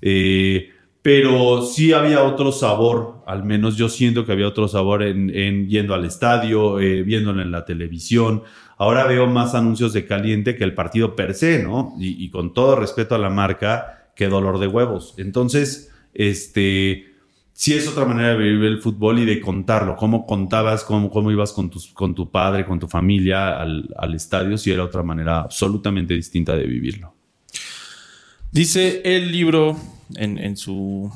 Eh, 0.00 0.70
pero 1.06 1.62
sí 1.62 1.92
había 1.92 2.24
otro 2.24 2.50
sabor, 2.50 3.22
al 3.26 3.44
menos 3.44 3.76
yo 3.76 3.88
siento 3.88 4.26
que 4.26 4.32
había 4.32 4.48
otro 4.48 4.66
sabor 4.66 5.04
en, 5.04 5.68
yendo 5.68 5.94
al 5.94 6.04
estadio, 6.04 6.80
eh, 6.80 7.04
viéndolo 7.04 7.42
en 7.42 7.52
la 7.52 7.64
televisión. 7.64 8.42
Ahora 8.76 9.06
veo 9.06 9.28
más 9.28 9.54
anuncios 9.54 9.92
de 9.92 10.04
caliente 10.04 10.56
que 10.56 10.64
el 10.64 10.74
partido 10.74 11.14
per 11.14 11.34
se, 11.34 11.62
¿no? 11.62 11.94
Y, 12.00 12.28
con 12.30 12.52
todo 12.52 12.74
respeto 12.74 13.14
a 13.14 13.18
la 13.18 13.30
marca, 13.30 14.10
que 14.16 14.26
dolor 14.26 14.58
de 14.58 14.66
huevos. 14.66 15.14
Entonces, 15.16 15.92
este, 16.12 17.06
sí 17.52 17.74
es 17.74 17.86
otra 17.86 18.04
manera 18.04 18.30
de 18.30 18.38
vivir 18.38 18.64
el 18.64 18.82
fútbol 18.82 19.20
y 19.20 19.26
de 19.26 19.40
contarlo. 19.40 19.94
Cómo 19.94 20.26
contabas, 20.26 20.82
cómo, 20.82 21.08
cómo 21.08 21.30
ibas 21.30 21.52
con, 21.52 21.70
tus, 21.70 21.86
con 21.86 22.16
tu 22.16 22.32
padre, 22.32 22.66
con 22.66 22.80
tu 22.80 22.88
familia 22.88 23.60
al, 23.60 23.94
al 23.96 24.14
estadio, 24.14 24.58
sí 24.58 24.72
era 24.72 24.82
otra 24.82 25.04
manera 25.04 25.42
absolutamente 25.42 26.14
distinta 26.14 26.56
de 26.56 26.66
vivirlo. 26.66 27.15
Dice 28.56 29.02
el 29.04 29.32
libro 29.32 29.78
en, 30.14 30.38
en 30.38 30.56
su 30.56 31.12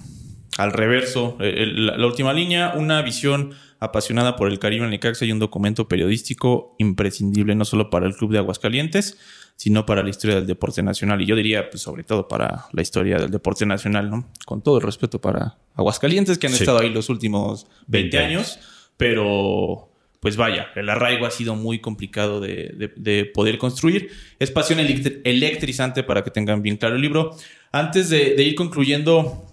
al 0.59 0.75
reverso, 0.75 1.39
la, 1.41 2.07
última 2.07 2.35
línea, 2.35 2.75
una 2.77 3.01
visión 3.01 3.55
apasionada 3.79 4.37
por 4.37 4.51
el 4.51 4.59
Caribe 4.59 4.85
en 4.85 4.91
Necaxa 4.91 5.25
y 5.25 5.33
un 5.33 5.39
documento 5.39 5.89
periodístico 5.89 6.75
imprescindible 6.77 7.55
no 7.55 7.65
solo 7.65 7.89
para 7.89 8.07
el 8.07 8.15
Club 8.15 8.33
de 8.33 8.39
Aguascalientes, 8.41 9.17
sino 9.57 9.87
para 9.87 10.03
la 10.03 10.11
historia 10.11 10.37
del 10.37 10.47
deporte 10.47 10.83
nacional. 10.83 11.23
Y 11.23 11.25
yo 11.25 11.35
diría, 11.35 11.71
pues, 11.71 11.83
sobre 11.83 12.05
todo 12.05 12.29
para 12.29 12.67
la 12.73 12.83
historia 12.83 13.17
del 13.17 13.31
deporte 13.31 13.65
nacional, 13.65 14.11
¿no? 14.11 14.29
Con 14.45 14.61
todo 14.61 14.77
el 14.77 14.83
respeto 14.83 15.19
para 15.19 15.57
Aguascalientes, 15.77 16.37
que 16.37 16.49
han 16.49 16.53
estado 16.53 16.81
ahí 16.81 16.91
los 16.91 17.09
últimos 17.09 17.67
20 17.87 18.19
años, 18.19 18.59
pero 18.99 19.90
pues 20.21 20.37
vaya, 20.37 20.69
el 20.77 20.89
arraigo 20.89 21.27
ha 21.27 21.31
sido 21.31 21.57
muy 21.57 21.81
complicado 21.81 22.41
de, 22.41 23.31
poder 23.35 23.59
construir. 23.59 24.11
Es 24.39 24.51
pasión 24.51 24.79
electrizante 24.79 26.03
para 26.03 26.23
que 26.23 26.31
tengan 26.31 26.63
bien 26.63 26.77
claro 26.77 26.97
el 26.97 27.03
libro. 27.03 27.35
Antes 27.73 28.11
de, 28.11 28.43
ir 28.43 28.55
concluyendo, 28.55 29.47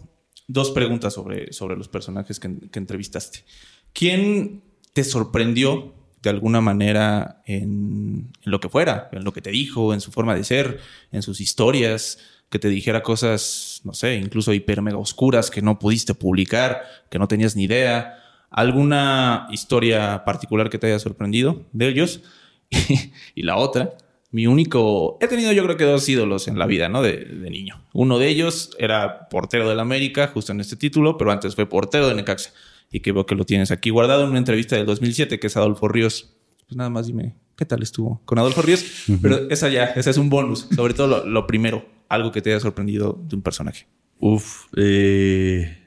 dos 0.48 0.72
preguntas 0.72 1.14
sobre, 1.14 1.50
los 1.76 1.88
personajes 1.88 2.40
que, 2.40 2.54
que 2.72 2.80
entrevistaste. 2.80 3.46
¿Quién 3.94 4.62
te 4.94 5.04
sorprendió 5.04 5.94
de 6.22 6.30
alguna 6.30 6.62
manera 6.62 7.42
en, 7.46 8.34
lo 8.44 8.60
que 8.60 8.70
fuera, 8.70 9.10
en 9.12 9.24
lo 9.24 9.32
que 9.32 9.42
te 9.42 9.52
dijo, 9.52 9.94
en 9.94 10.02
su 10.02 10.12
forma 10.12 10.36
de 10.36 10.44
ser, 10.44 10.80
en 11.12 11.22
sus 11.22 11.40
historias, 11.40 12.20
que 12.50 12.60
te 12.60 12.70
dijera 12.70 13.04
cosas, 13.04 13.82
no 13.84 13.94
sé, 13.94 14.16
incluso 14.16 14.54
hiper 14.54 14.82
mega 14.82 14.98
oscuras 14.98 15.52
que 15.52 15.62
no 15.62 15.80
pudiste 15.80 16.14
publicar, 16.14 16.84
que 17.10 17.20
no 17.20 17.28
tenías 17.28 17.56
ni 17.56 17.64
idea. 17.64 18.18
¿Alguna 18.50 19.48
historia 19.52 20.24
particular 20.26 20.70
que 20.70 20.78
te 20.78 20.88
haya 20.88 21.00
sorprendido 21.00 21.66
de 21.74 21.88
ellos? 21.88 22.22
y 23.36 23.44
la 23.44 23.58
otra, 23.58 23.94
mi 24.32 24.48
único. 24.48 25.18
He 25.22 25.28
tenido, 25.28 25.52
yo 25.52 25.64
creo 25.64 25.78
que 25.78 25.84
dos 25.84 26.08
ídolos 26.08 26.48
en 26.48 26.58
la 26.60 26.66
vida, 26.66 26.90
¿no? 26.90 27.02
De, 27.02 27.18
de, 27.18 27.50
niño. 27.50 27.82
Uno 27.94 28.20
de 28.20 28.28
ellos 28.28 28.72
era 28.80 29.30
portero 29.30 29.70
del 29.70 29.80
América, 29.80 30.28
justo 30.28 30.52
en 30.52 30.60
este 30.60 30.76
título, 30.76 31.18
pero 31.18 31.32
antes 31.32 31.56
fue 31.56 31.66
portero 31.66 32.08
de 32.08 32.16
Necaxa 32.16 32.52
y 32.92 33.02
que 33.02 33.12
veo 33.12 33.26
que 33.26 33.36
lo 33.36 33.46
tienes 33.46 33.72
aquí 33.72 33.90
guardado 33.90 34.24
en 34.24 34.30
una 34.30 34.40
entrevista 34.40 34.76
del 34.76 34.86
2007 34.86 35.40
que 35.40 35.48
es 35.48 35.58
Adolfo 35.58 35.88
Ríos. 35.88 36.36
Pues 36.68 36.78
nada 36.78 36.90
más 36.90 37.08
dime, 37.08 37.36
¿qué 37.56 37.66
tal 37.66 37.82
estuvo 37.82 38.22
con 38.26 38.40
Adolfo 38.40 38.62
Ríos? 38.62 38.86
Pero 39.22 39.50
esa 39.50 39.70
ya, 39.70 39.86
ese 39.86 40.10
es 40.10 40.18
un 40.18 40.30
bonus. 40.30 40.68
Sobre 40.76 40.94
todo 40.94 41.26
lo, 41.26 41.48
primero, 41.48 41.86
algo 42.10 42.32
que 42.32 42.42
te 42.42 42.52
haya 42.52 42.60
sorprendido 42.60 43.22
de 43.28 43.36
un 43.36 43.42
personaje. 43.42 43.88
Uf, 44.20 44.66
eh, 44.76 45.78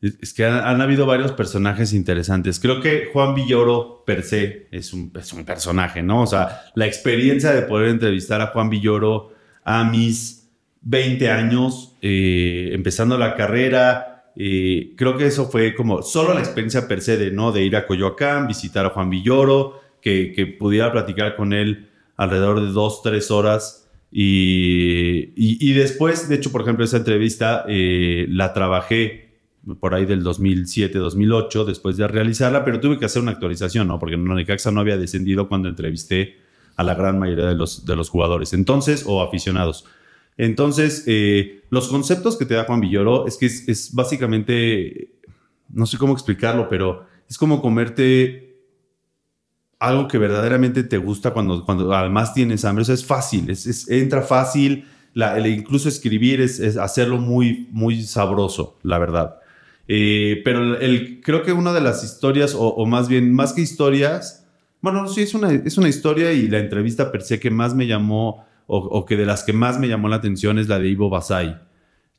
es 0.00 0.32
que 0.32 0.44
han, 0.44 0.80
habido 0.80 1.06
varios 1.06 1.32
personajes 1.32 1.92
interesantes. 1.92 2.60
Creo 2.60 2.80
que 2.80 3.08
Juan 3.12 3.34
Villoro 3.34 4.04
per 4.06 4.22
se 4.22 4.68
es 4.70 4.92
un, 4.92 5.12
es 5.18 5.32
un 5.32 5.44
personaje, 5.44 6.02
¿no? 6.02 6.22
O 6.22 6.26
sea, 6.26 6.62
la 6.74 6.86
experiencia 6.86 7.52
de 7.52 7.62
poder 7.62 7.88
entrevistar 7.88 8.40
a 8.40 8.48
Juan 8.48 8.70
Villoro 8.70 9.32
a 9.64 9.84
mis 9.84 10.48
20 10.82 11.30
años, 11.30 11.96
eh, 12.00 12.70
empezando 12.72 13.18
la 13.18 13.34
carrera, 13.34 14.32
y 14.36 14.94
creo 14.94 15.16
que 15.16 15.26
eso 15.26 15.50
fue 15.50 15.74
como 15.74 16.02
solo 16.02 16.32
la 16.32 16.40
experiencia 16.40 16.86
per 16.86 17.00
se 17.00 17.16
de, 17.16 17.32
¿no? 17.32 17.50
de 17.50 17.64
ir 17.64 17.74
a 17.74 17.86
Coyoacán, 17.86 18.46
visitar 18.46 18.86
a 18.86 18.90
Juan 18.90 19.10
Villoro, 19.10 19.80
que, 20.00 20.32
que 20.32 20.46
pudiera 20.46 20.92
platicar 20.92 21.34
con 21.34 21.52
él 21.52 21.88
alrededor 22.16 22.60
de 22.60 22.68
dos, 22.68 23.02
tres 23.02 23.32
horas. 23.32 23.88
Y, 24.12 25.32
y, 25.36 25.72
después, 25.74 26.28
de 26.28 26.36
hecho, 26.36 26.50
por 26.50 26.62
ejemplo, 26.62 26.84
esa 26.84 26.96
entrevista 26.98 27.64
eh, 27.68 28.26
la 28.30 28.54
trabajé 28.54 29.27
por 29.80 29.94
ahí 29.94 30.06
del 30.06 30.22
2007, 30.22 30.98
2008, 30.98 31.64
después 31.64 31.96
de 31.96 32.08
realizarla, 32.08 32.64
pero 32.64 32.80
tuve 32.80 32.98
que 32.98 33.04
hacer 33.04 33.22
una 33.22 33.32
actualización, 33.32 33.88
¿no? 33.88 33.98
Porque 33.98 34.16
Necaxa 34.16 34.70
no 34.70 34.80
había 34.80 34.96
descendido 34.96 35.48
cuando 35.48 35.68
entrevisté 35.68 36.36
a 36.76 36.84
la 36.84 36.94
gran 36.94 37.18
mayoría 37.18 37.46
de 37.46 37.54
los, 37.54 37.84
de 37.84 37.96
los 37.96 38.08
jugadores, 38.08 38.52
entonces, 38.52 39.04
o 39.06 39.22
aficionados. 39.22 39.84
Entonces, 40.38 41.02
eh, 41.06 41.64
los 41.68 41.88
conceptos 41.88 42.36
que 42.36 42.46
te 42.46 42.54
da 42.54 42.64
Juan 42.64 42.80
Villoro 42.80 43.26
es 43.26 43.36
que 43.36 43.46
es, 43.46 43.92
básicamente, 43.92 45.10
no 45.68 45.84
sé 45.84 45.98
cómo 45.98 46.12
explicarlo, 46.12 46.68
pero 46.68 47.06
es 47.28 47.36
como 47.36 47.60
comerte 47.60 48.56
algo 49.80 50.06
que 50.06 50.16
verdaderamente 50.18 50.84
te 50.84 50.96
gusta 50.96 51.32
cuando, 51.32 51.64
cuando 51.64 51.92
además 51.92 52.34
tienes 52.34 52.64
hambre. 52.64 52.82
O 52.82 52.84
sea, 52.84 52.94
es 52.94 53.04
fácil, 53.04 53.50
es, 53.50 53.88
entra 53.90 54.22
fácil. 54.22 54.86
Incluso 55.44 55.88
escribir 55.88 56.40
es, 56.40 56.76
hacerlo 56.76 57.18
muy, 57.18 57.68
muy 57.72 58.02
sabroso, 58.02 58.78
la 58.84 58.98
verdad. 58.98 59.37
Eh, 59.88 60.42
pero 60.44 60.78
el, 60.78 61.20
creo 61.22 61.42
que 61.42 61.52
una 61.52 61.72
de 61.72 61.80
las 61.80 62.04
historias, 62.04 62.54
o, 62.56 62.84
más 62.86 63.08
bien, 63.08 63.32
más 63.32 63.54
que 63.54 63.62
historias, 63.62 64.46
bueno, 64.80 65.08
sí, 65.08 65.22
es 65.22 65.34
una, 65.34 65.50
es 65.50 65.78
una 65.78 65.88
historia 65.88 66.32
y 66.32 66.46
la 66.46 66.58
entrevista 66.58 67.10
per 67.10 67.22
se 67.22 67.40
que 67.40 67.50
más 67.50 67.74
me 67.74 67.86
llamó 67.86 68.46
o, 68.70 69.06
que 69.06 69.16
de 69.16 69.24
las 69.24 69.44
que 69.44 69.54
más 69.54 69.80
me 69.80 69.88
llamó 69.88 70.08
la 70.08 70.16
atención 70.16 70.58
es 70.58 70.68
la 70.68 70.78
de 70.78 70.88
Ivo 70.88 71.08
Basay. 71.08 71.56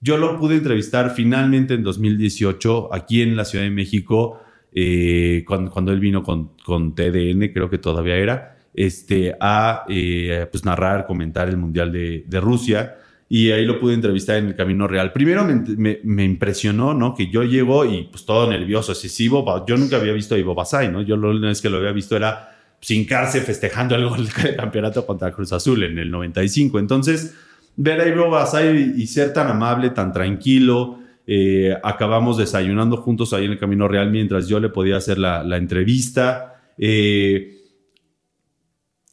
Yo 0.01 0.17
lo 0.17 0.39
pude 0.39 0.55
entrevistar 0.55 1.12
finalmente 1.12 1.75
en 1.75 1.84
2018 1.84 2.91
aquí 2.91 3.21
en 3.21 3.36
la 3.36 3.45
Ciudad 3.45 3.65
de 3.65 3.69
México, 3.69 4.39
eh, 4.71 5.45
cuando, 5.47 5.91
él 5.91 5.99
vino 5.99 6.23
con, 6.23 6.53
con, 6.65 6.95
TDN, 6.95 7.53
creo 7.53 7.69
que 7.69 7.77
todavía 7.77 8.15
era, 8.15 8.58
este, 8.73 9.36
a 9.39 9.86
eh, 9.89 10.47
pues 10.51 10.65
narrar, 10.65 11.05
comentar 11.05 11.49
el 11.49 11.58
Mundial 11.58 11.91
de, 11.91 12.39
Rusia. 12.39 12.95
Y 13.32 13.52
ahí 13.52 13.63
lo 13.63 13.80
pude 13.80 13.94
entrevistar 13.94 14.38
en 14.38 14.48
el 14.48 14.56
Camino 14.56 14.88
Real. 14.88 15.13
Primero 15.13 15.46
me, 15.46 16.24
impresionó, 16.24 16.96
¿no? 16.96 17.13
Que 17.13 17.30
yo 17.30 17.44
llego 17.44 17.86
y 17.86 18.06
pues 18.06 18.26
todo 18.26 18.50
nervioso, 18.50 18.92
excesivo. 18.92 19.46
Yo 19.68 19.78
nunca 19.78 19.98
había 19.98 20.14
visto 20.14 20.34
a 20.34 20.39
Ivo 20.39 20.56
Basay, 20.56 20.91
¿no? 20.91 21.03
Yo 21.03 21.16
lo 21.16 21.30
único 21.30 21.62
que 21.62 21.70
lo 21.70 21.78
había 21.78 21.91
visto 21.91 22.18
era 22.18 22.58
sin 22.82 23.06
cárcel 23.06 23.43
festejando 23.43 23.93
el 23.95 24.10
gol 24.10 24.26
del 24.26 24.56
campeonato 24.56 25.06
contra 25.06 25.32
Cruz 25.32 25.53
Azul 25.53 25.84
en 25.84 25.99
el 25.99 26.10
95. 26.10 26.80
Entonces, 26.80 27.36
ver 27.76 28.01
a 28.01 28.08
Ivo 28.08 28.32
Basay 28.32 28.95
y 28.97 29.06
ser 29.06 29.32
tan 29.32 29.47
amable, 29.47 29.91
tan 29.91 30.12
tranquilo. 30.12 30.97
Eh, 31.28 31.78
acabamos 31.84 32.36
desayunando 32.38 32.97
juntos 32.97 33.34
ahí 33.34 33.45
en 33.45 33.51
el 33.51 33.60
Camino 33.60 33.88
Real 33.88 34.10
mientras 34.10 34.47
yo 34.47 34.60
le 34.60 34.70
podía 34.70 34.97
hacer 34.97 35.20
la, 35.20 35.43
entrevista. 35.56 36.64
Eh, 36.80 37.59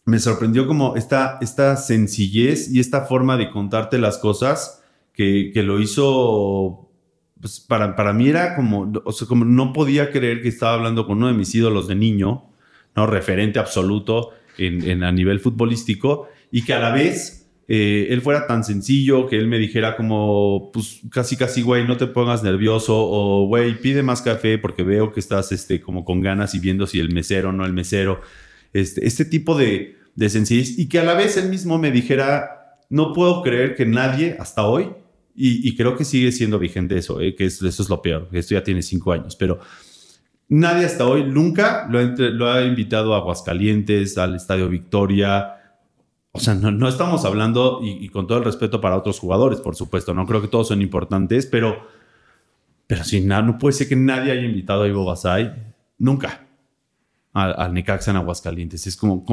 me 0.06 0.18
sorprendió 0.18 0.66
como 0.66 0.96
esta, 0.96 1.38
esta 1.40 1.76
sencillez 1.76 2.70
y 2.72 2.80
esta 2.80 3.02
forma 3.02 3.36
de 3.36 3.50
contarte 3.50 3.98
las 3.98 4.18
cosas 4.18 4.82
que, 5.12 5.50
que 5.52 5.62
lo 5.62 5.80
hizo 5.80 6.82
pues 7.40 7.60
para, 7.60 7.94
para 7.96 8.12
mí 8.14 8.28
era 8.28 8.56
como, 8.56 8.86
no 9.44 9.72
podía 9.72 10.10
creer 10.10 10.40
que 10.42 10.48
estaba 10.48 10.74
hablando 10.74 11.06
con 11.06 11.18
uno 11.18 11.28
de 11.28 11.34
mis 11.34 11.54
ídolos 11.54 11.86
de 11.86 11.94
niño, 11.94 12.46
¿no? 12.94 13.06
Referente 13.06 13.58
absoluto 13.58 14.30
en, 14.58 14.88
en- 14.88 15.04
a 15.04 15.12
nivel 15.12 15.38
futbolístico 15.40 16.28
y 16.50 16.62
que 16.62 16.72
a 16.72 16.78
la 16.80 16.92
vez 16.92 17.46
eh, 17.68 18.06
él 18.10 18.22
fuera 18.22 18.46
tan 18.46 18.64
sencillo, 18.64 19.26
que 19.26 19.36
él 19.36 19.48
me 19.48 19.58
dijera 19.58 19.96
como, 19.96 20.70
pues 20.72 21.00
casi 21.10 21.36
casi, 21.36 21.60
güey, 21.62 21.86
no 21.86 21.96
te 21.98 22.06
pongas 22.06 22.42
nervioso 22.42 22.94
o, 22.96 23.46
güey, 23.48 23.78
pide 23.80 24.02
más 24.02 24.22
café 24.22 24.56
porque 24.56 24.82
veo 24.82 25.12
que 25.12 25.20
estás 25.20 25.52
este, 25.52 25.80
como 25.82 26.04
con 26.04 26.20
ganas 26.22 26.54
y 26.54 26.58
viendo 26.60 26.86
si 26.86 27.00
el 27.00 27.12
mesero 27.12 27.50
o 27.50 27.52
no 27.52 27.66
el 27.66 27.72
mesero. 27.74 28.20
Este, 28.72 29.06
este 29.06 29.24
tipo 29.24 29.56
de, 29.56 29.96
de 30.14 30.28
sencillez 30.30 30.78
y 30.78 30.88
que 30.88 30.98
a 30.98 31.04
la 31.04 31.14
vez 31.14 31.36
él 31.36 31.48
mismo 31.48 31.78
me 31.78 31.90
dijera, 31.90 32.78
no 32.90 33.12
puedo 33.12 33.42
creer 33.42 33.74
que 33.74 33.86
nadie 33.86 34.36
hasta 34.38 34.66
hoy, 34.66 34.90
y, 35.38 35.76
creo 35.76 35.96
que 35.98 36.04
sigue 36.06 36.32
siendo 36.32 36.58
vigente 36.58 36.96
eso, 36.96 37.20
eh, 37.20 37.34
que 37.34 37.44
es- 37.44 37.60
eso 37.60 37.82
es 37.82 37.90
lo 37.90 38.00
peor, 38.00 38.30
que 38.30 38.38
esto 38.38 38.54
ya 38.54 38.64
tiene 38.64 38.80
cinco 38.80 39.12
años, 39.12 39.36
pero 39.36 39.58
nadie 40.48 40.86
hasta 40.86 41.06
hoy 41.06 41.24
nunca 41.24 41.86
lo 41.90 42.50
ha, 42.50 42.64
invitado 42.64 43.14
a 43.14 43.18
Aguascalientes, 43.18 44.16
al 44.16 44.34
Estadio 44.34 44.70
Victoria. 44.70 45.52
O 46.32 46.40
sea, 46.40 46.54
no, 46.54 46.70
no 46.70 46.88
estamos 46.88 47.26
hablando, 47.26 47.80
y, 47.82 48.08
con 48.08 48.26
todo 48.26 48.38
el 48.38 48.44
respeto 48.44 48.80
para 48.80 48.96
otros 48.96 49.18
jugadores, 49.18 49.60
por 49.60 49.76
supuesto, 49.76 50.14
no 50.14 50.24
creo 50.24 50.40
que 50.40 50.48
todos 50.48 50.68
son 50.68 50.80
importantes, 50.80 51.44
pero, 51.44 51.86
pero 52.86 53.04
sí, 53.04 53.20
na- 53.20 53.42
no 53.42 53.58
puede 53.58 53.74
ser 53.74 53.88
que 53.88 53.96
nadie 53.96 54.32
haya 54.32 54.42
invitado 54.42 54.84
a 54.84 54.88
Ivo 54.88 55.04
Basay 55.04 55.52
nunca 55.98 56.45
al, 57.36 57.54
al 57.58 57.74
Necaxa 57.74 58.10
en 58.10 58.16
Aguascalientes. 58.16 58.86
Es 58.86 58.96
como, 58.96 59.24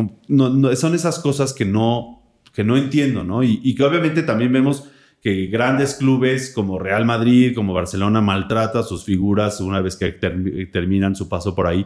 son 0.76 0.94
esas 0.94 1.20
cosas 1.20 1.54
que 1.54 1.66
no, 1.66 2.22
que 2.54 2.64
no 2.64 2.76
entiendo, 2.76 3.24
¿no? 3.24 3.44
Y, 3.44 3.74
que 3.76 3.84
obviamente 3.84 4.24
también 4.24 4.52
vemos 4.52 4.90
que 5.22 5.48
grandes 5.48 5.96
clubes 5.96 6.52
como 6.54 6.80
Real 6.80 7.06
Madrid, 7.06 7.56
como 7.56 7.74
Barcelona, 7.74 8.20
maltrata 8.20 8.84
sus 8.84 9.06
figuras 9.06 9.62
una 9.62 9.80
vez 9.80 9.96
que 9.96 10.12
ter- 10.12 10.70
terminan 10.72 11.16
su 11.16 11.30
paso 11.30 11.56
por 11.56 11.66
ahí. 11.66 11.86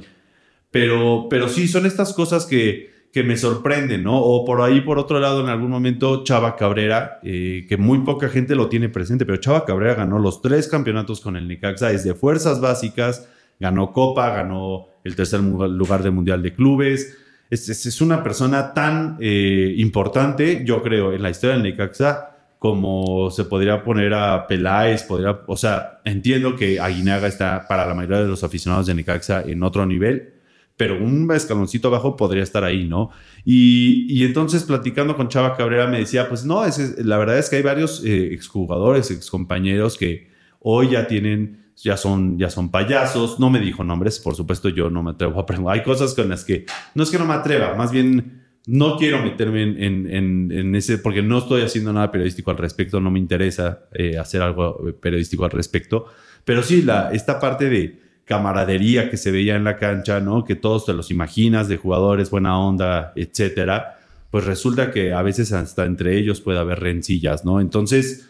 Pero, 0.71 1.27
pero 1.29 1.47
sí, 1.47 1.67
son 1.67 1.85
estas 1.85 2.13
cosas 2.13 2.47
que, 2.47 3.07
que 3.13 3.23
me 3.23 3.37
sorprenden, 3.37 4.03
¿no? 4.03 4.19
O 4.19 4.43
por 4.43 4.61
ahí, 4.61 4.81
por 4.81 4.97
otro 4.97 5.19
lado, 5.19 5.41
en 5.41 5.49
algún 5.49 5.69
momento, 5.69 6.23
Chava 6.23 6.55
Cabrera, 6.55 7.19
eh, 7.23 7.67
que 7.69 7.77
muy 7.77 7.99
poca 7.99 8.27
gente 8.27 8.55
lo 8.55 8.69
tiene 8.69 8.89
presente, 8.89 9.23
pero 9.25 9.37
Chava 9.37 9.65
Cabrera 9.65 9.93
ganó 9.93 10.17
los 10.17 10.41
tres 10.41 10.67
campeonatos 10.67 11.21
con 11.21 11.37
el 11.37 11.47
Necaxa 11.47 11.89
desde 11.89 12.15
fuerzas 12.15 12.59
básicas, 12.59 13.29
ganó 13.59 13.91
Copa, 13.91 14.29
ganó 14.29 14.87
el 15.03 15.15
tercer 15.15 15.39
lugar 15.41 16.03
del 16.03 16.11
Mundial 16.11 16.41
de 16.41 16.53
Clubes. 16.53 17.17
Es, 17.49 18.01
una 18.01 18.23
persona 18.23 18.73
tan 18.73 19.17
eh, 19.21 19.73
importante, 19.77 20.63
yo 20.65 20.81
creo, 20.83 21.13
en 21.13 21.23
la 21.23 21.29
historia 21.29 21.55
del 21.55 21.63
Necaxa, 21.63 22.37
como 22.59 23.29
se 23.31 23.45
podría 23.45 23.83
poner 23.83 24.13
a 24.13 24.47
Peláez, 24.47 25.03
podría, 25.03 25.39
o 25.45 25.55
sea, 25.55 26.01
entiendo 26.03 26.55
que 26.55 26.79
Aguinaga 26.79 27.27
está 27.27 27.67
para 27.67 27.85
la 27.85 27.93
mayoría 27.93 28.21
de 28.21 28.27
los 28.27 28.43
aficionados 28.43 28.87
de 28.87 28.95
Necaxa 28.95 29.43
en 29.43 29.63
otro 29.63 29.85
nivel, 29.85 30.33
pero 30.75 30.97
un 31.01 31.31
escaloncito 31.31 31.87
abajo 31.87 32.15
podría 32.15 32.43
estar 32.43 32.63
ahí, 32.63 32.85
¿no? 32.85 33.11
Y, 33.45 34.05
y 34.09 34.25
entonces 34.25 34.63
platicando 34.63 35.15
con 35.15 35.27
Chava 35.27 35.55
Cabrera 35.55 35.87
me 35.87 35.99
decía, 35.99 36.27
pues 36.29 36.45
no, 36.45 36.63
la 36.97 37.17
verdad 37.17 37.37
es 37.37 37.49
que 37.49 37.57
hay 37.57 37.63
varios 37.63 38.03
eh, 38.03 38.33
exjugadores, 38.33 39.09
excompañeros 39.09 39.97
que 39.97 40.29
hoy 40.59 40.91
ya 40.91 41.07
tienen, 41.07 41.66
ya 41.83 41.95
son, 41.97 42.37
ya 42.39 42.49
son 42.49 42.69
payasos, 42.71 43.39
no 43.39 43.49
me 43.49 43.59
dijo 43.59 43.83
nombres, 43.83 44.19
por 44.19 44.35
supuesto 44.35 44.69
yo 44.69 44.89
no 44.89 45.03
me 45.03 45.11
atrevo 45.11 45.39
a 45.39 45.45
preguntar, 45.45 45.75
hay 45.75 45.83
cosas 45.83 46.13
con 46.15 46.29
las 46.29 46.43
que, 46.43 46.65
no 46.95 47.03
es 47.03 47.09
que 47.11 47.17
no 47.19 47.25
me 47.25 47.33
atreva, 47.33 47.75
más 47.75 47.91
bien 47.91 48.43
no 48.65 48.97
quiero 48.97 49.21
meterme 49.23 49.63
en, 49.63 49.81
en- 49.81 50.11
en- 50.13 50.51
en 50.51 50.75
ese, 50.75 50.97
porque 50.97 51.21
no 51.21 51.37
estoy 51.37 51.61
haciendo 51.61 51.93
nada 51.93 52.11
periodístico 52.11 52.51
al 52.51 52.57
respecto, 52.57 52.99
no 52.99 53.11
me 53.11 53.19
interesa 53.19 53.81
eh, 53.93 54.17
hacer 54.17 54.41
algo 54.41 54.77
periodístico 54.99 55.45
al 55.45 55.51
respecto, 55.51 56.05
pero 56.43 56.63
sí, 56.63 56.81
la, 56.81 57.11
esta 57.13 57.39
parte 57.39 57.69
de 57.69 57.99
camaradería 58.25 59.09
que 59.09 59.15
se 59.17 59.31
veía 59.31 59.55
en 59.55 59.63
la 59.63 59.77
cancha, 59.77 60.19
¿no? 60.19 60.43
Que 60.43 60.55
todos 60.55 60.85
te 60.85 60.93
los 60.93 61.11
imaginas 61.11 61.69
de 61.69 61.77
jugadores, 61.77 62.29
buena 62.29 62.59
onda, 62.59 63.13
etcétera, 63.15 63.99
pues 64.31 64.43
resulta 64.45 64.91
que 64.91 65.13
a 65.13 65.21
veces 65.21 65.53
hasta 65.53 65.85
entre 65.85 66.17
ellos 66.17 66.41
puede 66.41 66.59
haber 66.59 66.79
rencillas, 66.81 67.45
¿no? 67.45 67.61
Entonces, 67.61 68.29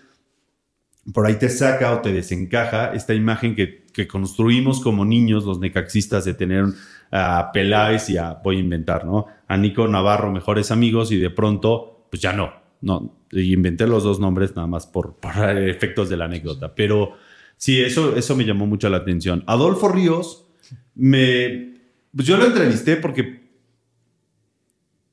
por 1.13 1.25
ahí 1.25 1.35
te 1.35 1.49
saca 1.49 1.93
o 1.93 2.01
te 2.01 2.11
desencaja 2.11 2.93
esta 2.93 3.13
imagen 3.13 3.55
que, 3.55 3.85
que 3.93 4.07
construimos 4.07 4.81
como 4.81 5.05
niños 5.05 5.45
los 5.45 5.59
necaxistas 5.59 6.25
de 6.25 6.33
tener 6.33 6.65
a 7.11 7.51
Peláez 7.53 8.09
y 8.09 8.17
a, 8.17 8.33
voy 8.33 8.57
a 8.57 8.59
inventar, 8.59 9.05
¿no? 9.05 9.27
A 9.47 9.57
Nico 9.57 9.87
Navarro, 9.87 10.31
mejores 10.31 10.71
amigos, 10.71 11.11
y 11.11 11.17
de 11.17 11.29
pronto, 11.29 12.07
pues 12.09 12.21
ya 12.21 12.33
no, 12.33 12.53
no, 12.81 13.17
inventé 13.31 13.87
los 13.87 14.03
dos 14.03 14.19
nombres 14.19 14.55
nada 14.55 14.67
más 14.67 14.85
por, 14.85 15.15
por 15.15 15.31
efectos 15.57 16.09
de 16.09 16.17
la 16.17 16.25
anécdota, 16.25 16.75
pero 16.75 17.13
sí, 17.55 17.81
eso, 17.81 18.15
eso 18.15 18.35
me 18.35 18.45
llamó 18.45 18.67
mucho 18.67 18.89
la 18.89 18.97
atención. 18.97 19.43
Adolfo 19.47 19.87
Ríos, 19.87 20.47
me, 20.95 21.75
pues 22.13 22.27
yo 22.27 22.37
lo 22.37 22.45
entrevisté 22.45 22.97
porque 22.97 23.47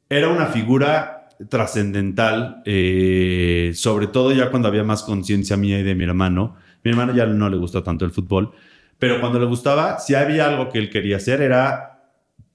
era 0.09 0.29
una 0.29 0.47
figura 0.47 1.24
trascendental, 1.49 2.63
eh, 2.65 3.73
sobre 3.75 4.07
todo 4.07 4.33
ya 4.33 4.51
cuando 4.51 4.69
había 4.69 4.85
más 4.85 5.03
conciencia 5.03 5.57
mía 5.57 5.79
y 5.79 5.83
de 5.83 5.95
mi 5.95 6.05
hermano. 6.05 6.57
Mi 6.83 6.91
hermano 6.91 7.15
ya 7.15 7.27
no 7.27 7.49
le 7.49 7.57
gusta 7.57 7.83
tanto 7.83 8.05
el 8.05 8.11
fútbol, 8.11 8.53
pero 8.99 9.21
cuando 9.21 9.39
le 9.39 9.47
gustaba, 9.47 9.99
si 9.99 10.15
había 10.15 10.49
algo 10.49 10.69
que 10.69 10.79
él 10.79 10.91
quería 10.91 11.17
hacer 11.17 11.41
era, 11.41 12.03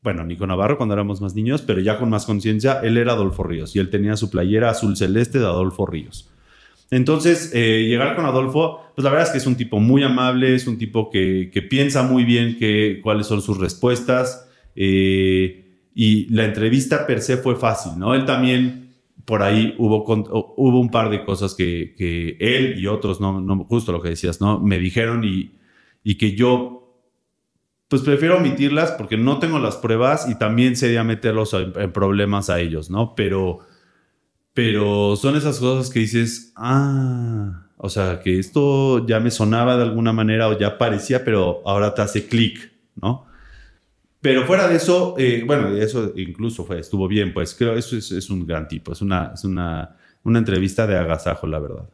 bueno, 0.02 0.24
Nico 0.24 0.46
Navarro 0.48 0.78
cuando 0.78 0.94
éramos 0.94 1.22
más 1.22 1.36
niños, 1.36 1.62
pero 1.62 1.80
ya 1.80 1.98
con 1.98 2.10
más 2.10 2.26
conciencia, 2.26 2.80
él 2.84 2.98
era 2.98 3.14
Adolfo 3.14 3.44
Ríos 3.44 3.76
y 3.76 3.80
él 3.80 3.90
tenía 3.90 4.16
su 4.16 4.30
playera 4.30 4.70
azul 4.70 4.96
celeste 4.96 5.40
de 5.40 5.46
Adolfo 5.46 5.86
Ríos. 5.86 6.30
Entonces, 6.92 7.52
eh, 7.54 7.86
llegar 7.88 8.16
con 8.16 8.26
Adolfo, 8.26 8.82
pues 8.96 9.04
la 9.04 9.12
verdad 9.12 9.28
es 9.28 9.32
que 9.32 9.38
es 9.38 9.46
un 9.46 9.56
tipo 9.56 9.80
muy 9.80 10.04
amable, 10.04 10.56
es 10.56 10.66
un 10.66 10.78
tipo 10.78 11.10
que, 11.12 11.52
que 11.54 11.62
piensa 11.62 12.04
muy 12.04 12.24
bien 12.24 12.58
que, 12.58 13.00
cuáles 13.04 13.28
son 13.28 13.42
sus 13.42 13.58
respuestas. 13.60 14.48
eh, 14.76 15.69
y 16.02 16.34
la 16.34 16.46
entrevista 16.46 17.06
per 17.06 17.20
se 17.20 17.36
fue 17.36 17.58
fácil, 17.58 18.00
¿no? 18.00 18.16
Él 18.16 18.24
también, 18.24 18.96
por 19.26 19.44
ahí 19.44 19.76
hubo, 19.78 20.06
hubo 20.56 20.80
un 20.80 20.92
par 20.92 21.10
de 21.10 21.26
cosas 21.26 21.56
que, 21.56 21.94
que 21.98 22.38
él 22.40 22.80
y 22.80 22.88
otros, 22.88 23.20
no, 23.20 23.42
no, 23.42 23.66
justo 23.66 23.92
lo 23.92 24.02
que 24.02 24.08
decías, 24.08 24.40
¿no? 24.40 24.62
Me 24.62 24.80
dijeron 24.80 25.26
y, 25.26 25.58
y 26.02 26.18
que 26.18 26.38
yo, 26.38 27.04
pues 27.90 28.02
prefiero 28.02 28.38
omitirlas 28.38 28.94
porque 28.94 29.18
no 29.18 29.40
tengo 29.40 29.60
las 29.60 29.76
pruebas 29.76 30.30
y 30.30 30.36
también 30.36 30.78
sería 30.78 31.04
meterlos 31.04 31.54
en, 31.54 31.74
en 31.76 31.92
problemas 31.92 32.50
a 32.50 32.62
ellos, 32.62 32.90
¿no? 32.90 33.14
Pero, 33.14 33.60
pero 34.54 35.18
son 35.18 35.36
esas 35.36 35.60
cosas 35.60 35.90
que 35.90 36.00
dices, 36.00 36.54
ah, 36.56 37.68
o 37.76 37.90
sea, 37.90 38.22
que 38.22 38.40
esto 38.40 39.06
ya 39.06 39.20
me 39.20 39.32
sonaba 39.32 39.76
de 39.76 39.84
alguna 39.84 40.14
manera 40.14 40.48
o 40.48 40.58
ya 40.58 40.78
parecía, 40.78 41.26
pero 41.26 41.62
ahora 41.66 41.94
te 41.94 42.04
hace 42.04 42.26
clic, 42.26 42.72
¿no? 42.96 43.29
Pero 44.22 44.46
fuera 44.46 44.68
de 44.68 44.76
eso, 44.76 45.16
eh, 45.18 45.44
bueno, 45.46 45.70
eso 45.78 46.12
incluso 46.16 46.66
fue, 46.66 46.80
estuvo 46.80 47.08
bien, 47.08 47.34
pues 47.34 47.56
creo 47.56 47.76
eso 47.76 47.96
es, 47.98 48.12
es 48.12 48.30
un 48.30 48.46
gran 48.46 48.68
tipo, 48.68 48.92
es 48.92 49.02
una, 49.02 49.32
es 49.34 49.44
una, 49.46 49.96
una 50.24 50.40
entrevista 50.40 50.86
de 50.86 50.98
agasajo, 50.98 51.48
la 51.48 51.60
verdad. 51.60 51.90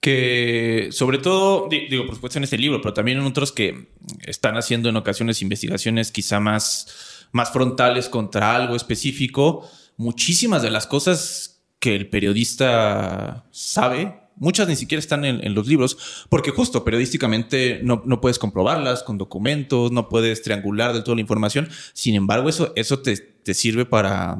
que 0.00 0.88
sobre 0.92 1.18
todo, 1.18 1.68
di- 1.68 1.88
digo, 1.88 2.06
por 2.06 2.14
supuesto 2.14 2.38
en 2.38 2.44
este 2.44 2.58
libro, 2.58 2.80
pero 2.80 2.94
también 2.94 3.18
en 3.18 3.24
otros 3.24 3.50
que 3.50 3.88
están 4.26 4.56
haciendo 4.56 4.88
en 4.88 4.96
ocasiones 4.96 5.42
investigaciones 5.42 6.12
quizá 6.12 6.38
más, 6.38 7.26
más 7.32 7.50
frontales 7.50 8.08
contra 8.08 8.54
algo 8.54 8.76
específico, 8.76 9.68
muchísimas 9.96 10.62
de 10.62 10.70
las 10.70 10.86
cosas 10.86 11.62
que 11.80 11.96
el 11.96 12.08
periodista 12.08 13.46
sabe, 13.50 14.20
muchas 14.36 14.68
ni 14.68 14.76
siquiera 14.76 14.98
están 15.00 15.24
en, 15.24 15.44
en 15.44 15.54
los 15.54 15.66
libros, 15.66 16.26
porque 16.28 16.50
justo 16.50 16.84
periodísticamente 16.84 17.80
no, 17.82 18.02
no 18.04 18.20
puedes 18.20 18.38
comprobarlas 18.38 19.02
con 19.02 19.18
documentos, 19.18 19.92
no 19.92 20.08
puedes 20.08 20.42
triangular 20.42 20.92
del 20.92 21.02
todo 21.04 21.14
la 21.14 21.20
información, 21.20 21.68
sin 21.92 22.14
embargo 22.14 22.48
eso, 22.48 22.72
eso 22.76 23.00
te, 23.00 23.16
te 23.16 23.54
sirve 23.54 23.84
para, 23.84 24.38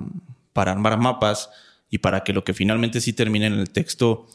para 0.52 0.72
armar 0.72 0.98
mapas 0.98 1.50
y 1.90 1.98
para 1.98 2.24
que 2.24 2.32
lo 2.32 2.44
que 2.44 2.54
finalmente 2.54 3.00
sí 3.00 3.12
termine 3.12 3.46
en 3.46 3.54
el 3.54 3.70
texto 3.70 4.26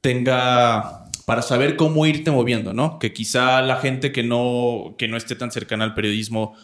tenga 0.00 1.04
para 1.24 1.42
saber 1.42 1.74
cómo 1.76 2.06
irte 2.06 2.30
moviendo, 2.30 2.72
¿no? 2.72 2.98
Que 2.98 3.12
quizá 3.12 3.60
la 3.62 3.76
gente 3.78 4.12
que 4.12 4.22
no, 4.22 4.94
que 4.96 5.08
no 5.08 5.16
esté 5.16 5.34
tan 5.34 5.50
cercana 5.50 5.82
al 5.84 5.94
periodismo 5.94 6.54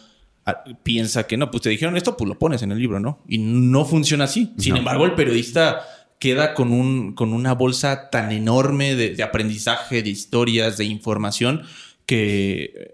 ah, 0.45 0.63
piensa 0.83 1.27
que 1.27 1.35
no, 1.35 1.51
pues 1.51 1.63
te 1.63 1.69
dijeron 1.69 1.97
esto, 1.97 2.15
pues 2.15 2.29
lo 2.29 2.39
pones 2.39 2.61
en 2.61 2.71
el 2.71 2.79
libro, 2.79 2.99
¿no? 2.99 3.19
Y 3.27 3.39
no 3.39 3.83
funciona 3.83 4.23
así. 4.23 4.53
Sin 4.57 4.73
No. 4.73 4.79
embargo, 4.79 5.03
el 5.05 5.15
periodista 5.15 5.81
queda 6.23 6.53
con, 6.53 6.71
un, 6.71 7.11
con 7.15 7.33
una 7.33 7.53
bolsa 7.53 8.09
tan 8.09 8.31
enorme 8.31 8.95
de, 8.95 9.13
de 9.13 9.23
aprendizaje, 9.23 10.01
de 10.01 10.09
historias, 10.09 10.77
de 10.77 10.85
información, 10.85 11.63
que, 12.05 12.93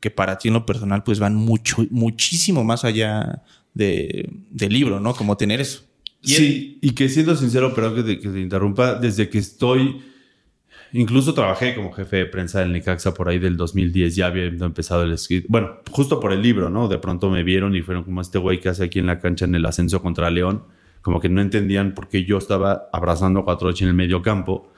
que 0.00 0.10
para 0.10 0.36
ti 0.36 0.48
en 0.48 0.54
lo 0.54 0.66
personal 0.66 1.02
pues 1.02 1.18
van 1.18 1.34
mucho, 1.34 1.86
muchísimo 1.88 2.64
más 2.64 2.84
allá 2.84 3.42
de, 3.72 4.28
del 4.50 4.70
libro, 4.74 5.00
¿no? 5.00 5.14
Como 5.14 5.38
tener 5.38 5.62
eso. 5.62 5.80
Y 6.20 6.28
sí, 6.28 6.78
y 6.82 6.90
que 6.90 7.08
siendo 7.08 7.36
sincero, 7.36 7.72
pero 7.74 7.94
que 7.94 8.02
te, 8.02 8.20
que 8.20 8.28
te 8.28 8.38
interrumpa, 8.38 8.96
desde 8.96 9.30
que 9.30 9.38
estoy, 9.38 10.02
incluso 10.92 11.32
trabajé 11.32 11.74
como 11.74 11.90
jefe 11.92 12.16
de 12.16 12.26
prensa 12.26 12.60
del 12.60 12.72
Necaxa 12.72 13.14
por 13.14 13.30
ahí 13.30 13.38
del 13.38 13.56
2010, 13.56 14.14
ya 14.14 14.26
habiendo 14.26 14.66
empezado 14.66 15.04
el 15.04 15.12
escrito, 15.12 15.46
bueno, 15.48 15.78
justo 15.90 16.20
por 16.20 16.34
el 16.34 16.42
libro, 16.42 16.68
¿no? 16.68 16.86
De 16.86 16.98
pronto 16.98 17.30
me 17.30 17.44
vieron 17.44 17.74
y 17.74 17.80
fueron 17.80 18.04
como 18.04 18.20
este 18.20 18.36
güey 18.36 18.60
que 18.60 18.68
hace 18.68 18.84
aquí 18.84 18.98
en 18.98 19.06
la 19.06 19.20
cancha 19.20 19.46
en 19.46 19.54
el 19.54 19.64
ascenso 19.64 20.02
contra 20.02 20.28
León, 20.28 20.64
como 21.02 21.20
que 21.20 21.28
no 21.28 21.40
entendían 21.40 21.94
por 21.94 22.08
qué 22.08 22.24
yo 22.24 22.38
estaba 22.38 22.88
abrazando 22.92 23.40
a 23.40 23.44
Cuatroche 23.44 23.84
en 23.84 23.90
el 23.90 23.94
medio 23.94 24.22
campo. 24.22 24.72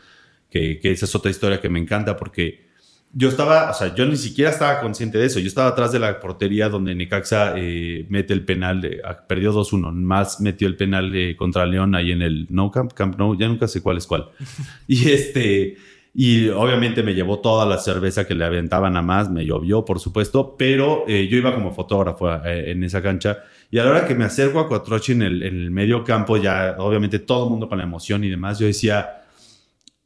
que, 0.50 0.80
que 0.80 0.90
esa 0.90 1.04
es 1.06 1.14
otra 1.14 1.30
historia 1.30 1.60
que 1.60 1.68
me 1.68 1.78
encanta 1.78 2.16
porque 2.16 2.70
yo 3.12 3.28
estaba, 3.28 3.70
o 3.70 3.74
sea, 3.74 3.92
yo 3.94 4.06
ni 4.06 4.16
siquiera 4.16 4.50
estaba 4.50 4.80
consciente 4.80 5.18
de 5.18 5.26
eso. 5.26 5.40
Yo 5.40 5.48
estaba 5.48 5.68
atrás 5.68 5.90
de 5.90 5.98
la 5.98 6.20
portería 6.20 6.68
donde 6.68 6.94
Necaxa 6.94 7.54
eh, 7.56 8.06
mete 8.08 8.32
el 8.32 8.44
penal, 8.44 8.88
ah, 9.04 9.24
perdió 9.26 9.52
2-1, 9.52 9.92
más 9.92 10.40
metió 10.40 10.68
el 10.68 10.76
penal 10.76 11.10
de, 11.10 11.34
contra 11.36 11.66
León 11.66 11.94
ahí 11.94 12.12
en 12.12 12.22
el 12.22 12.46
No 12.50 12.70
Camp, 12.70 12.92
Camp 12.92 13.18
No, 13.18 13.36
ya 13.36 13.48
nunca 13.48 13.66
sé 13.66 13.82
cuál 13.82 13.96
es 13.96 14.06
cuál. 14.06 14.28
y 14.86 15.10
este, 15.10 15.76
y 16.12 16.48
obviamente 16.48 17.02
me 17.02 17.14
llevó 17.14 17.38
toda 17.38 17.64
la 17.66 17.78
cerveza 17.78 18.26
que 18.26 18.34
le 18.34 18.44
aventaban 18.44 18.96
a 18.96 19.02
más, 19.02 19.30
me 19.30 19.44
llovió, 19.44 19.84
por 19.84 20.00
supuesto, 20.00 20.56
pero 20.58 21.04
eh, 21.06 21.28
yo 21.28 21.36
iba 21.36 21.54
como 21.54 21.72
fotógrafo 21.72 22.32
eh, 22.44 22.72
en 22.72 22.82
esa 22.82 23.00
cancha. 23.00 23.44
Y 23.70 23.78
a 23.78 23.84
la 23.84 23.90
hora 23.90 24.06
que 24.06 24.16
me 24.16 24.24
acerco 24.24 24.58
a 24.58 24.66
Cuatrochi 24.66 25.12
en 25.12 25.22
el, 25.22 25.42
en 25.44 25.54
el 25.54 25.70
medio 25.70 26.02
campo, 26.02 26.36
ya 26.36 26.74
obviamente 26.78 27.20
todo 27.20 27.44
el 27.44 27.50
mundo 27.50 27.68
con 27.68 27.78
la 27.78 27.84
emoción 27.84 28.24
y 28.24 28.30
demás, 28.30 28.58
yo 28.58 28.66
decía, 28.66 29.22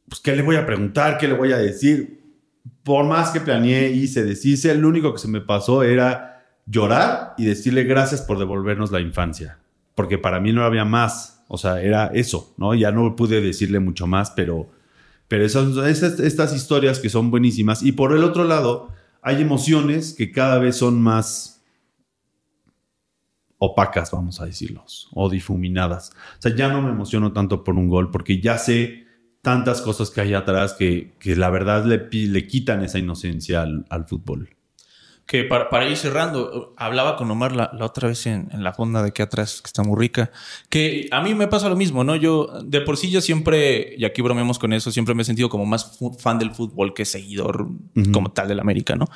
pues, 0.07 0.21
¿qué 0.21 0.35
le 0.35 0.43
voy 0.43 0.57
a 0.57 0.65
preguntar? 0.65 1.17
¿Qué 1.17 1.27
le 1.27 1.33
voy 1.33 1.51
a 1.51 1.57
decir? 1.57 2.21
Por 2.83 3.05
más 3.05 3.31
que 3.31 3.41
planeé, 3.41 3.89
hice, 3.89 4.23
deshice, 4.23 4.75
lo 4.75 4.87
único 4.87 5.11
que 5.11 5.19
se 5.19 5.27
me 5.27 5.41
pasó 5.41 5.81
era 5.81 6.45
llorar 6.67 7.33
y 7.37 7.45
decirle 7.45 7.83
gracias 7.83 8.21
por 8.21 8.37
devolvernos 8.37 8.91
la 8.91 8.99
infancia. 8.99 9.57
Porque 9.95 10.19
para 10.19 10.39
mí 10.39 10.53
no 10.53 10.63
había 10.63 10.85
más. 10.85 11.43
O 11.47 11.57
sea, 11.57 11.81
era 11.81 12.11
eso, 12.13 12.53
¿no? 12.57 12.75
Ya 12.75 12.91
no 12.91 13.15
pude 13.15 13.41
decirle 13.41 13.79
mucho 13.79 14.05
más, 14.07 14.31
pero 14.31 14.69
pero 15.27 15.45
esas, 15.45 16.19
estas 16.19 16.55
historias 16.55 16.99
que 16.99 17.09
son 17.09 17.31
buenísimas. 17.31 17.83
Y 17.83 17.93
por 17.93 18.15
el 18.15 18.23
otro 18.23 18.43
lado, 18.43 18.89
hay 19.21 19.41
emociones 19.41 20.13
que 20.13 20.31
cada 20.31 20.59
vez 20.59 20.77
son 20.77 21.01
más 21.01 21.63
opacas, 23.57 24.11
vamos 24.11 24.41
a 24.41 24.45
decirlos, 24.45 25.09
o 25.13 25.29
difuminadas. 25.29 26.11
O 26.37 26.41
sea, 26.41 26.55
ya 26.55 26.67
no 26.69 26.81
me 26.81 26.91
emociono 26.91 27.33
tanto 27.33 27.63
por 27.63 27.75
un 27.75 27.89
gol 27.89 28.11
porque 28.11 28.39
ya 28.39 28.57
sé 28.57 29.05
tantas 29.41 29.81
cosas 29.81 30.09
que 30.09 30.21
hay 30.21 30.33
atrás 30.33 30.73
que, 30.73 31.13
que 31.19 31.35
la 31.35 31.49
verdad 31.49 31.85
le, 31.85 32.09
le 32.11 32.47
quitan 32.47 32.83
esa 32.83 32.99
inocencia 32.99 33.61
al, 33.61 33.85
al 33.89 34.05
fútbol 34.05 34.54
que 35.25 35.43
para, 35.43 35.69
para, 35.69 35.89
ir 35.89 35.97
cerrando, 35.97 36.73
hablaba 36.77 37.15
con 37.15 37.31
Omar 37.31 37.51
la, 37.51 37.71
la 37.73 37.85
otra 37.85 38.07
vez 38.09 38.27
en, 38.27 38.47
en, 38.51 38.63
la 38.63 38.73
fonda 38.73 39.01
de 39.01 39.09
aquí 39.09 39.23
atrás, 39.23 39.61
que 39.61 39.67
está 39.67 39.81
muy 39.81 39.99
rica, 39.99 40.31
que 40.69 41.07
a 41.11 41.21
mí 41.21 41.33
me 41.33 41.47
pasa 41.47 41.67
lo 41.67 41.75
mismo, 41.75 42.03
¿no? 42.03 42.15
Yo, 42.15 42.47
de 42.63 42.81
por 42.81 42.95
sí, 42.97 43.09
yo 43.09 43.21
siempre, 43.21 43.95
y 43.97 44.05
aquí 44.05 44.21
bromeamos 44.21 44.59
con 44.59 44.71
eso, 44.71 44.91
siempre 44.91 45.15
me 45.15 45.23
he 45.23 45.25
sentido 45.25 45.49
como 45.49 45.65
más 45.65 45.97
fan 46.19 46.37
del 46.37 46.51
fútbol 46.51 46.93
que 46.93 47.05
seguidor 47.05 47.63
uh 47.63 47.77
-huh. 47.95 48.11
como 48.11 48.31
tal 48.31 48.47
del 48.47 48.59
América, 48.59 48.95
¿no? 48.95 49.07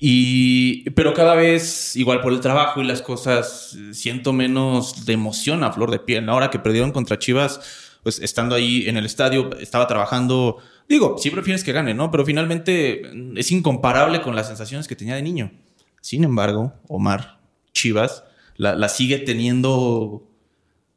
Y, 0.00 0.90
pero 0.90 1.12
cada 1.12 1.34
vez, 1.34 1.96
igual 1.96 2.20
por 2.20 2.32
el 2.32 2.40
trabajo 2.40 2.80
y 2.80 2.84
las 2.84 3.02
cosas, 3.02 3.76
siento 3.92 4.32
menos 4.32 5.06
de 5.06 5.14
emoción 5.14 5.64
a 5.64 5.72
flor 5.72 5.90
de 5.90 5.98
piel. 5.98 6.28
Ahora 6.28 6.50
que 6.50 6.58
perdieron 6.60 6.92
contra 6.92 7.18
Chivas, 7.18 7.60
pues 8.04 8.20
estando 8.20 8.54
ahí 8.54 8.88
en 8.88 8.96
el 8.96 9.06
estadio, 9.06 9.50
estaba 9.58 9.88
trabajando 9.88 10.58
Digo, 10.88 11.16
sí 11.18 11.30
prefieres 11.30 11.62
que 11.64 11.72
gane, 11.72 11.92
¿no? 11.92 12.10
Pero 12.10 12.24
finalmente 12.24 13.02
es 13.36 13.52
incomparable 13.52 14.22
con 14.22 14.34
las 14.34 14.46
sensaciones 14.48 14.88
que 14.88 14.96
tenía 14.96 15.16
de 15.16 15.22
niño. 15.22 15.52
Sin 16.00 16.24
embargo, 16.24 16.72
Omar 16.88 17.40
Chivas 17.72 18.24
la, 18.56 18.74
la 18.74 18.88
sigue 18.88 19.18
teniendo 19.18 20.26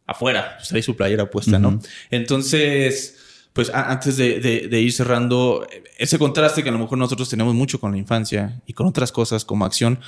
afuera. 0.08 0.56
Pues 0.58 0.70
trae 0.70 0.82
su 0.82 0.96
playera 0.96 1.30
puesta, 1.30 1.58
uh 1.58 1.60
-huh. 1.60 1.62
¿no? 1.62 1.80
Entonces, 2.10 3.18
pues 3.54 3.70
antes 3.70 4.16
de, 4.18 4.39
de, 4.39 4.68
de, 4.70 4.82
ir 4.82 4.94
cerrando, 4.94 5.68
ese 5.98 6.18
contraste 6.18 6.64
que 6.64 6.70
a 6.70 6.72
lo 6.72 6.80
mejor 6.80 6.98
nosotros 6.98 7.30
tenemos 7.30 7.54
mucho 7.54 7.80
con 7.80 7.92
la 7.92 7.98
infancia 7.98 8.62
y 8.66 8.74
con 8.74 8.88
otras 8.88 9.12
cosas 9.12 9.44
como 9.44 9.66
acción, 9.66 10.00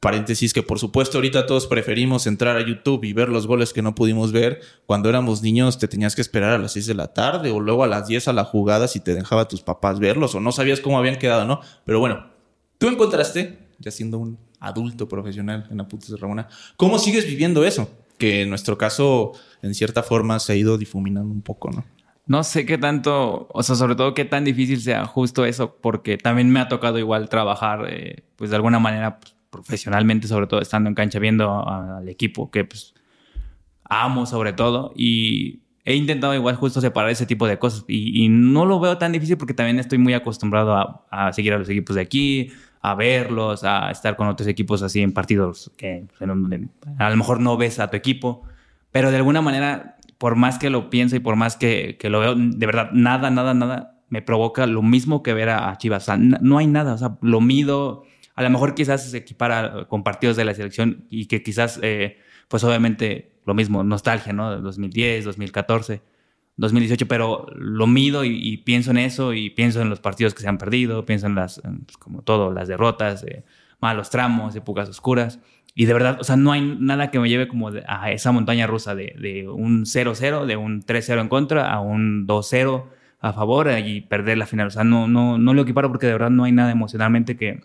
Paréntesis 0.00 0.54
que 0.54 0.62
por 0.62 0.78
supuesto 0.78 1.18
ahorita 1.18 1.44
todos 1.44 1.66
preferimos 1.66 2.26
entrar 2.26 2.56
a 2.56 2.66
YouTube 2.66 3.04
y 3.04 3.12
ver 3.12 3.28
los 3.28 3.46
goles 3.46 3.74
que 3.74 3.82
no 3.82 3.94
pudimos 3.94 4.32
ver. 4.32 4.60
Cuando 4.86 5.10
éramos 5.10 5.42
niños 5.42 5.78
te 5.78 5.88
tenías 5.88 6.14
que 6.14 6.22
esperar 6.22 6.54
a 6.54 6.58
las 6.58 6.72
6 6.72 6.86
de 6.86 6.94
la 6.94 7.12
tarde 7.12 7.50
o 7.50 7.60
luego 7.60 7.84
a 7.84 7.86
las 7.86 8.08
10 8.08 8.28
a 8.28 8.32
la 8.32 8.44
jugada 8.44 8.88
si 8.88 9.00
te 9.00 9.14
dejaba 9.14 9.42
a 9.42 9.48
tus 9.48 9.60
papás 9.60 9.98
verlos 9.98 10.34
o 10.34 10.40
no 10.40 10.52
sabías 10.52 10.80
cómo 10.80 10.98
habían 10.98 11.16
quedado, 11.16 11.44
¿no? 11.44 11.60
Pero 11.84 12.00
bueno, 12.00 12.30
tú 12.78 12.88
encontraste, 12.88 13.58
ya 13.78 13.90
siendo 13.90 14.18
un 14.18 14.38
adulto 14.58 15.06
profesional 15.06 15.68
en 15.70 15.80
Apuntes 15.80 16.10
de 16.10 16.16
Ramona, 16.16 16.48
¿cómo 16.78 16.98
sigues 16.98 17.26
viviendo 17.26 17.64
eso? 17.66 17.90
Que 18.16 18.42
en 18.42 18.48
nuestro 18.48 18.78
caso, 18.78 19.32
en 19.60 19.74
cierta 19.74 20.02
forma, 20.02 20.38
se 20.38 20.54
ha 20.54 20.56
ido 20.56 20.78
difuminando 20.78 21.30
un 21.30 21.42
poco, 21.42 21.70
¿no? 21.70 21.84
No 22.26 22.44
sé 22.44 22.64
qué 22.64 22.78
tanto, 22.78 23.48
o 23.52 23.62
sea, 23.62 23.74
sobre 23.74 23.96
todo 23.96 24.14
qué 24.14 24.24
tan 24.24 24.44
difícil 24.44 24.80
sea 24.80 25.04
justo 25.04 25.44
eso, 25.44 25.76
porque 25.80 26.16
también 26.16 26.48
me 26.50 26.60
ha 26.60 26.68
tocado 26.68 26.98
igual 26.98 27.28
trabajar, 27.28 27.86
eh, 27.90 28.22
pues 28.36 28.50
de 28.50 28.56
alguna 28.56 28.78
manera, 28.78 29.18
pues, 29.18 29.34
profesionalmente, 29.50 30.28
sobre 30.28 30.46
todo 30.46 30.60
estando 30.60 30.88
en 30.88 30.94
cancha, 30.94 31.18
viendo 31.18 31.68
al 31.68 32.08
equipo 32.08 32.50
que 32.50 32.64
pues 32.64 32.94
amo 33.90 34.24
sobre 34.24 34.52
todo. 34.54 34.92
Y 34.96 35.60
he 35.84 35.94
intentado 35.94 36.34
igual 36.34 36.56
justo 36.56 36.80
separar 36.80 37.10
ese 37.10 37.26
tipo 37.26 37.46
de 37.46 37.58
cosas. 37.58 37.84
Y, 37.88 38.28
no 38.30 38.64
lo 38.64 38.80
veo 38.80 38.96
tan 38.96 39.12
difícil 39.12 39.36
porque 39.36 39.54
también 39.54 39.78
estoy 39.78 39.98
muy 39.98 40.14
acostumbrado 40.14 41.04
a, 41.10 41.32
seguir 41.32 41.52
a 41.52 41.58
los 41.58 41.68
equipos 41.68 41.96
de 41.96 42.02
aquí, 42.02 42.52
a 42.80 42.94
verlos, 42.94 43.64
a 43.64 43.90
estar 43.90 44.16
con 44.16 44.28
otros 44.28 44.48
equipos 44.48 44.82
así 44.82 45.02
en 45.02 45.12
partidos 45.12 45.70
que 45.76 46.06
en, 46.20 46.70
a 46.98 47.10
lo 47.10 47.16
mejor 47.16 47.40
no 47.40 47.56
ves 47.58 47.78
a 47.78 47.90
tu 47.90 47.96
equipo, 47.96 48.42
pero 48.90 49.10
de 49.10 49.18
alguna 49.18 49.42
manera, 49.42 49.98
por 50.16 50.36
más 50.36 50.58
que 50.58 50.70
lo 50.70 50.88
pienso 50.88 51.16
y 51.16 51.20
por 51.20 51.36
más 51.36 51.56
que, 51.56 51.98
que 51.98 52.08
lo 52.08 52.20
veo, 52.20 52.34
de 52.36 52.66
verdad, 52.66 52.90
nada, 52.92 53.30
nada, 53.30 53.52
nada 53.52 53.96
me 54.08 54.22
provoca 54.22 54.66
lo 54.66 54.82
mismo 54.82 55.22
que 55.22 55.34
ver 55.34 55.50
a, 55.50 55.70
a 55.70 55.78
Chivas. 55.78 56.04
O 56.04 56.06
sea, 56.06 56.16
no 56.16 56.58
hay 56.58 56.66
nada, 56.66 56.94
o 56.94 56.98
sea, 56.98 57.16
lo 57.20 57.40
mido 57.40 58.04
a 58.34 58.42
lo 58.42 58.50
mejor 58.50 58.74
quizás 58.74 59.10
se 59.10 59.16
equipara 59.16 59.86
con 59.88 60.02
partidos 60.02 60.36
de 60.36 60.44
la 60.44 60.54
selección 60.54 61.06
y 61.10 61.26
que 61.26 61.42
quizás, 61.42 61.78
eh, 61.82 62.18
pues 62.48 62.64
obviamente 62.64 63.32
lo 63.44 63.54
mismo, 63.54 63.82
nostalgia, 63.82 64.32
¿no? 64.32 64.60
2010, 64.60 65.24
2014, 65.24 66.02
2018, 66.56 67.08
pero 67.08 67.46
lo 67.54 67.86
mido 67.86 68.24
y, 68.24 68.36
y, 68.36 68.58
pienso 68.58 68.90
en 68.90 68.98
eso 68.98 69.32
y 69.32 69.50
pienso 69.50 69.80
en 69.80 69.88
los 69.88 70.00
partidos 70.00 70.34
que 70.34 70.42
se 70.42 70.48
han 70.48 70.58
perdido, 70.58 71.04
pienso 71.06 71.26
en 71.26 71.34
las, 71.34 71.60
en, 71.64 71.80
pues, 71.80 71.96
como 71.96 72.22
todo, 72.22 72.52
las 72.52 72.68
derrotas, 72.68 73.24
eh, 73.24 73.44
malos 73.80 74.10
tramos, 74.10 74.54
épocas 74.56 74.88
oscuras. 74.88 75.40
Y 75.74 75.86
de 75.86 75.92
verdad, 75.94 76.18
o 76.20 76.24
sea, 76.24 76.36
no 76.36 76.52
hay 76.52 76.76
nada 76.78 77.10
que 77.10 77.18
me 77.20 77.28
lleve 77.28 77.48
como 77.48 77.70
a 77.86 78.10
esa 78.10 78.32
montaña 78.32 78.66
rusa 78.66 78.94
de, 78.94 79.14
de 79.18 79.48
un 79.48 79.84
0-0, 79.84 80.44
de 80.44 80.56
un 80.56 80.82
3-0 80.82 81.20
en 81.20 81.28
contra 81.28 81.72
a 81.72 81.80
un 81.80 82.26
2-0 82.26 82.84
a 83.20 83.32
favor 83.32 83.70
y 83.78 84.00
perder 84.02 84.38
la 84.38 84.46
final. 84.46 84.66
O 84.66 84.70
sea, 84.70 84.84
no, 84.84 85.06
no, 85.06 85.38
no 85.38 85.54
lo 85.54 85.62
equiparo 85.62 85.88
porque 85.88 86.06
de 86.06 86.12
verdad 86.12 86.30
no 86.30 86.44
hay 86.44 86.52
nada 86.52 86.70
emocionalmente 86.72 87.36
que, 87.36 87.60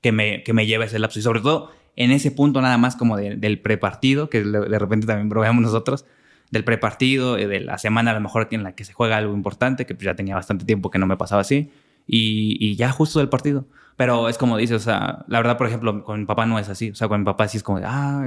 que 0.00 0.12
me, 0.12 0.42
que 0.42 0.52
me 0.52 0.66
lleva 0.66 0.84
ese 0.84 0.98
lapso. 0.98 1.18
Y 1.18 1.22
sobre 1.22 1.40
todo 1.40 1.70
en 1.96 2.10
ese 2.10 2.30
punto 2.30 2.60
nada 2.60 2.78
más 2.78 2.96
como 2.96 3.16
de, 3.16 3.36
del 3.36 3.60
prepartido, 3.60 4.30
que 4.30 4.42
de 4.42 4.78
repente 4.78 5.06
también 5.06 5.28
probamos 5.28 5.62
nosotros, 5.62 6.06
del 6.50 6.64
prepartido, 6.64 7.36
eh, 7.36 7.46
de 7.46 7.60
la 7.60 7.78
semana 7.78 8.10
a 8.10 8.14
lo 8.14 8.20
mejor 8.20 8.48
en 8.50 8.62
la 8.62 8.74
que 8.74 8.84
se 8.84 8.92
juega 8.92 9.16
algo 9.16 9.34
importante, 9.34 9.86
que 9.86 9.94
pues 9.94 10.04
ya 10.04 10.14
tenía 10.14 10.34
bastante 10.34 10.64
tiempo 10.64 10.90
que 10.90 10.98
no 10.98 11.06
me 11.06 11.16
pasaba 11.16 11.42
así, 11.42 11.70
y, 12.06 12.56
y 12.58 12.76
ya 12.76 12.90
justo 12.90 13.18
del 13.18 13.28
partido. 13.28 13.66
Pero 13.96 14.28
es 14.28 14.38
como 14.38 14.56
dices, 14.56 14.76
o 14.76 14.84
sea, 14.84 15.24
la 15.28 15.38
verdad, 15.38 15.58
por 15.58 15.66
ejemplo, 15.66 16.02
con 16.02 16.20
mi 16.20 16.26
papá 16.26 16.46
no 16.46 16.58
es 16.58 16.68
así. 16.68 16.90
O 16.90 16.94
sea, 16.94 17.08
con 17.08 17.20
mi 17.20 17.24
papá 17.24 17.48
sí 17.48 17.58
es 17.58 17.62
como, 17.62 17.80
ah, 17.84 18.26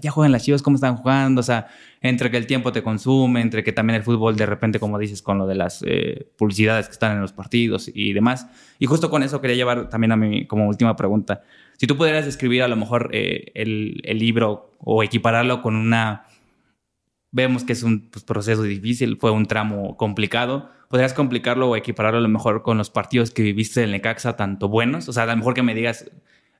ya 0.00 0.10
juegan 0.10 0.32
las 0.32 0.44
chivas, 0.44 0.62
¿cómo 0.62 0.74
están 0.74 0.96
jugando? 0.96 1.40
O 1.40 1.44
sea, 1.44 1.68
entre 2.00 2.30
que 2.30 2.36
el 2.36 2.46
tiempo 2.46 2.72
te 2.72 2.82
consume, 2.82 3.40
entre 3.40 3.62
que 3.62 3.72
también 3.72 3.96
el 3.96 4.02
fútbol 4.02 4.36
de 4.36 4.46
repente, 4.46 4.80
como 4.80 4.98
dices, 4.98 5.22
con 5.22 5.38
lo 5.38 5.46
de 5.46 5.54
las 5.54 5.84
eh, 5.86 6.28
publicidades 6.36 6.86
que 6.86 6.92
están 6.92 7.12
en 7.12 7.20
los 7.20 7.32
partidos 7.32 7.90
y 7.94 8.12
demás. 8.12 8.48
Y 8.78 8.86
justo 8.86 9.10
con 9.10 9.22
eso 9.22 9.40
quería 9.40 9.56
llevar 9.56 9.88
también 9.88 10.12
a 10.12 10.16
mi 10.16 10.46
como 10.46 10.66
última 10.66 10.96
pregunta. 10.96 11.42
Si 11.76 11.86
tú 11.86 11.96
pudieras 11.96 12.24
describir 12.24 12.62
a 12.62 12.68
lo 12.68 12.76
mejor 12.76 13.10
eh, 13.12 13.52
el, 13.54 14.00
el 14.04 14.18
libro 14.18 14.72
o 14.78 15.02
equipararlo 15.02 15.62
con 15.62 15.76
una 15.76 16.26
vemos 17.32 17.64
que 17.64 17.72
es 17.72 17.82
un 17.82 18.10
pues, 18.10 18.24
proceso 18.24 18.62
difícil, 18.62 19.16
fue 19.18 19.32
un 19.32 19.46
tramo 19.46 19.96
complicado. 19.96 20.70
¿Podrías 20.92 21.14
complicarlo 21.14 21.70
o 21.70 21.74
equipararlo 21.74 22.18
a 22.18 22.20
lo 22.20 22.28
mejor 22.28 22.62
con 22.62 22.76
los 22.76 22.90
partidos 22.90 23.30
que 23.30 23.42
viviste 23.42 23.82
en 23.82 23.92
Necaxa, 23.92 24.36
tanto 24.36 24.68
buenos? 24.68 25.08
O 25.08 25.14
sea, 25.14 25.22
a 25.22 25.26
lo 25.26 25.34
mejor 25.38 25.54
que 25.54 25.62
me 25.62 25.74
digas, 25.74 26.10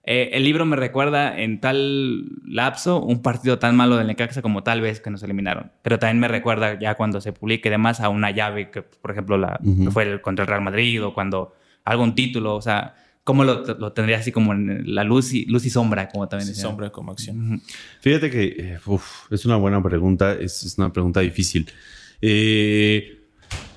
eh, 0.05 0.31
el 0.33 0.45
libro 0.45 0.65
me 0.65 0.75
recuerda 0.75 1.39
en 1.39 1.61
tal 1.61 2.31
lapso 2.47 3.03
un 3.03 3.21
partido 3.21 3.59
tan 3.59 3.77
malo 3.77 3.99
del 3.99 4.07
Necaxa 4.07 4.41
como 4.41 4.63
tal 4.63 4.81
vez 4.81 5.01
que 5.01 5.11
nos 5.11 5.23
eliminaron. 5.23 5.71
Pero 5.83 5.99
también 5.99 6.19
me 6.19 6.29
recuerda 6.29 6.81
ya 6.81 6.95
cuando 6.95 7.21
se 7.21 7.35
publique 7.35 7.69
demás 7.69 8.01
a 8.01 8.09
una 8.09 8.31
llave 8.31 8.71
que, 8.71 8.81
por 8.81 9.11
ejemplo, 9.11 9.37
la, 9.37 9.61
uh 9.63 9.67
-huh. 9.69 9.91
fue 9.91 10.05
el, 10.05 10.23
contra 10.23 10.45
el 10.45 10.49
Real 10.49 10.63
Madrid 10.63 11.05
o 11.05 11.13
cuando 11.13 11.55
algún 11.85 12.15
título, 12.15 12.57
o 12.57 12.63
sea, 12.63 12.95
¿Cómo 13.25 13.45
lo, 13.45 13.65
lo 13.65 13.93
tendría 13.93 14.17
así 14.17 14.33
como 14.33 14.55
en 14.55 14.95
la 14.95 15.05
luz 15.05 15.35
y, 15.35 15.45
luz 15.45 15.67
y 15.67 15.71
sombra, 15.71 16.09
como 16.09 16.27
también 16.27 16.49
decía? 16.49 16.63
sombra 16.63 16.89
como 16.89 17.13
acción. 17.13 17.61
Fíjate 18.01 18.31
que 18.31 18.45
eh, 18.59 18.79
uf, 18.87 19.31
es 19.31 19.45
una 19.45 19.57
buena 19.57 19.83
pregunta, 19.83 20.33
es, 20.33 20.65
es 20.65 20.79
una 20.79 20.91
pregunta 20.91 21.21
difícil. 21.21 21.71
Eh, 22.23 23.22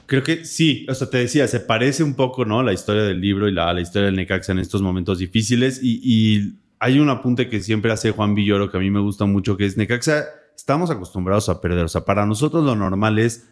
creo 0.06 0.24
que 0.24 0.46
sí, 0.46 0.86
o 0.90 0.94
sea, 0.94 1.10
te 1.10 1.18
decía, 1.18 1.48
se 1.48 1.60
parece 1.60 2.04
un 2.04 2.16
poco, 2.16 2.46
¿no? 2.46 2.64
La 2.64 2.74
historia 2.74 3.04
del 3.04 3.22
libro 3.22 3.48
y 3.48 3.52
la, 3.52 3.74
la 3.74 3.82
historia 3.82 4.08
del 4.08 4.16
Necaxa 4.16 4.52
en 4.52 4.60
estos 4.60 4.82
momentos 4.82 5.20
difíciles 5.20 5.80
y, 5.82 6.60
hay 6.78 7.00
un 7.00 7.10
apunte 7.10 7.48
que 7.48 7.62
siempre 7.62 7.92
hace 7.92 8.12
Juan 8.12 8.36
Villoro 8.36 8.70
que 8.70 8.78
a 8.78 8.82
mí 8.82 8.92
me 8.92 9.00
gusta 9.00 9.26
mucho, 9.26 9.56
que 9.56 9.66
es 9.66 9.78
Necaxa, 9.78 10.26
estamos 10.56 10.92
acostumbrados 10.92 11.48
a 11.48 11.62
perder, 11.62 11.86
o 11.86 11.88
sea, 11.88 12.04
para 12.04 12.26
nosotros 12.26 12.66
lo 12.66 12.76
normal 12.76 13.18
es 13.18 13.48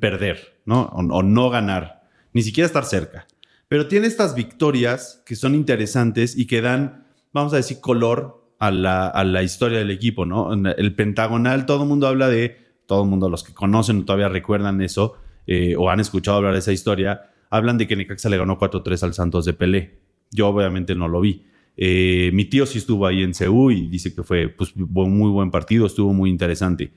perder, 0.00 0.58
¿no? 0.64 0.84
O, 0.86 1.00
o 1.00 1.22
no 1.22 1.50
ganar, 1.50 2.08
ni 2.32 2.42
siquiera 2.42 2.66
estar 2.66 2.84
cerca. 2.86 3.26
Pero 3.68 3.88
tiene 3.88 4.06
estas 4.06 4.34
victorias 4.34 5.22
que 5.26 5.36
son 5.36 5.54
interesantes 5.54 6.36
y 6.36 6.46
que 6.46 6.62
dan, 6.62 7.06
vamos 7.32 7.52
a 7.52 7.56
decir, 7.56 7.78
color 7.80 8.42
a 8.58 8.70
la, 8.70 9.08
a 9.08 9.22
la 9.24 9.42
historia 9.42 9.78
del 9.78 9.90
equipo, 9.90 10.24
¿no? 10.24 10.52
El 10.52 10.94
pentagonal, 10.94 11.66
todo 11.66 11.82
el 11.82 11.88
mundo 11.88 12.06
habla 12.06 12.28
de, 12.28 12.58
todo 12.86 13.02
el 13.02 13.10
mundo, 13.10 13.28
los 13.28 13.44
que 13.44 13.52
conocen 13.52 14.04
todavía 14.04 14.28
recuerdan 14.28 14.80
eso, 14.80 15.16
eh, 15.46 15.74
o 15.76 15.90
han 15.90 16.00
escuchado 16.00 16.38
hablar 16.38 16.52
de 16.52 16.60
esa 16.60 16.72
historia, 16.72 17.30
hablan 17.50 17.78
de 17.78 17.86
que 17.86 17.96
Necaxa 17.96 18.28
le 18.28 18.38
ganó 18.38 18.58
4-3 18.58 19.02
al 19.02 19.14
Santos 19.14 19.44
de 19.44 19.52
Pelé. 19.52 19.98
Yo 20.30 20.48
obviamente 20.48 20.94
no 20.94 21.08
lo 21.08 21.20
vi. 21.20 21.44
Eh, 21.76 22.30
mi 22.32 22.44
tío 22.44 22.66
sí 22.66 22.78
estuvo 22.78 23.06
ahí 23.06 23.22
en 23.22 23.32
CU 23.32 23.70
y 23.70 23.88
dice 23.88 24.14
que 24.14 24.22
fue 24.22 24.48
pues, 24.48 24.76
muy 24.76 25.30
buen 25.30 25.50
partido, 25.50 25.86
estuvo 25.86 26.12
muy 26.12 26.30
interesante. 26.30 26.92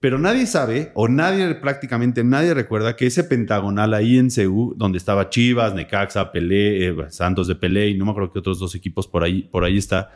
Pero 0.00 0.18
nadie 0.18 0.46
sabe, 0.46 0.90
o 0.94 1.06
nadie, 1.06 1.54
prácticamente 1.54 2.24
nadie 2.24 2.54
recuerda 2.54 2.96
que 2.96 3.06
ese 3.06 3.22
pentagonal 3.22 3.94
ahí 3.94 4.18
en 4.18 4.30
CU, 4.30 4.74
donde 4.76 4.98
estaba 4.98 5.30
Chivas, 5.30 5.74
Necaxa, 5.74 6.32
Pelé, 6.32 6.88
eh, 6.88 6.96
Santos 7.10 7.46
de 7.46 7.54
Pelé 7.54 7.88
y 7.90 7.96
no 7.96 8.04
me 8.04 8.10
acuerdo 8.10 8.32
qué 8.32 8.40
otros 8.40 8.58
dos 8.58 8.74
equipos 8.74 9.06
por 9.06 9.22
ahí, 9.22 9.42
por 9.42 9.64
ahí 9.64 9.78
está. 9.78 10.10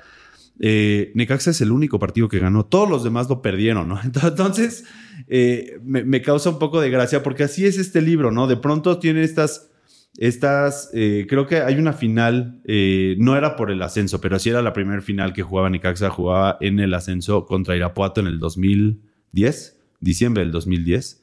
Eh, 0.60 1.12
Necaxa 1.14 1.50
es 1.50 1.60
el 1.60 1.72
único 1.72 1.98
partido 1.98 2.28
que 2.28 2.38
ganó. 2.38 2.66
Todos 2.66 2.88
los 2.88 3.04
demás 3.04 3.28
lo 3.28 3.42
perdieron, 3.42 3.88
¿no? 3.88 4.00
Entonces, 4.04 4.84
eh, 5.28 5.78
me, 5.82 6.22
causa 6.22 6.50
un 6.50 6.58
poco 6.58 6.80
de 6.80 6.90
gracia 6.90 7.22
porque 7.22 7.44
así 7.44 7.66
es 7.66 7.78
este 7.78 8.02
libro, 8.02 8.30
¿no? 8.30 8.46
De 8.46 8.56
pronto 8.56 8.98
tiene 8.98 9.22
estas, 9.22 9.70
estas, 10.16 10.90
creo 10.92 11.46
que 11.46 11.60
hay 11.60 11.76
una 11.76 11.92
final, 11.92 12.62
no 13.18 13.36
era 13.36 13.56
por 13.56 13.70
el 13.70 13.82
ascenso, 13.82 14.20
pero 14.20 14.38
sí 14.38 14.48
era 14.48 14.62
la 14.62 14.72
primera 14.72 15.02
final 15.02 15.32
que 15.32 15.42
jugaba 15.42 15.68
Necaxa, 15.68 16.10
jugaba 16.10 16.56
en 16.60 16.80
el 16.80 16.94
ascenso 16.94 17.44
contra 17.44 17.76
Irapuato 17.76 18.20
en 18.20 18.26
el 18.26 18.38
2010 18.38 19.76
diciembre 20.00 20.42
del 20.42 20.52
2010, 20.52 21.22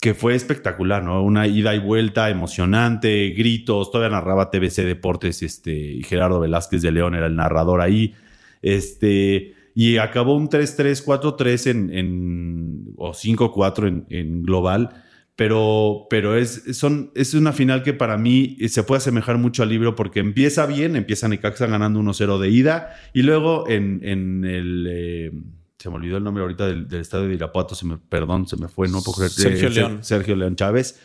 que 0.00 0.14
fue 0.14 0.34
espectacular, 0.34 1.02
¿no? 1.02 1.22
Una 1.22 1.46
ida 1.46 1.74
y 1.74 1.78
vuelta 1.78 2.30
emocionante, 2.30 3.30
gritos, 3.36 3.90
todavía 3.90 4.16
narraba 4.16 4.50
TBC 4.50 4.82
Deportes, 4.84 5.42
este, 5.42 5.72
y 5.72 6.02
Gerardo 6.02 6.40
Velázquez 6.40 6.82
de 6.82 6.92
León 6.92 7.14
era 7.14 7.26
el 7.26 7.36
narrador 7.36 7.80
ahí, 7.80 8.14
este, 8.62 9.54
y 9.74 9.98
acabó 9.98 10.36
un 10.36 10.48
3-3, 10.48 11.04
4-3 11.04 11.70
en, 11.70 11.94
en, 11.94 12.94
o 12.96 13.12
5-4 13.12 13.88
en, 13.88 14.06
en, 14.10 14.42
global, 14.42 14.90
pero, 15.36 16.06
pero 16.10 16.36
es, 16.36 16.64
son, 16.76 17.12
es 17.14 17.34
una 17.34 17.52
final 17.52 17.82
que 17.82 17.94
para 17.94 18.18
mí 18.18 18.56
se 18.68 18.82
puede 18.82 18.98
asemejar 18.98 19.38
mucho 19.38 19.62
al 19.62 19.70
libro 19.70 19.96
porque 19.96 20.20
empieza 20.20 20.66
bien, 20.66 20.96
empieza 20.96 21.28
Necaxa 21.28 21.66
ganando 21.66 22.00
1-0 22.00 22.38
de 22.38 22.50
ida, 22.50 22.94
y 23.14 23.22
luego 23.22 23.68
en, 23.68 24.00
en 24.02 24.44
el... 24.44 24.86
Eh, 24.90 25.32
se 25.80 25.88
me 25.88 25.96
olvidó 25.96 26.18
el 26.18 26.24
nombre 26.24 26.42
ahorita 26.42 26.66
del, 26.66 26.86
estadio 26.92 27.26
de 27.26 27.34
Irapuato, 27.34 27.74
se 27.74 27.86
me, 27.86 27.96
perdón, 27.96 28.46
se 28.46 28.58
me 28.58 28.68
fue, 28.68 28.86
no 28.88 29.00
puedo 29.00 29.16
creer. 29.16 29.30
Sergio 29.30 29.68
eh, 29.68 29.70
León. 29.70 29.98
Sergio 30.02 30.36
León 30.36 30.54
Chávez. 30.54 31.00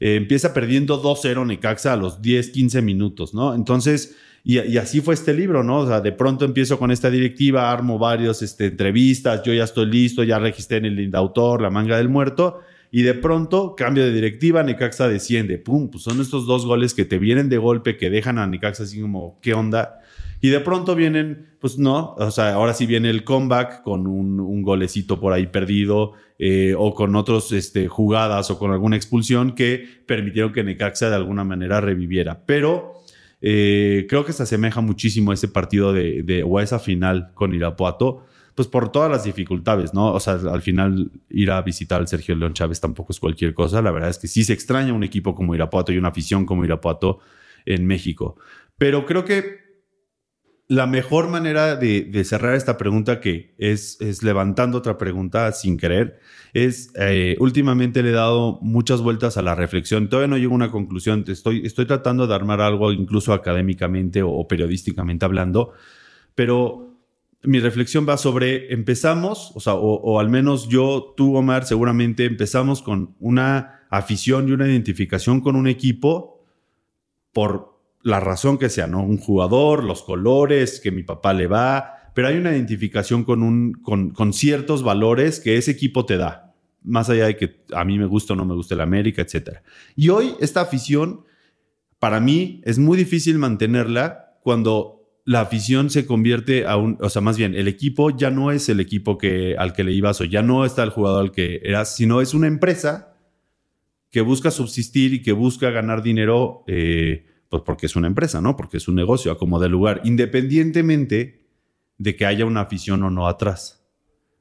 Eh, 0.00 0.16
empieza 0.16 0.52
perdiendo 0.52 1.02
2-0 1.02 1.46
Necaxa 1.46 1.94
a 1.94 1.96
los 1.96 2.20
10, 2.20 2.50
15 2.50 2.82
minutos, 2.82 3.32
¿no? 3.32 3.54
Entonces, 3.54 4.16
y, 4.44 4.78
así 4.78 5.00
fue 5.00 5.14
este 5.14 5.34
libro, 5.34 5.62
¿no? 5.62 5.80
O 5.80 5.86
sea, 5.86 6.00
de 6.00 6.12
pronto 6.12 6.44
empiezo 6.44 6.78
con 6.78 6.90
esta 6.90 7.10
directiva, 7.10 7.70
armo 7.70 7.98
varios 7.98 8.40
este, 8.42 8.66
entrevistas, 8.66 9.42
yo 9.42 9.52
ya 9.52 9.64
estoy 9.64 9.86
listo, 9.86 10.22
ya 10.22 10.38
registré 10.38 10.78
en 10.78 10.86
el 10.86 11.00
Indautor, 11.00 11.60
la 11.60 11.70
manga 11.70 11.96
del 11.98 12.08
muerto, 12.08 12.60
y 12.90 13.02
de 13.02 13.14
pronto 13.14 13.74
cambio 13.76 14.04
de 14.04 14.12
directiva, 14.12 14.62
Necaxa 14.62 15.08
desciende, 15.08 15.58
pum, 15.58 15.90
pues 15.90 16.04
son 16.04 16.20
estos 16.20 16.46
dos 16.46 16.64
goles 16.64 16.94
que 16.94 17.04
te 17.04 17.18
vienen 17.18 17.48
de 17.48 17.58
golpe, 17.58 17.96
que 17.96 18.08
dejan 18.08 18.38
a 18.38 18.46
Necaxa 18.46 18.84
así 18.84 19.00
como, 19.00 19.38
¿qué 19.42 19.52
onda? 19.52 20.00
Y 20.40 20.48
de 20.48 20.60
pronto 20.60 20.94
vienen, 20.94 21.48
pues 21.60 21.78
no, 21.78 22.14
o 22.14 22.30
sea, 22.30 22.54
ahora 22.54 22.72
sí 22.72 22.86
viene 22.86 23.10
el 23.10 23.24
comeback 23.24 23.82
con 23.82 24.06
un, 24.06 24.38
golecito 24.62 25.18
por 25.18 25.32
ahí 25.32 25.46
perdido 25.46 26.12
eh, 26.38 26.74
o 26.76 26.94
con 26.94 27.16
otras 27.16 27.52
este, 27.52 27.88
jugadas 27.88 28.50
o 28.50 28.58
con 28.58 28.70
alguna 28.70 28.96
expulsión 28.96 29.54
que 29.54 29.84
permitieron 30.06 30.52
que 30.52 30.62
Necaxa 30.62 31.10
de 31.10 31.16
alguna 31.16 31.42
manera 31.42 31.80
reviviera. 31.80 32.42
Pero 32.46 32.97
eh, 33.40 34.06
creo 34.08 34.24
que 34.24 34.32
se 34.32 34.42
asemeja 34.42 34.80
muchísimo 34.80 35.30
a 35.30 35.34
ese 35.34 35.48
partido 35.48 35.92
de, 35.92 36.42
o 36.46 36.58
a 36.58 36.62
esa 36.62 36.78
final 36.78 37.30
con 37.34 37.54
Irapuato, 37.54 38.24
pues 38.54 38.66
por 38.66 38.90
todas 38.90 39.10
las 39.10 39.22
dificultades, 39.22 39.94
¿no? 39.94 40.12
O 40.12 40.18
sea, 40.18 40.34
al 40.34 40.62
final 40.62 41.12
ir 41.30 41.50
a 41.52 41.62
visitar 41.62 42.00
al 42.00 42.08
Sergio 42.08 42.34
León 42.34 42.54
Chávez 42.54 42.80
tampoco 42.80 43.12
es 43.12 43.20
cualquier 43.20 43.54
cosa. 43.54 43.80
La 43.82 43.92
verdad 43.92 44.10
es 44.10 44.18
que 44.18 44.26
sí 44.26 44.42
se 44.42 44.52
extraña 44.52 44.92
un 44.92 45.04
equipo 45.04 45.34
como 45.34 45.54
Irapuato 45.54 45.92
y 45.92 45.98
una 45.98 46.08
afición 46.08 46.44
como 46.44 46.64
Irapuato 46.64 47.20
en 47.66 47.86
México. 47.86 48.36
Pero 48.76 49.06
creo 49.06 49.24
que 49.24 49.67
la 50.68 50.86
mejor 50.86 51.28
manera 51.28 51.76
de, 51.76 52.24
cerrar 52.24 52.54
esta 52.54 52.76
pregunta, 52.76 53.20
que 53.20 53.54
es, 53.56 53.98
levantando 54.22 54.76
otra 54.76 54.98
pregunta 54.98 55.50
sin 55.52 55.78
querer, 55.78 56.20
es 56.52 56.92
eh, 56.94 57.36
últimamente 57.40 58.02
le 58.02 58.10
he 58.10 58.12
dado 58.12 58.58
muchas 58.60 59.00
vueltas 59.00 59.38
a 59.38 59.42
la 59.42 59.54
reflexión. 59.54 60.10
Todavía 60.10 60.28
no 60.28 60.36
llego 60.36 60.52
a 60.52 60.56
una 60.56 60.70
conclusión. 60.70 61.24
Estoy, 61.26 61.70
tratando 61.70 62.26
de 62.26 62.34
armar 62.34 62.60
algo 62.60 62.92
incluso 62.92 63.32
académicamente 63.32 64.22
o, 64.22 64.46
periodísticamente 64.46 65.24
hablando, 65.24 65.72
pero 66.34 66.98
mi 67.42 67.60
reflexión 67.60 68.06
va 68.06 68.18
sobre 68.18 68.70
empezamos, 68.72 69.52
o 69.54 69.72
o 69.72 70.20
al 70.20 70.28
menos 70.28 70.68
yo, 70.68 71.14
tú, 71.16 71.34
Omar, 71.34 71.64
seguramente 71.64 72.26
empezamos 72.26 72.82
con 72.82 73.14
una 73.20 73.86
afición 73.88 74.48
y 74.48 74.52
una 74.52 74.66
identificación 74.66 75.40
con 75.40 75.56
un 75.56 75.66
equipo 75.66 76.44
por 77.32 77.77
la 78.02 78.20
razón 78.20 78.58
que 78.58 78.68
sea, 78.68 78.86
¿no? 78.86 79.02
Un 79.02 79.18
jugador, 79.18 79.84
los 79.84 80.02
colores, 80.02 80.80
que 80.80 80.90
mi 80.90 81.02
papá 81.02 81.32
le 81.32 81.46
va, 81.46 81.94
pero 82.14 82.28
hay 82.28 82.36
una 82.36 82.52
identificación 82.52 83.24
con, 83.24 83.42
un, 83.42 83.72
con, 83.72 84.32
ciertos 84.32 84.82
valores 84.82 85.40
que 85.40 85.56
ese 85.56 85.70
equipo 85.70 86.04
te 86.06 86.16
da, 86.16 86.54
más 86.82 87.10
allá 87.10 87.26
de 87.26 87.36
que 87.36 87.64
a 87.72 87.84
mí 87.84 87.98
me 87.98 88.06
gusta 88.06 88.32
o 88.32 88.36
no 88.36 88.44
me 88.44 88.54
gusta 88.54 88.74
el 88.74 88.80
América, 88.80 89.22
etc. 89.22 89.58
Y 89.94 90.08
hoy 90.08 90.34
esta 90.40 90.60
afición, 90.60 91.24
para 91.98 92.20
mí, 92.20 92.60
es 92.64 92.78
muy 92.78 92.96
difícil 92.96 93.38
mantenerla 93.38 94.36
cuando 94.42 94.98
la 95.24 95.42
afición 95.42 95.90
se 95.90 96.06
convierte 96.06 96.66
a 96.66 96.76
un, 96.76 96.96
o 97.00 97.10
sea, 97.10 97.20
más 97.20 97.36
bien, 97.36 97.54
el 97.54 97.68
equipo 97.68 98.10
ya 98.10 98.30
no 98.30 98.50
es 98.50 98.68
el 98.68 98.80
equipo 98.80 99.18
que, 99.18 99.56
al 99.58 99.72
que 99.74 99.84
le 99.84 99.92
ibas 99.92 100.20
o 100.20 100.24
ya 100.24 100.42
no 100.42 100.64
está 100.64 100.82
el 100.82 100.90
jugador 100.90 101.22
al 101.22 101.32
que 101.32 101.60
eras, 101.62 101.94
sino 101.94 102.22
es 102.22 102.32
una 102.32 102.46
empresa 102.46 103.14
que 104.10 104.22
busca 104.22 104.50
subsistir 104.50 105.12
y 105.12 105.22
que 105.22 105.32
busca 105.32 105.70
ganar 105.70 106.02
dinero. 106.02 106.64
Eh, 106.66 107.26
pues 107.48 107.62
porque 107.64 107.86
es 107.86 107.96
una 107.96 108.06
empresa, 108.06 108.40
¿no? 108.40 108.56
Porque 108.56 108.76
es 108.76 108.88
un 108.88 108.94
negocio 108.94 109.32
a 109.32 109.38
como 109.38 109.58
lugar, 109.66 110.00
independientemente 110.04 111.46
de 111.96 112.16
que 112.16 112.26
haya 112.26 112.44
una 112.44 112.62
afición 112.62 113.02
o 113.02 113.10
no 113.10 113.26
atrás. 113.26 113.78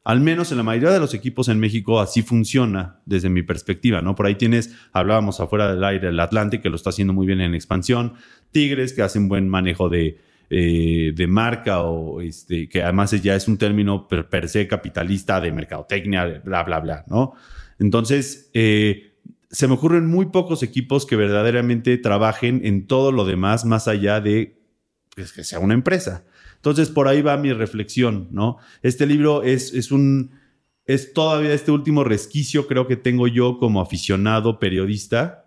Al 0.03 0.21
menos 0.21 0.51
en 0.51 0.57
la 0.57 0.63
mayoría 0.63 0.91
de 0.91 0.99
los 0.99 1.13
equipos 1.13 1.49
en 1.49 1.59
México 1.59 1.99
así 1.99 2.21
funciona 2.21 3.01
desde 3.05 3.29
mi 3.29 3.43
perspectiva, 3.43 4.01
¿no? 4.01 4.15
Por 4.15 4.25
ahí 4.25 4.35
tienes, 4.35 4.73
hablábamos 4.93 5.41
afuera 5.41 5.69
del 5.69 5.83
aire, 5.83 6.09
el 6.09 6.19
Atlante, 6.19 6.61
que 6.61 6.69
lo 6.69 6.77
está 6.77 6.91
haciendo 6.91 7.13
muy 7.13 7.27
bien 7.27 7.41
en 7.41 7.53
expansión, 7.53 8.13
Tigres, 8.51 8.93
que 8.93 9.01
hacen 9.01 9.27
buen 9.27 9.49
manejo 9.49 9.89
de, 9.89 10.17
eh, 10.49 11.11
de 11.13 11.27
marca 11.27 11.81
o 11.81 12.21
este, 12.21 12.69
que 12.69 12.81
además 12.81 13.11
ya 13.21 13.35
es 13.35 13.49
un 13.49 13.57
término 13.57 14.07
per, 14.07 14.47
se 14.47 14.65
capitalista 14.65 15.41
de 15.41 15.51
mercadotecnia, 15.51 16.41
bla, 16.43 16.63
bla, 16.63 16.79
bla, 16.79 17.03
¿no? 17.07 17.33
Entonces, 17.77 18.49
eh, 18.53 19.16
se 19.49 19.67
me 19.67 19.73
ocurren 19.73 20.07
muy 20.07 20.27
pocos 20.27 20.63
equipos 20.63 21.05
que 21.05 21.15
verdaderamente 21.15 21.97
trabajen 21.97 22.61
en 22.63 22.87
todo 22.87 23.11
lo 23.11 23.25
demás 23.25 23.65
más 23.65 23.87
allá 23.87 24.19
de 24.19 24.57
pues, 25.15 25.31
que 25.31 25.43
sea 25.43 25.59
una 25.59 25.73
empresa. 25.73 26.25
Entonces, 26.55 26.89
por 26.89 27.07
ahí 27.07 27.21
va 27.21 27.37
mi 27.37 27.53
reflexión, 27.53 28.27
¿no? 28.31 28.57
Este 28.81 29.05
libro 29.05 29.43
es, 29.43 29.73
es 29.73 29.91
un, 29.91 30.31
es 30.85 31.13
todavía 31.13 31.53
este 31.53 31.71
último 31.71 32.03
resquicio, 32.03 32.67
creo 32.67 32.87
que 32.87 32.97
tengo 32.97 33.27
yo 33.27 33.57
como 33.57 33.81
aficionado 33.81 34.59
periodista, 34.59 35.45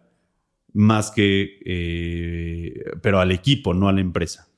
más 0.72 1.11
que, 1.11 1.59
eh, 1.64 2.74
pero 3.03 3.20
al 3.20 3.32
equipo, 3.32 3.74
no 3.74 3.88
a 3.88 3.92
la 3.92 4.01
empresa. 4.01 4.48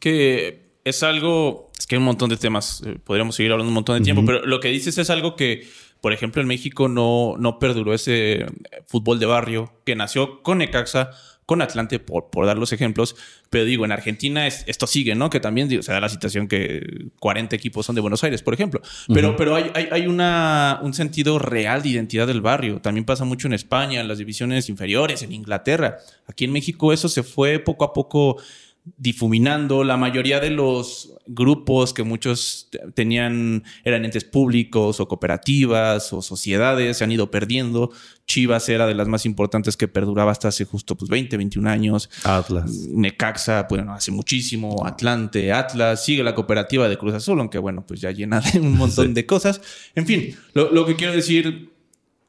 Que 0.00 0.72
es 0.84 1.02
algo, 1.02 1.70
es 1.78 1.86
que 1.86 1.96
hay 1.96 1.98
un 1.98 2.06
montón 2.06 2.30
de 2.30 2.36
temas, 2.36 2.82
eh, 2.86 2.98
podríamos 3.04 3.36
seguir 3.36 3.52
hablando 3.52 3.68
un 3.68 3.74
montón 3.74 3.98
de 3.98 4.04
tiempo, 4.04 4.24
pero 4.24 4.44
lo 4.46 4.60
que 4.60 4.68
dices 4.68 4.98
es 4.98 5.10
algo 5.10 5.36
que 5.36 5.66
por 6.02 6.12
ejemplo, 6.12 6.42
en 6.42 6.48
México 6.48 6.88
no, 6.88 7.36
no 7.38 7.60
perduró 7.60 7.94
ese 7.94 8.32
eh, 8.42 8.46
fútbol 8.86 9.20
de 9.20 9.26
barrio 9.26 9.72
que 9.84 9.94
nació 9.94 10.42
con 10.42 10.58
Necaxa, 10.58 11.10
con 11.46 11.62
Atlante, 11.62 12.00
por, 12.00 12.28
por 12.28 12.44
dar 12.44 12.58
los 12.58 12.72
ejemplos. 12.72 13.14
Pero 13.50 13.64
digo, 13.64 13.84
en 13.84 13.92
Argentina 13.92 14.48
esto 14.48 14.88
sigue, 14.88 15.14
¿no? 15.14 15.30
Que 15.30 15.38
también 15.38 15.70
se 15.80 15.92
da 15.92 16.00
la 16.00 16.08
situación 16.08 16.48
que 16.48 17.06
40 17.20 17.54
equipos 17.54 17.86
son 17.86 17.94
de 17.94 18.00
Buenos 18.00 18.24
Aires, 18.24 18.42
por 18.42 18.52
ejemplo. 18.52 18.82
Pero, 19.14 19.36
pero 19.36 19.54
hay, 19.54 19.70
hay, 19.92 20.06
una, 20.08 20.80
un 20.82 20.92
sentido 20.92 21.38
real 21.38 21.82
de 21.82 21.90
identidad 21.90 22.26
del 22.26 22.40
barrio. 22.40 22.80
También 22.80 23.04
pasa 23.04 23.24
mucho 23.24 23.46
en 23.46 23.52
España, 23.52 24.00
en 24.00 24.08
las 24.08 24.18
divisiones 24.18 24.68
inferiores, 24.68 25.22
en 25.22 25.30
Inglaterra. 25.30 25.98
Aquí 26.26 26.46
en 26.46 26.52
México 26.52 26.92
eso 26.92 27.08
se 27.08 27.22
fue 27.22 27.60
poco 27.60 27.84
a 27.84 27.92
poco 27.92 28.42
difuminando. 28.84 29.84
La 29.84 29.96
mayoría 29.96 30.40
de 30.40 30.50
los 30.50 31.14
grupos 31.26 31.92
que 31.92 32.02
muchos 32.02 32.68
tenían 32.94 33.62
eran 33.84 34.04
entes 34.04 34.24
públicos 34.24 34.98
o 34.98 35.06
cooperativas 35.06 36.12
o 36.12 36.20
sociedades, 36.20 36.98
se 36.98 37.04
han 37.04 37.12
ido 37.12 37.30
perdiendo. 37.30 37.92
Chivas 38.26 38.68
era 38.68 38.86
de 38.86 38.94
las 38.94 39.08
más 39.08 39.24
importantes 39.24 39.76
que 39.76 39.88
perduraba 39.88 40.32
hasta 40.32 40.48
hace 40.48 40.64
justo 40.64 40.96
pues 40.96 41.10
20, 41.10 41.36
21 41.36 41.70
años. 41.70 42.10
Atlas. 42.24 42.70
Necaxa, 42.88 43.66
bueno, 43.68 43.92
hace 43.92 44.10
muchísimo. 44.10 44.84
Atlante, 44.84 45.52
Atlas, 45.52 46.04
sigue 46.04 46.24
la 46.24 46.34
cooperativa 46.34 46.88
de 46.88 46.98
Cruz 46.98 47.14
Azul, 47.14 47.38
aunque 47.38 47.58
bueno, 47.58 47.84
pues 47.86 48.00
ya 48.00 48.10
llena 48.10 48.40
de 48.40 48.60
un 48.60 48.76
montón 48.76 49.14
de 49.14 49.26
cosas. 49.26 49.60
En 49.94 50.06
fin, 50.06 50.36
lo, 50.54 50.72
lo 50.72 50.86
que 50.86 50.96
quiero 50.96 51.12
decir 51.12 51.70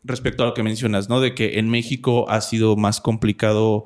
respecto 0.04 0.44
a 0.44 0.48
lo 0.48 0.54
que 0.54 0.64
mencionas, 0.64 1.10
¿no? 1.10 1.20
De 1.20 1.34
que 1.34 1.60
en 1.60 1.70
México 1.70 2.30
ha 2.30 2.42
sido 2.42 2.76
más 2.76 3.02
complicado 3.02 3.86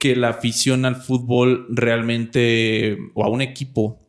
que 0.00 0.16
la 0.16 0.30
afición 0.30 0.86
al 0.86 0.96
fútbol 0.96 1.66
realmente 1.68 2.96
o 3.12 3.22
a 3.22 3.28
un 3.28 3.42
equipo 3.42 4.00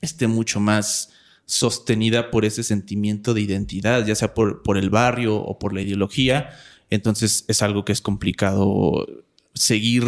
esté 0.00 0.26
mucho 0.26 0.58
más 0.58 1.12
sostenida 1.44 2.30
por 2.30 2.46
ese 2.46 2.62
sentimiento 2.62 3.34
de 3.34 3.42
identidad, 3.42 4.06
ya 4.06 4.14
sea 4.14 4.32
por, 4.32 4.62
por 4.62 4.78
el 4.78 4.88
barrio 4.88 5.36
o 5.36 5.58
por 5.58 5.74
la 5.74 5.82
ideología. 5.82 6.48
Entonces 6.88 7.44
es 7.46 7.60
algo 7.60 7.84
que 7.84 7.92
es 7.92 8.00
complicado 8.00 9.06
seguir, 9.52 10.04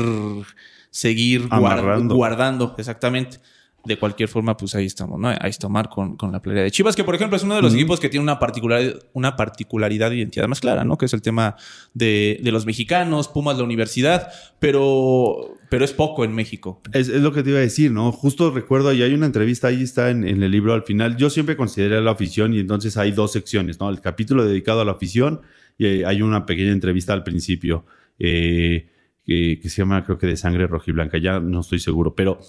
seguir 0.91 1.49
guardando, 1.49 2.75
exactamente. 2.79 3.41
De 3.83 3.99
cualquier 3.99 4.29
forma, 4.29 4.57
pues 4.57 4.75
ahí 4.75 4.85
estamos, 4.85 5.19
¿no? 5.19 5.29
Ahí 5.29 5.49
está 5.49 5.67
Omar 5.67 5.89
con, 5.89 6.17
con 6.17 6.31
la 6.33 6.43
playa 6.43 6.63
de 6.63 6.71
Chivas, 6.71 6.95
que 6.95 7.03
por 7.03 7.15
ejemplo 7.15 7.37
es 7.37 7.45
uno 7.45 7.57
de 7.57 7.63
los 7.63 7.73
equipos 7.73 7.99
que 7.99 8.11
tiene 8.11 8.23
una 8.23 8.39
particularidad, 8.39 9.01
una 9.15 9.37
particularidad 9.37 10.11
de 10.11 10.17
identidad 10.17 10.47
más 10.49 10.61
clara, 10.61 10.85
¿no? 10.85 10.99
Que 10.99 11.07
es 11.07 11.15
el 11.15 11.23
tema 11.23 11.57
de, 11.95 12.41
de 12.43 12.53
los 12.53 12.67
mexicanos, 12.67 13.29
Pumas, 13.29 13.57
la 13.57 13.65
universidad, 13.65 14.29
pero, 14.59 15.57
pero 15.71 15.85
es 15.85 15.93
poco 15.93 16.25
en 16.25 16.35
México. 16.35 16.83
Es, 16.93 17.09
es 17.09 17.23
lo 17.23 17.33
que 17.33 17.43
te 17.43 17.51
iba 17.51 17.59
a 17.59 17.63
decir, 17.63 17.91
¿no? 17.91 18.13
Justo 18.13 18.51
recuerdo, 18.51 18.93
y 18.93 19.03
hay 19.03 19.15
una 19.15 19.25
entrevista, 19.25 19.69
ahí 19.69 19.83
está 19.83 20.11
en, 20.11 20.29
en 20.29 20.43
el 20.43 20.51
libro 20.51 20.75
al 20.75 20.83
final. 20.83 21.17
Yo 21.17 21.31
siempre 21.31 21.57
consideré 21.57 22.03
la 22.03 22.11
afición 22.11 22.53
y 22.53 22.59
entonces 22.59 22.99
hay 22.99 23.13
dos 23.13 23.33
secciones, 23.33 23.81
¿no? 23.81 23.89
El 23.89 24.03
capítulo 24.03 24.45
dedicado 24.45 24.83
a 24.83 24.85
la 24.85 24.93
afición 24.93 25.41
y 25.79 26.05
hay 26.05 26.21
una 26.21 26.45
pequeña 26.45 26.73
entrevista 26.73 27.15
al 27.15 27.25
principio 27.25 27.87
eh, 28.19 28.87
que, 29.31 29.61
que 29.63 29.69
se 29.69 29.77
llama, 29.83 30.05
creo 30.05 30.19
que 30.19 30.27
de 30.27 30.37
sangre 30.37 30.67
rojiblanca, 30.67 31.17
ya 31.19 31.39
no 31.39 31.61
estoy 31.61 31.79
seguro, 31.79 32.17
pero 32.17 32.41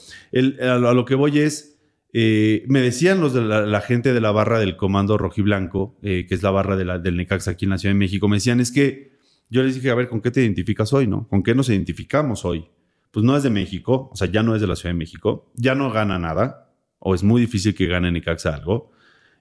a, 0.62 0.78
lo, 0.94 1.06
que 1.06 1.14
voy 1.14 1.38
es, 1.38 1.78
eh, 2.12 2.64
me 2.68 2.82
decían 2.82 3.22
los 3.22 3.36
de 3.36 3.42
la, 3.44 3.62
la 3.68 3.82
gente 3.82 4.14
de 4.14 4.20
la 4.20 4.32
barra 4.32 4.58
del 4.58 4.78
comando 4.78 5.16
rojiblanco, 5.20 5.96
eh, 6.02 6.26
que 6.28 6.34
es 6.34 6.42
la 6.42 6.50
barra 6.50 6.76
de 6.76 6.86
la- 6.86 6.98
del 6.98 7.18
Necaxa 7.18 7.52
aquí 7.52 7.66
en 7.66 7.70
la 7.70 7.78
Ciudad 7.78 7.94
de 7.94 8.00
México, 8.00 8.28
me 8.28 8.38
decían, 8.38 8.60
es 8.60 8.72
que 8.72 9.12
yo 9.52 9.62
les 9.62 9.76
dije, 9.76 9.92
a 9.92 9.96
ver, 9.96 10.08
¿con 10.08 10.22
qué 10.22 10.32
te 10.32 10.42
identificas 10.42 10.92
hoy, 10.92 11.06
no? 11.06 11.28
¿Con 11.28 11.44
qué 11.44 11.54
nos 11.54 11.70
identificamos 11.70 12.46
hoy? 12.46 12.66
pues 13.12 13.26
no 13.26 13.36
es 13.36 13.44
de 13.44 13.50
México, 13.50 14.10
o 14.12 14.16
sea, 14.16 14.32
ya 14.32 14.42
no 14.42 14.56
es 14.56 14.62
de 14.62 14.68
la 14.68 14.76
Ciudad 14.78 14.94
de 14.96 14.98
México, 14.98 15.52
ya 15.56 15.76
no 15.76 15.92
gana 15.92 16.18
nada, 16.18 16.72
o 16.98 17.14
es 17.14 17.24
muy 17.24 17.42
difícil 17.42 17.76
que 17.76 17.86
gane 17.86 18.10
Necaxa 18.10 18.56
algo. 18.56 18.94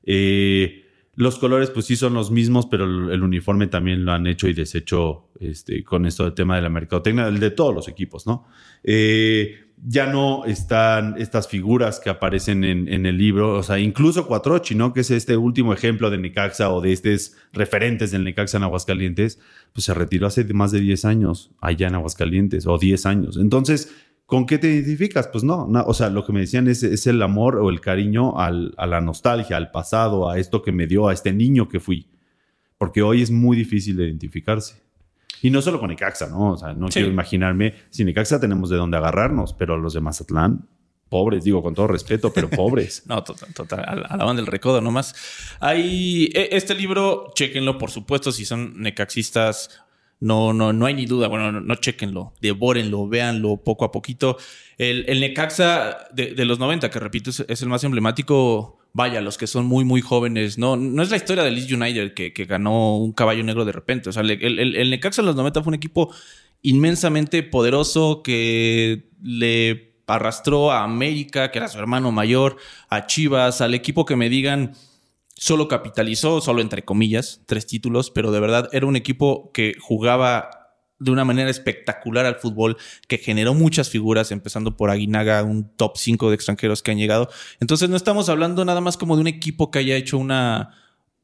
Eh, 0.03 0.86
los 1.17 1.39
colores, 1.39 1.71
pues 1.71 1.87
sí 1.87 1.97
son 1.97 2.15
los 2.15 2.31
mismos, 2.31 2.67
pero 2.67 2.85
el, 2.85 3.23
uniforme 3.23 3.67
también 3.67 4.05
lo 4.05 4.13
han 4.13 4.27
hecho 4.27 4.49
y 4.49 4.55
deshecho 4.55 5.29
este, 5.41 5.83
con 5.85 6.07
esto 6.07 6.25
del 6.25 6.35
tema 6.35 6.57
de 6.57 6.63
la 6.63 6.69
mercadotecnia, 6.69 7.27
el 7.27 7.41
de 7.41 7.51
todos 7.51 7.75
los 7.75 7.89
equipos, 7.89 8.27
¿no? 8.27 8.47
Eh, 8.85 9.67
ya 9.83 10.07
no 10.07 10.45
están 10.45 11.17
estas 11.19 11.49
figuras 11.49 12.01
que 12.01 12.11
aparecen 12.11 12.65
en, 12.65 12.87
en 12.87 13.07
el 13.07 13.17
libro, 13.17 13.55
o 13.55 13.63
sea, 13.63 13.79
incluso 13.79 14.27
Cuatrochi, 14.27 14.75
¿no? 14.75 14.93
Que 14.93 15.01
es 15.01 15.11
este 15.11 15.37
último 15.37 15.73
ejemplo 15.73 16.11
de 16.11 16.19
Necaxa 16.19 16.71
o 16.71 16.81
de 16.81 16.93
estos 16.93 17.35
referentes 17.53 18.11
del 18.11 18.25
Necaxa 18.25 18.59
en 18.59 18.65
Aguascalientes, 18.65 19.41
pues 19.73 19.85
se 19.85 19.95
retiró 19.95 20.27
hace 20.27 20.45
más 20.53 20.71
de 20.71 20.81
10 20.81 21.05
años 21.07 21.51
allá 21.61 21.89
en 21.89 21.95
Aguascalientes, 21.95 22.67
o 22.67 22.79
10 22.79 23.07
años. 23.07 23.37
Entonces, 23.37 23.93
¿con 24.31 24.47
qué 24.47 24.57
te 24.59 24.68
identificas? 24.68 25.26
Pues 25.28 25.45
no, 25.45 25.66
no, 25.68 25.83
o 25.85 25.93
sea, 25.93 26.09
lo 26.09 26.24
que 26.24 26.33
me 26.33 26.41
decían 26.41 26.66
es, 26.68 26.83
es 26.83 27.07
el 27.07 27.20
amor 27.20 27.57
o 27.57 27.68
el 27.68 27.81
cariño 27.83 28.39
al- 28.39 28.72
a 28.78 28.87
la 28.87 29.01
nostalgia, 29.03 29.57
al 29.59 29.70
pasado, 29.70 30.31
a 30.31 30.39
esto 30.39 30.62
que 30.62 30.72
me 30.72 30.87
dio, 30.87 31.09
a 31.09 31.12
este 31.12 31.33
niño 31.33 31.68
que 31.68 31.81
fui. 31.81 32.07
Porque 32.78 33.03
hoy 33.03 33.20
es 33.20 33.31
muy 33.31 33.57
difícil 33.57 33.97
de 33.97 34.05
identificarse. 34.07 34.81
Y 35.43 35.51
no 35.51 35.61
solo 35.61 35.78
con 35.81 35.89
Necaxa, 35.91 36.28
¿no? 36.28 36.53
O 36.53 36.57
sea, 36.57 36.72
no 36.72 36.87
Sí. 36.89 36.95
quiero 36.95 37.09
imaginarme, 37.09 37.74
si 37.91 38.05
Necaxa 38.05 38.41
tenemos 38.41 38.70
de 38.70 38.76
dónde 38.76 38.97
agarrarnos, 38.97 39.53
pero 39.53 39.76
los 39.76 39.93
de 39.95 40.01
Mazatlán, 40.01 40.66
pobres, 41.09 41.43
digo 41.45 41.62
con 41.62 41.74
todo 41.74 41.89
respeto, 41.89 42.33
pero 42.33 42.49
pobres. 42.51 43.03
No, 43.07 43.22
total, 43.24 43.53
total. 43.53 43.81
A, 43.81 43.93
a 44.14 44.16
la 44.16 44.24
banda 44.24 44.41
del 44.43 44.47
recodo 44.47 44.81
nomás. 44.81 45.14
Hay 45.61 46.31
e- 46.35 46.51
este 46.53 46.74
libro, 46.74 47.33
chequenlo, 47.35 47.76
por 47.78 47.91
supuesto, 47.91 48.33
si 48.33 48.45
son 48.45 48.81
necaxistas. 48.81 49.83
No, 50.21 50.53
no, 50.53 50.73
no 50.73 50.87
hay 50.87 50.95
ni 50.95 51.07
duda. 51.07 51.29
Bueno, 51.29 51.51
no, 51.51 51.61
no 51.61 51.75
chequenlo, 51.77 52.35
devórenlo, 52.41 53.09
véanlo 53.09 53.57
poco 53.57 53.85
a 53.87 53.91
poquito. 53.93 54.37
El, 54.77 55.05
el 55.09 55.21
Necaxa 55.21 56.09
de, 56.12 56.35
de 56.35 56.45
los 56.45 56.59
90, 56.59 56.91
que 56.91 56.99
repito, 57.01 57.31
es, 57.31 57.62
el 57.62 57.68
más 57.68 57.83
emblemático. 57.85 58.77
Vaya, 58.93 59.21
los 59.21 59.39
que 59.39 59.47
son 59.47 59.66
muy, 59.66 59.85
muy 59.85 60.01
jóvenes. 60.01 60.59
No, 60.59 60.77
no 60.77 61.03
es 61.03 61.11
la 61.11 61.16
historia 61.16 61.45
del 61.45 61.55
Leeds 61.55 61.73
United 61.73 62.12
que, 62.12 62.33
que 62.33 62.45
ganó 62.45 62.99
un 62.99 63.12
caballo 63.12 63.43
negro 63.45 63.64
de 63.64 63.73
repente. 63.73 64.09
O 64.11 64.12
sea, 64.12 64.23
el, 64.23 64.31
el- 64.59 64.91
Necaxa 64.91 65.23
en 65.23 65.27
los 65.27 65.37
90 65.37 65.62
fue 65.62 65.71
un 65.71 65.75
equipo 65.75 66.12
inmensamente 66.62 67.43
poderoso 67.43 68.23
que 68.23 69.09
le 69.23 69.95
arrastró 70.07 70.73
a 70.73 70.83
América, 70.83 71.51
que 71.53 71.59
era 71.59 71.68
su 71.68 71.79
hermano 71.79 72.11
mayor, 72.11 72.57
a 72.89 73.07
Chivas, 73.07 73.61
al 73.61 73.75
equipo 73.75 74.05
que 74.05 74.16
me 74.16 74.29
digan 74.29 74.73
solo 75.41 75.68
capitalizó, 75.68 76.43
solo 76.43 76.61
entre 76.61 76.84
comillas, 76.84 77.41
tres 77.47 77.66
títulos, 77.66 78.11
pero 78.11 78.30
de 78.30 78.41
verdad 78.41 78.68
era 78.72 78.84
un 78.84 78.95
equipo 78.95 79.51
que 79.53 79.74
jugaba 79.80 80.51
de 80.99 81.11
una 81.11 81.24
manera 81.24 81.49
espectacular 81.49 82.26
al 82.26 82.34
fútbol, 82.34 82.76
que 83.09 83.16
generó 83.16 83.55
muchas 83.55 83.88
figuras, 83.88 84.32
empezando 84.32 84.76
por 84.76 84.91
Aguinaga, 84.91 85.43
un 85.43 85.74
top 85.76 85.97
5 85.97 86.28
de 86.28 86.34
extranjeros 86.34 86.82
que 86.82 86.91
han 86.91 86.99
llegado. 86.99 87.30
Entonces 87.59 87.88
no 87.88 87.97
estamos 87.97 88.28
hablando 88.28 88.66
nada 88.66 88.82
más 88.82 88.99
como 88.99 89.14
de 89.16 89.22
un 89.22 89.28
equipo 89.28 89.70
que 89.70 89.78
haya 89.78 89.97
hecho 89.97 90.18
una 90.18 90.74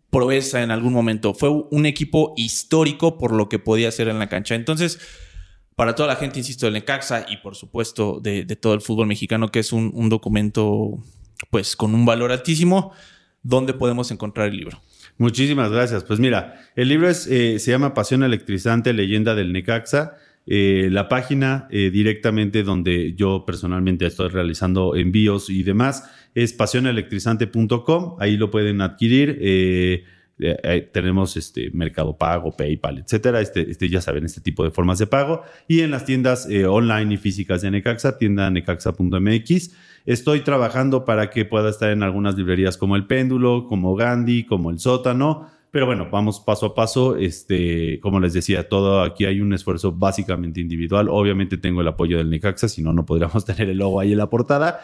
proeza 0.08 0.62
en 0.62 0.70
algún 0.70 0.94
momento. 0.94 1.34
Fue 1.34 1.50
un 1.50 1.84
equipo 1.84 2.32
histórico 2.38 3.18
por 3.18 3.32
lo 3.32 3.50
que 3.50 3.58
podía 3.58 3.90
hacer 3.90 4.08
en 4.08 4.18
la 4.18 4.30
cancha. 4.30 4.54
Entonces, 4.54 4.98
para 5.74 5.94
toda 5.94 6.08
la 6.08 6.16
gente, 6.16 6.38
insisto, 6.38 6.64
del 6.64 6.72
Necaxa 6.72 7.26
y 7.28 7.36
por 7.36 7.54
supuesto 7.54 8.18
de, 8.22 8.46
todo 8.56 8.72
el 8.72 8.80
fútbol 8.80 9.08
mexicano, 9.08 9.50
que 9.50 9.58
es 9.58 9.74
un, 9.74 9.90
un 9.94 10.08
documento 10.08 11.04
pues 11.50 11.76
con 11.76 11.94
un 11.94 12.06
valor 12.06 12.32
altísimo, 12.32 12.94
¿dónde 13.46 13.72
podemos 13.72 14.10
encontrar 14.10 14.48
el 14.48 14.56
libro? 14.56 14.82
Muchísimas 15.18 15.70
gracias. 15.70 16.04
Pues 16.04 16.20
mira, 16.20 16.60
el 16.74 16.88
libro 16.88 17.08
eh, 17.08 17.58
se 17.58 17.70
llama 17.70 17.94
Pasión 17.94 18.22
Electrizante, 18.22 18.92
leyenda 18.92 19.34
del 19.34 19.52
Necaxa. 19.52 20.16
Eh, 20.48 20.88
la 20.92 21.08
página 21.08 21.66
eh, 21.70 21.90
directamente 21.90 22.62
donde 22.62 23.14
yo 23.14 23.44
personalmente 23.44 24.06
estoy 24.06 24.28
realizando 24.28 24.94
envíos 24.94 25.50
y 25.50 25.62
demás 25.62 26.10
es 26.34 26.52
pasionelectrizante.com. 26.52 28.16
Ahí 28.20 28.36
lo 28.36 28.50
pueden 28.50 28.80
adquirir. 28.80 30.04
Eh, 30.38 30.90
tenemos 30.92 31.34
este 31.36 31.70
Mercado 31.70 32.16
Pago, 32.16 32.52
PayPal, 32.54 32.98
etcétera. 32.98 33.40
Este, 33.40 33.70
este, 33.70 33.88
ya 33.88 34.00
saben, 34.00 34.24
este 34.24 34.40
tipo 34.40 34.64
de 34.64 34.70
formas 34.70 34.98
de 34.98 35.06
pago. 35.06 35.42
Y 35.66 35.80
en 35.80 35.90
las 35.90 36.04
tiendas 36.04 36.48
eh, 36.50 36.66
online 36.66 37.14
y 37.14 37.16
físicas 37.16 37.62
de 37.62 37.70
Necaxa, 37.70 38.18
tienda 38.18 38.50
necaxa.mx. 38.50 39.70
Estoy 40.04 40.40
trabajando 40.40 41.04
para 41.04 41.30
que 41.30 41.44
pueda 41.44 41.70
estar 41.70 41.90
en 41.90 42.02
algunas 42.02 42.36
librerías 42.36 42.76
como 42.76 42.96
El 42.96 43.06
Péndulo, 43.06 43.66
como 43.66 43.94
Gandhi, 43.94 44.44
como 44.44 44.70
El 44.70 44.78
Sótano. 44.78 45.48
Pero 45.70 45.86
bueno, 45.86 46.08
vamos 46.10 46.40
paso 46.40 46.66
a 46.66 46.74
paso. 46.74 47.16
Este, 47.16 47.98
como 48.00 48.20
les 48.20 48.32
decía, 48.32 48.68
todo 48.68 49.02
aquí 49.02 49.24
hay 49.24 49.40
un 49.40 49.52
esfuerzo 49.52 49.92
básicamente 49.92 50.60
individual. 50.60 51.08
Obviamente 51.08 51.56
tengo 51.56 51.80
el 51.80 51.88
apoyo 51.88 52.18
del 52.18 52.30
Necaxa, 52.30 52.68
si 52.68 52.82
no, 52.82 52.92
no 52.92 53.06
podríamos 53.06 53.44
tener 53.46 53.70
el 53.70 53.78
logo 53.78 54.00
ahí 54.00 54.12
en 54.12 54.18
la 54.18 54.28
portada. 54.28 54.80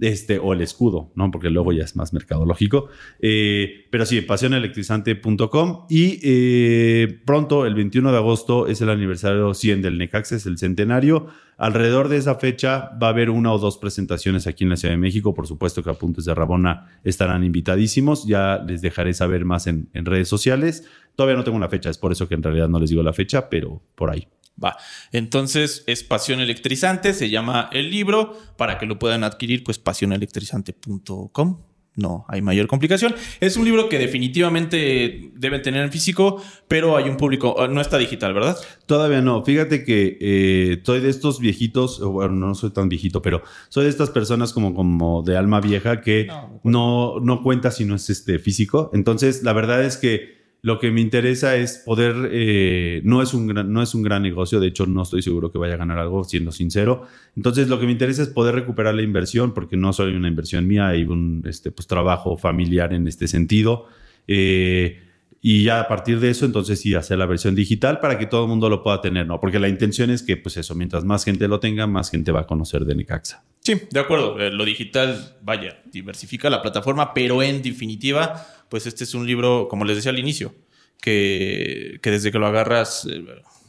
Este, 0.00 0.38
o 0.38 0.52
el 0.52 0.60
escudo, 0.60 1.10
¿no? 1.16 1.30
Porque 1.32 1.48
el 1.48 1.54
logo 1.54 1.72
ya 1.72 1.82
es 1.82 1.96
más 1.96 2.12
mercadológico. 2.12 2.88
Eh, 3.20 3.88
pero 3.90 4.06
sí, 4.06 4.20
pasionelectrizante.com. 4.20 5.86
Y 5.90 6.20
eh, 6.22 7.20
pronto, 7.24 7.66
el 7.66 7.74
21 7.74 8.12
de 8.12 8.16
agosto, 8.16 8.68
es 8.68 8.80
el 8.80 8.90
aniversario 8.90 9.52
100 9.54 9.82
del 9.82 9.98
Necaxa, 9.98 10.36
es 10.36 10.46
el 10.46 10.56
centenario. 10.56 11.26
Alrededor 11.56 12.08
de 12.08 12.18
esa 12.18 12.36
fecha 12.36 12.90
va 13.02 13.08
a 13.08 13.10
haber 13.10 13.30
una 13.30 13.52
o 13.52 13.58
dos 13.58 13.78
presentaciones 13.78 14.46
aquí 14.46 14.62
en 14.62 14.70
la 14.70 14.76
Ciudad 14.76 14.94
de 14.94 14.98
México. 14.98 15.34
Por 15.34 15.48
supuesto 15.48 15.82
que 15.82 15.90
Apuntes 15.90 16.24
de 16.24 16.34
Rabona 16.34 17.00
estarán 17.02 17.42
invitadísimos. 17.42 18.24
Ya 18.24 18.62
les 18.64 18.80
dejaré 18.82 19.14
saber 19.14 19.44
más 19.44 19.66
en, 19.66 19.88
en 19.94 20.04
redes 20.04 20.28
sociales. 20.28 20.84
Todavía 21.16 21.36
no 21.36 21.42
tengo 21.42 21.56
una 21.56 21.68
fecha, 21.68 21.90
es 21.90 21.98
por 21.98 22.12
eso 22.12 22.28
que 22.28 22.36
en 22.36 22.44
realidad 22.44 22.68
no 22.68 22.78
les 22.78 22.90
digo 22.90 23.02
la 23.02 23.12
fecha, 23.12 23.50
pero 23.50 23.82
por 23.96 24.10
ahí. 24.10 24.28
Va. 24.62 24.76
Entonces 25.12 25.84
es 25.86 26.02
Pasión 26.02 26.40
Electrizante, 26.40 27.14
se 27.14 27.30
llama 27.30 27.68
el 27.72 27.90
libro. 27.90 28.36
Para 28.56 28.78
que 28.78 28.86
lo 28.86 28.98
puedan 28.98 29.24
adquirir, 29.24 29.62
pues 29.64 29.78
pasionelectrizante.com. 29.78 31.58
No 31.98 32.24
hay 32.28 32.42
mayor 32.42 32.68
complicación. 32.68 33.14
Es 33.40 33.56
un 33.56 33.64
libro 33.64 33.88
que 33.88 33.98
definitivamente 33.98 35.32
deben 35.34 35.62
tener 35.62 35.82
en 35.82 35.90
físico, 35.90 36.40
pero 36.68 36.96
hay 36.96 37.08
un 37.08 37.16
público, 37.16 37.56
ah, 37.58 37.66
no 37.66 37.80
está 37.80 37.98
digital, 37.98 38.34
¿verdad? 38.34 38.56
Todavía 38.86 39.20
no. 39.20 39.44
Fíjate 39.44 39.82
que 39.82 40.16
eh, 40.20 40.80
soy 40.84 41.00
de 41.00 41.08
estos 41.08 41.40
viejitos, 41.40 42.00
o 42.00 42.10
bueno, 42.10 42.34
no 42.34 42.54
soy 42.54 42.70
tan 42.70 42.88
viejito, 42.88 43.20
pero 43.20 43.42
soy 43.68 43.84
de 43.84 43.90
estas 43.90 44.10
personas 44.10 44.52
como, 44.52 44.74
como 44.74 45.22
de 45.22 45.36
alma 45.36 45.60
vieja 45.60 46.00
que 46.00 46.28
No, 46.28 46.60
no, 46.62 47.20
no 47.20 47.42
cuenta 47.42 47.72
si 47.72 47.84
no 47.84 47.96
es 47.96 48.08
este 48.10 48.38
físico. 48.38 48.92
Entonces, 48.94 49.42
la 49.42 49.52
verdad 49.52 49.84
es 49.84 49.96
que 49.96 50.37
lo 50.60 50.78
que 50.78 50.90
me 50.90 51.00
interesa 51.00 51.56
es 51.56 51.78
poder, 51.78 52.30
eh, 52.32 53.00
no, 53.04 53.22
es 53.22 53.32
un 53.32 53.46
gran, 53.46 53.72
no 53.72 53.80
es 53.80 53.94
un 53.94 54.02
gran 54.02 54.22
negocio, 54.22 54.58
de 54.58 54.68
hecho 54.68 54.86
no 54.86 55.02
estoy 55.02 55.22
seguro 55.22 55.52
que 55.52 55.58
vaya 55.58 55.74
a 55.74 55.78
ganar 55.78 55.98
algo, 55.98 56.24
siendo 56.24 56.50
sincero. 56.50 57.06
Entonces 57.36 57.68
lo 57.68 57.78
que 57.78 57.86
me 57.86 57.92
interesa 57.92 58.22
es 58.22 58.28
poder 58.28 58.54
recuperar 58.54 58.94
la 58.94 59.02
inversión, 59.02 59.54
porque 59.54 59.76
no 59.76 59.90
hay 59.96 60.14
una 60.14 60.28
inversión 60.28 60.66
mía, 60.66 60.88
hay 60.88 61.04
un 61.04 61.44
este, 61.46 61.70
pues, 61.70 61.86
trabajo 61.86 62.36
familiar 62.36 62.92
en 62.92 63.06
este 63.06 63.28
sentido. 63.28 63.86
Eh, 64.26 65.00
y 65.40 65.62
ya 65.62 65.80
a 65.80 65.88
partir 65.88 66.18
de 66.18 66.30
eso, 66.30 66.44
entonces 66.44 66.80
sí, 66.80 66.94
hacer 66.94 67.18
la 67.18 67.26
versión 67.26 67.54
digital 67.54 68.00
para 68.00 68.18
que 68.18 68.26
todo 68.26 68.42
el 68.42 68.48
mundo 68.48 68.68
lo 68.68 68.82
pueda 68.82 69.00
tener, 69.00 69.26
¿no? 69.26 69.40
Porque 69.40 69.58
la 69.58 69.68
intención 69.68 70.10
es 70.10 70.22
que, 70.22 70.36
pues 70.36 70.56
eso, 70.56 70.74
mientras 70.74 71.04
más 71.04 71.24
gente 71.24 71.46
lo 71.46 71.60
tenga, 71.60 71.86
más 71.86 72.10
gente 72.10 72.32
va 72.32 72.40
a 72.40 72.46
conocer 72.46 72.84
de 72.84 72.96
Necaxa. 72.96 73.44
Sí, 73.60 73.74
de 73.90 74.00
acuerdo. 74.00 74.38
Eh, 74.40 74.50
lo 74.50 74.64
digital, 74.64 75.36
vaya, 75.42 75.80
diversifica 75.92 76.50
la 76.50 76.60
plataforma, 76.60 77.14
pero 77.14 77.42
en 77.42 77.62
definitiva, 77.62 78.46
pues 78.68 78.86
este 78.86 79.04
es 79.04 79.14
un 79.14 79.26
libro, 79.26 79.68
como 79.68 79.84
les 79.84 79.96
decía 79.96 80.10
al 80.10 80.18
inicio, 80.18 80.54
que, 81.00 82.00
que 82.02 82.10
desde 82.10 82.32
que 82.32 82.38
lo 82.38 82.46
agarras 82.46 83.06
eh, 83.08 83.24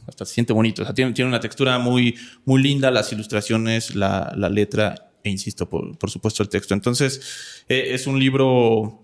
hasta 0.08 0.24
se 0.24 0.34
siente 0.34 0.52
bonito. 0.52 0.82
O 0.82 0.84
sea, 0.84 0.94
tiene, 0.94 1.12
tiene 1.12 1.28
una 1.28 1.40
textura 1.40 1.78
muy, 1.78 2.16
muy 2.44 2.60
linda, 2.60 2.90
las 2.90 3.12
ilustraciones, 3.12 3.94
la, 3.94 4.32
la 4.36 4.48
letra 4.48 5.10
e 5.22 5.30
insisto, 5.30 5.68
por, 5.68 5.96
por 5.98 6.10
supuesto, 6.10 6.42
el 6.42 6.48
texto. 6.48 6.74
Entonces, 6.74 7.64
eh, 7.68 7.90
es 7.92 8.06
un 8.06 8.18
libro 8.18 9.02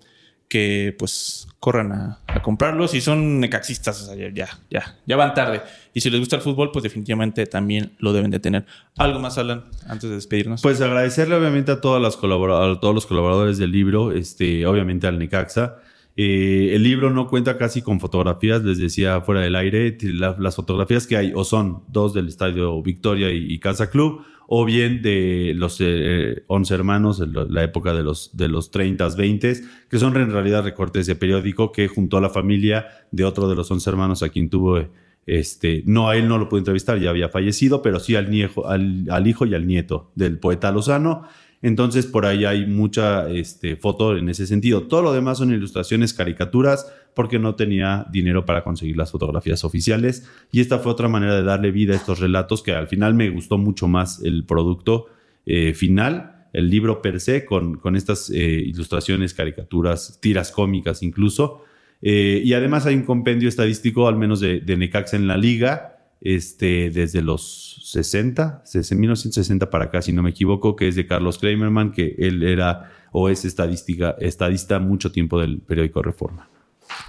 que 0.49 0.95
pues 0.99 1.49
corran 1.59 1.93
a, 1.93 2.23
a 2.47 2.51
comprarlo. 2.57 2.86
Si 2.86 3.01
son 3.01 3.40
necaxistas, 3.40 4.11
ya, 4.16 4.49
ya, 4.70 4.97
ya, 5.05 5.16
van 5.16 5.34
tarde. 5.34 5.62
Y 5.92 6.01
si 6.01 6.11
les 6.11 6.20
gusta 6.20 6.36
el 6.36 6.42
fútbol, 6.42 6.70
pues 6.70 6.84
definitivamente 6.84 7.44
también 7.47 7.97
lo 7.99 8.12
deben 8.12 8.30
de 8.30 8.38
tener. 8.38 8.66
¿Algo 8.97 9.18
más, 9.18 9.36
Alan, 9.36 9.64
antes 9.88 10.09
de 10.09 10.16
despedirnos? 10.16 10.62
Pues 10.62 10.80
agradecerle 10.80 11.34
obviamente 11.34 11.72
a, 11.72 11.80
todas 11.80 12.01
las 12.01 12.14
a 12.16 12.80
todos 12.80 12.94
los 12.94 13.07
colaboradores 13.07 13.59
del 13.59 13.72
libro, 13.72 14.12
este, 14.12 14.64
obviamente 14.64 15.09
al 15.09 15.18
Necaxa. 15.18 15.78
Eh, 16.19 16.71
el 16.75 16.83
libro 16.83 17.11
no 17.11 17.29
cuenta 17.29 17.59
casi 17.59 17.83
con 17.83 18.01
fotografías, 18.01 18.62
les 18.64 18.79
decía 18.79 19.21
fuera 19.21 19.43
del 19.43 19.55
aire. 19.57 19.97
La- 20.03 20.37
las 20.39 20.57
fotografías 20.57 21.07
que 21.07 21.17
hay 21.17 21.33
o 21.35 21.45
son 21.45 21.83
dos 21.89 22.14
del 22.14 22.29
Estadio 22.29 22.81
Victoria 22.83 23.31
y, 23.33 23.59
Casa 23.59 23.91
Club, 23.91 24.23
o 24.49 24.64
bien 24.64 25.03
de 25.03 25.53
los 25.57 25.77
eh, 25.81 26.45
11 26.47 26.75
hermanos, 26.75 27.19
de 27.19 27.27
lo- 27.27 27.45
la 27.47 27.62
época 27.64 27.93
de 27.93 28.03
los, 28.03 28.35
de 28.37 28.49
los 28.49 28.71
30, 28.71 29.09
20, 29.17 29.61
que 29.91 29.99
son 29.99 30.17
en 30.17 30.31
realidad 30.33 30.64
recortes 30.64 31.07
de 31.07 31.17
periódico 31.17 31.71
que 31.73 31.87
juntó 31.89 32.17
a 32.17 32.21
la 32.23 32.31
familia 32.31 32.87
de 33.11 33.25
otro 33.25 33.49
de 33.49 33.55
los 33.57 33.71
11 33.71 33.91
hermanos 33.91 34.23
a 34.23 34.29
quien 34.31 34.49
tuvo... 34.49 34.79
eh, 34.79 34.89
este, 35.27 35.83
no, 35.87 36.09
a 36.09 36.17
él 36.17 36.29
no 36.29 36.39
lo 36.39 36.49
pude 36.49 36.61
entrevistar, 36.61 37.01
ya 37.01 37.11
había 37.11 37.29
fallecido, 37.29 37.83
pero 37.83 37.99
sí 37.99 38.14
al, 38.14 38.31
niejo, 38.31 38.69
al 38.69 39.27
hijo 39.27 39.45
y 39.45 39.57
al 39.57 39.67
nieto 39.67 40.12
del 40.14 40.39
poeta 40.39 40.71
Lozano. 40.71 41.25
Entonces, 41.62 42.07
por 42.07 42.26
ahí 42.26 42.44
hay 42.44 42.66
mucha 42.66 43.28
este, 43.30 43.76
foto 43.76 44.16
en 44.16 44.28
ese 44.28 44.46
sentido. 44.46 44.82
Todo 44.82 45.02
lo 45.02 45.12
demás 45.12 45.38
son 45.38 45.52
ilustraciones, 45.52 46.14
caricaturas, 46.14 46.92
porque 47.14 47.38
no 47.38 47.54
tenía 47.54 48.07
dinero 48.12 48.44
para 48.44 48.62
conseguir 48.62 48.96
las 48.96 49.11
fotografías 49.11 49.64
oficiales. 49.64 50.28
Y 50.52 50.61
esta 50.61 50.78
fue 50.78 50.92
otra 50.92 51.09
manera 51.09 51.34
de 51.34 51.42
darle 51.42 51.70
vida 51.70 51.94
a 51.94 51.96
estos 51.96 52.20
relatos, 52.20 52.62
que 52.62 52.72
al 52.72 52.88
final 52.88 53.14
me 53.14 53.30
gustó 53.30 53.59
mucho 53.59 53.88
más 53.88 54.22
el 54.22 54.44
producto 54.44 55.07
eh, 55.46 55.72
final, 55.74 56.46
el 56.52 56.68
libro 56.68 57.00
per 57.00 57.20
se, 57.20 57.44
con, 57.44 57.78
con 57.78 57.96
estas 57.96 58.30
eh, 58.30 58.36
ilustraciones, 58.66 59.32
caricaturas, 59.32 60.18
tiras 60.20 60.52
cómicas 60.52 61.02
incluso. 61.02 61.62
Eh, 62.02 62.42
y 62.44 62.52
además 62.52 62.84
hay 62.86 62.94
un 62.94 63.02
compendio 63.02 63.48
estadístico, 63.48 64.09
al 64.09 64.16
menos 64.16 64.40
de, 64.40 64.61
de 64.61 64.76
Necaxa 64.76 65.16
en 65.16 65.26
la 65.26 65.36
liga, 65.36 65.95
este, 66.21 66.91
desde 66.91 67.23
los 67.23 67.81
60, 67.85 68.64
desde 68.73 68.97
1960 68.97 69.71
para 69.71 69.87
acá, 69.87 70.03
si 70.03 70.12
no 70.12 70.23
me 70.23 70.31
equivoco, 70.31 70.77
que 70.77 70.89
es 70.89 70.97
de 70.97 71.07
Carlos 71.07 71.39
Kramerman, 71.39 71.93
que 71.93 72.17
él 72.19 72.43
era 72.43 72.93
o 73.12 73.29
es 73.29 73.45
estadística, 73.45 74.17
estadista 74.19 74.79
mucho 74.79 75.12
tiempo 75.12 75.41
del 75.41 75.61
periódico 75.61 76.03
Reforma. 76.03 76.49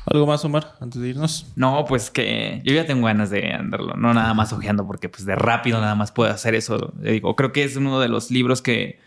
¿Algo 0.05 0.25
más, 0.25 0.43
Omar, 0.45 0.75
antes 0.79 1.01
de 1.01 1.09
irnos? 1.09 1.51
No, 1.55 1.85
pues 1.87 2.09
que 2.09 2.61
yo 2.63 2.73
ya 2.73 2.85
tengo 2.85 3.05
ganas 3.05 3.29
de 3.29 3.53
andarlo, 3.53 3.93
no 3.95 4.13
nada 4.13 4.33
más 4.33 4.53
ojeando, 4.53 4.87
porque 4.87 5.09
pues 5.09 5.25
de 5.25 5.35
rápido 5.35 5.79
nada 5.79 5.95
más 5.95 6.11
puedo 6.11 6.31
hacer 6.31 6.55
eso. 6.55 6.93
Le 7.01 7.13
digo, 7.13 7.35
creo 7.35 7.51
que 7.51 7.63
es 7.63 7.75
uno 7.75 7.99
de 7.99 8.07
los 8.07 8.31
libros 8.31 8.61
que, 8.61 8.99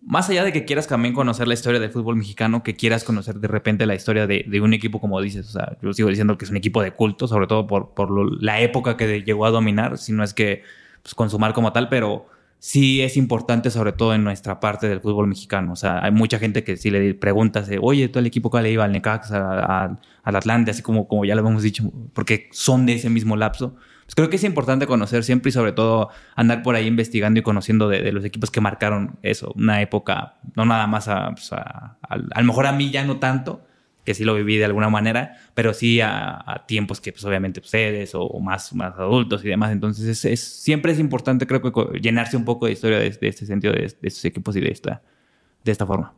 más 0.00 0.30
allá 0.30 0.44
de 0.44 0.52
que 0.52 0.64
quieras 0.64 0.86
también 0.86 1.12
conocer 1.14 1.48
la 1.48 1.54
historia 1.54 1.80
del 1.80 1.90
fútbol 1.90 2.16
mexicano, 2.16 2.62
que 2.62 2.74
quieras 2.76 3.04
conocer 3.04 3.36
de 3.40 3.48
repente 3.48 3.84
la 3.86 3.94
historia 3.94 4.26
de, 4.26 4.44
de 4.48 4.60
un 4.60 4.72
equipo, 4.72 5.00
como 5.00 5.20
dices, 5.20 5.48
o 5.48 5.52
sea, 5.52 5.76
yo 5.82 5.92
sigo 5.92 6.08
diciendo 6.08 6.38
que 6.38 6.44
es 6.44 6.50
un 6.50 6.56
equipo 6.56 6.82
de 6.82 6.92
culto, 6.92 7.26
sobre 7.28 7.46
todo 7.46 7.66
por, 7.66 7.94
por 7.94 8.10
lo- 8.10 8.24
la 8.40 8.60
época 8.60 8.96
que 8.96 9.22
llegó 9.22 9.44
a 9.46 9.50
dominar, 9.50 9.98
si 9.98 10.12
no 10.12 10.22
es 10.24 10.34
que 10.34 10.62
pues, 11.02 11.14
consumar 11.14 11.52
como 11.52 11.72
tal, 11.72 11.88
pero 11.88 12.26
sí 12.60 13.02
es 13.02 13.16
importante, 13.16 13.70
sobre 13.70 13.92
todo 13.92 14.14
en 14.14 14.24
nuestra 14.24 14.60
parte 14.60 14.88
del 14.88 15.00
fútbol 15.00 15.26
mexicano. 15.28 15.72
O 15.72 15.76
sea, 15.76 16.02
hay 16.04 16.10
mucha 16.10 16.38
gente 16.38 16.64
que 16.64 16.76
si 16.76 16.90
le 16.90 17.14
preguntas, 17.14 17.68
oye, 17.80 18.08
¿tú 18.08 18.18
el 18.18 18.26
equipo 18.26 18.50
cuál 18.50 18.64
le 18.64 18.72
iba 18.72 18.84
al 18.84 18.92
Necaxa, 18.92 19.84
al, 19.84 19.98
al 20.22 20.36
Atlante, 20.36 20.70
así 20.70 20.82
como, 20.82 21.06
como 21.08 21.24
ya 21.24 21.34
lo 21.34 21.46
hemos 21.46 21.62
dicho, 21.62 21.84
porque 22.14 22.48
son 22.52 22.86
de 22.86 22.94
ese 22.94 23.10
mismo 23.10 23.36
lapso? 23.36 23.76
Pues 24.08 24.14
creo 24.14 24.30
que 24.30 24.36
es 24.36 24.44
importante 24.44 24.86
conocer 24.86 25.22
siempre 25.22 25.50
y 25.50 25.52
sobre 25.52 25.72
todo 25.72 26.08
andar 26.34 26.62
por 26.62 26.74
ahí 26.74 26.86
investigando 26.86 27.40
y 27.40 27.42
conociendo 27.42 27.90
de, 27.90 28.10
los 28.10 28.24
equipos 28.24 28.50
que 28.50 28.58
marcaron 28.62 29.18
eso, 29.20 29.52
una 29.54 29.82
época, 29.82 30.36
no 30.56 30.64
nada 30.64 30.86
más 30.86 31.08
a, 31.08 31.32
pues, 31.32 31.52
a- 31.52 31.98
a- 32.00 32.16
lo 32.16 32.44
mejor 32.44 32.66
a 32.66 32.72
mí 32.72 32.90
ya 32.90 33.04
no 33.04 33.18
tanto, 33.18 33.66
que 34.06 34.14
sí 34.14 34.24
lo 34.24 34.34
viví 34.34 34.56
de 34.56 34.64
alguna 34.64 34.88
manera, 34.88 35.36
pero 35.52 35.74
sí 35.74 36.00
a, 36.00 36.42
tiempos 36.66 37.02
que 37.02 37.12
pues 37.12 37.22
obviamente 37.26 37.60
ustedes 37.60 38.12
o, 38.14 38.40
más, 38.40 38.72
más 38.74 38.94
adultos 38.98 39.44
y 39.44 39.48
demás. 39.48 39.72
Entonces 39.72 40.06
es, 40.06 40.24
es- 40.24 40.40
siempre 40.62 40.92
es 40.92 40.98
importante 40.98 41.46
creo 41.46 41.60
que 41.60 42.00
llenarse 42.00 42.38
un 42.38 42.46
poco 42.46 42.64
de 42.64 42.72
historia 42.72 42.98
de, 43.00 43.10
de 43.10 43.28
este 43.28 43.44
sentido, 43.44 43.74
de, 43.74 43.80
de 43.80 44.08
estos 44.08 44.24
equipos 44.24 44.56
y 44.56 44.60
de 44.60 44.70
esta, 44.70 45.02
de 45.62 45.70
esta 45.72 45.84
forma. 45.84 46.14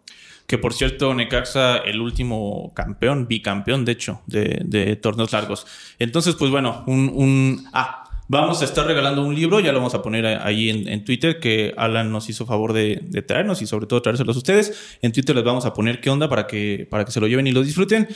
Que 0.51 0.59
por 0.59 0.75
cierto, 0.75 1.15
Necaxa, 1.15 1.77
el 1.77 2.01
último 2.01 2.73
campeón, 2.75 3.29
bicampeón, 3.29 3.85
de 3.85 3.93
hecho, 3.93 4.21
de, 4.27 4.61
de 4.65 4.97
torneos 4.97 5.31
largos. 5.31 5.65
Entonces, 6.01 6.35
pues 6.35 6.51
bueno, 6.51 6.83
un, 6.89 7.09
un- 7.15 7.65
Ah, 7.73 8.03
vamos 8.27 8.61
a 8.61 8.65
estar 8.65 8.85
regalando 8.85 9.23
un 9.25 9.33
libro, 9.37 9.61
ya 9.61 9.71
lo 9.71 9.79
vamos 9.79 9.95
a 9.95 10.03
poner 10.03 10.27
ahí 10.27 10.69
en, 10.69 10.89
en 10.89 11.05
Twitter, 11.05 11.39
que 11.39 11.73
Alan 11.77 12.11
nos 12.11 12.29
hizo 12.29 12.47
favor 12.47 12.73
de, 12.73 12.99
de 13.01 13.23
traernos 13.23 13.63
y 13.63 13.69
sobre 13.69 13.87
todo 13.87 14.03
traérselos 14.03 14.35
a 14.35 14.39
ustedes. 14.39 14.99
En 15.03 15.13
Twitter 15.13 15.37
les 15.37 15.45
vamos 15.45 15.67
a 15.67 15.73
poner 15.73 16.01
qué 16.01 16.11
onda 16.11 16.29
para 16.29 16.49
que, 16.49 16.85
para 16.91 17.05
que 17.05 17.13
se 17.13 17.21
lo 17.21 17.29
lleven 17.29 17.47
y 17.47 17.53
lo 17.53 17.63
disfruten. 17.63 18.09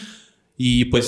Y 0.58 0.86
pues, 0.86 1.06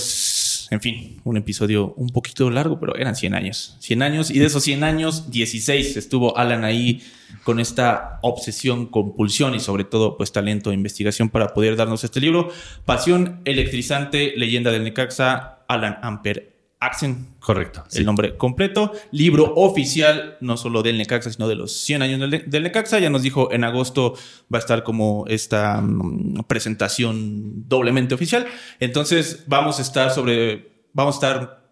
en 0.71 0.81
fin, 0.81 1.21
un 1.25 1.37
episodio 1.37 1.95
un 1.95 2.09
poquito 2.09 2.51
largo, 2.51 2.81
pero 2.81 2.97
eran 2.97 3.15
100 3.15 3.35
años. 3.35 3.77
100 3.81 4.03
años, 4.03 4.31
y 4.31 4.39
de 4.39 4.47
esos 4.47 4.65
100 4.65 4.85
años, 4.85 5.31
16 5.31 5.97
estuvo 5.97 6.37
Alan 6.37 6.65
ahí 6.65 7.03
con 7.45 7.61
esta 7.61 8.19
obsesión, 8.23 8.87
compulsión 8.87 9.55
y 9.55 9.61
sobre 9.61 9.85
todo, 9.85 10.17
pues 10.17 10.33
talento 10.33 10.71
e 10.71 10.75
investigación 10.75 11.29
para 11.29 11.55
poder 11.55 11.77
darnos 11.77 12.03
este 12.05 12.21
libro. 12.21 12.51
Pasión 12.85 13.41
electrizante, 13.45 14.35
leyenda 14.37 14.71
del 14.71 14.85
Necaxa, 14.85 15.65
Alan 15.69 15.99
Amper 16.03 16.56
Axen, 16.79 17.29
Correcto. 17.41 17.85
el 17.95 18.05
nombre 18.05 18.37
completo. 18.37 18.93
Libro 19.11 19.55
oficial, 19.55 20.37
no 20.41 20.59
solo 20.59 20.83
del 20.83 20.99
Necaxa, 20.99 21.31
sino 21.33 21.49
de 21.49 21.55
los 21.55 21.73
100 21.73 22.03
años 22.03 22.21
del, 22.21 22.51
del 22.51 22.63
Necaxa. 22.63 22.99
Ya 22.99 23.09
nos 23.09 23.23
dijo, 23.23 23.51
en 23.51 23.65
agosto 23.65 24.15
va 24.53 24.59
a 24.59 24.61
estar 24.61 24.83
como 24.83 25.25
esta 25.27 25.81
mm, 25.81 26.45
presentación 26.47 27.67
doblemente 27.67 28.15
oficial. 28.15 28.47
Entonces 28.79 29.45
vamos 29.47 29.79
a 29.79 29.83
estar 29.83 30.11
sobre, 30.11 30.71
vamos 30.93 31.15
a 31.15 31.17
estar, 31.17 31.69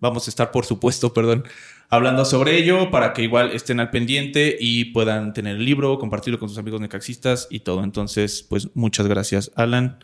vamos 0.00 0.26
a 0.26 0.30
estar, 0.30 0.50
por 0.50 0.64
supuesto, 0.64 1.12
perdón, 1.12 1.44
hablando 1.90 2.24
sobre 2.24 2.56
ello 2.56 2.90
para 2.90 3.12
que 3.12 3.22
igual 3.22 3.52
estén 3.52 3.78
al 3.78 3.90
pendiente 3.90 4.56
y 4.58 4.86
puedan 4.86 5.34
tener 5.34 5.56
el 5.56 5.64
libro, 5.66 5.98
compartirlo 5.98 6.38
con 6.38 6.48
sus 6.48 6.56
amigos 6.56 6.80
necaxistas 6.80 7.46
y 7.50 7.60
todo. 7.60 7.84
Entonces, 7.84 8.42
pues 8.42 8.70
muchas 8.74 9.06
gracias, 9.06 9.50
Alan. 9.54 9.98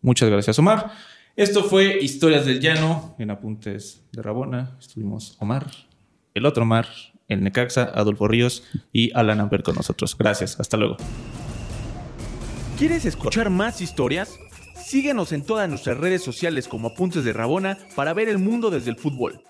Muchas 0.00 0.30
gracias, 0.30 0.58
Omar. 0.58 0.92
Esto 1.36 1.64
fue 1.64 1.98
Historias 2.00 2.46
del 2.46 2.60
Llano 2.60 3.14
en 3.18 3.30
Apuntes 3.30 4.08
de 4.10 4.22
Rabona. 4.22 4.74
Estuvimos 4.80 5.36
Omar, 5.38 5.70
el 6.32 6.46
otro 6.46 6.62
Omar, 6.62 6.88
el 7.28 7.44
Necaxa, 7.44 7.92
Adolfo 7.94 8.26
Ríos 8.26 8.64
y 8.90 9.12
Alan 9.14 9.40
Amper 9.40 9.62
con 9.62 9.74
nosotros. 9.74 10.16
Gracias, 10.16 10.58
hasta 10.58 10.78
luego. 10.78 10.96
¿Quieres 12.78 13.04
escuchar 13.04 13.50
más 13.50 13.82
historias? 13.82 14.38
Síguenos 14.82 15.32
en 15.32 15.44
todas 15.44 15.68
nuestras 15.68 15.98
redes 15.98 16.22
sociales 16.22 16.68
como 16.68 16.88
Apuntes 16.88 17.22
de 17.22 17.34
Rabona 17.34 17.76
para 17.94 18.14
ver 18.14 18.30
el 18.30 18.38
mundo 18.38 18.70
desde 18.70 18.88
el 18.88 18.96
fútbol. 18.96 19.42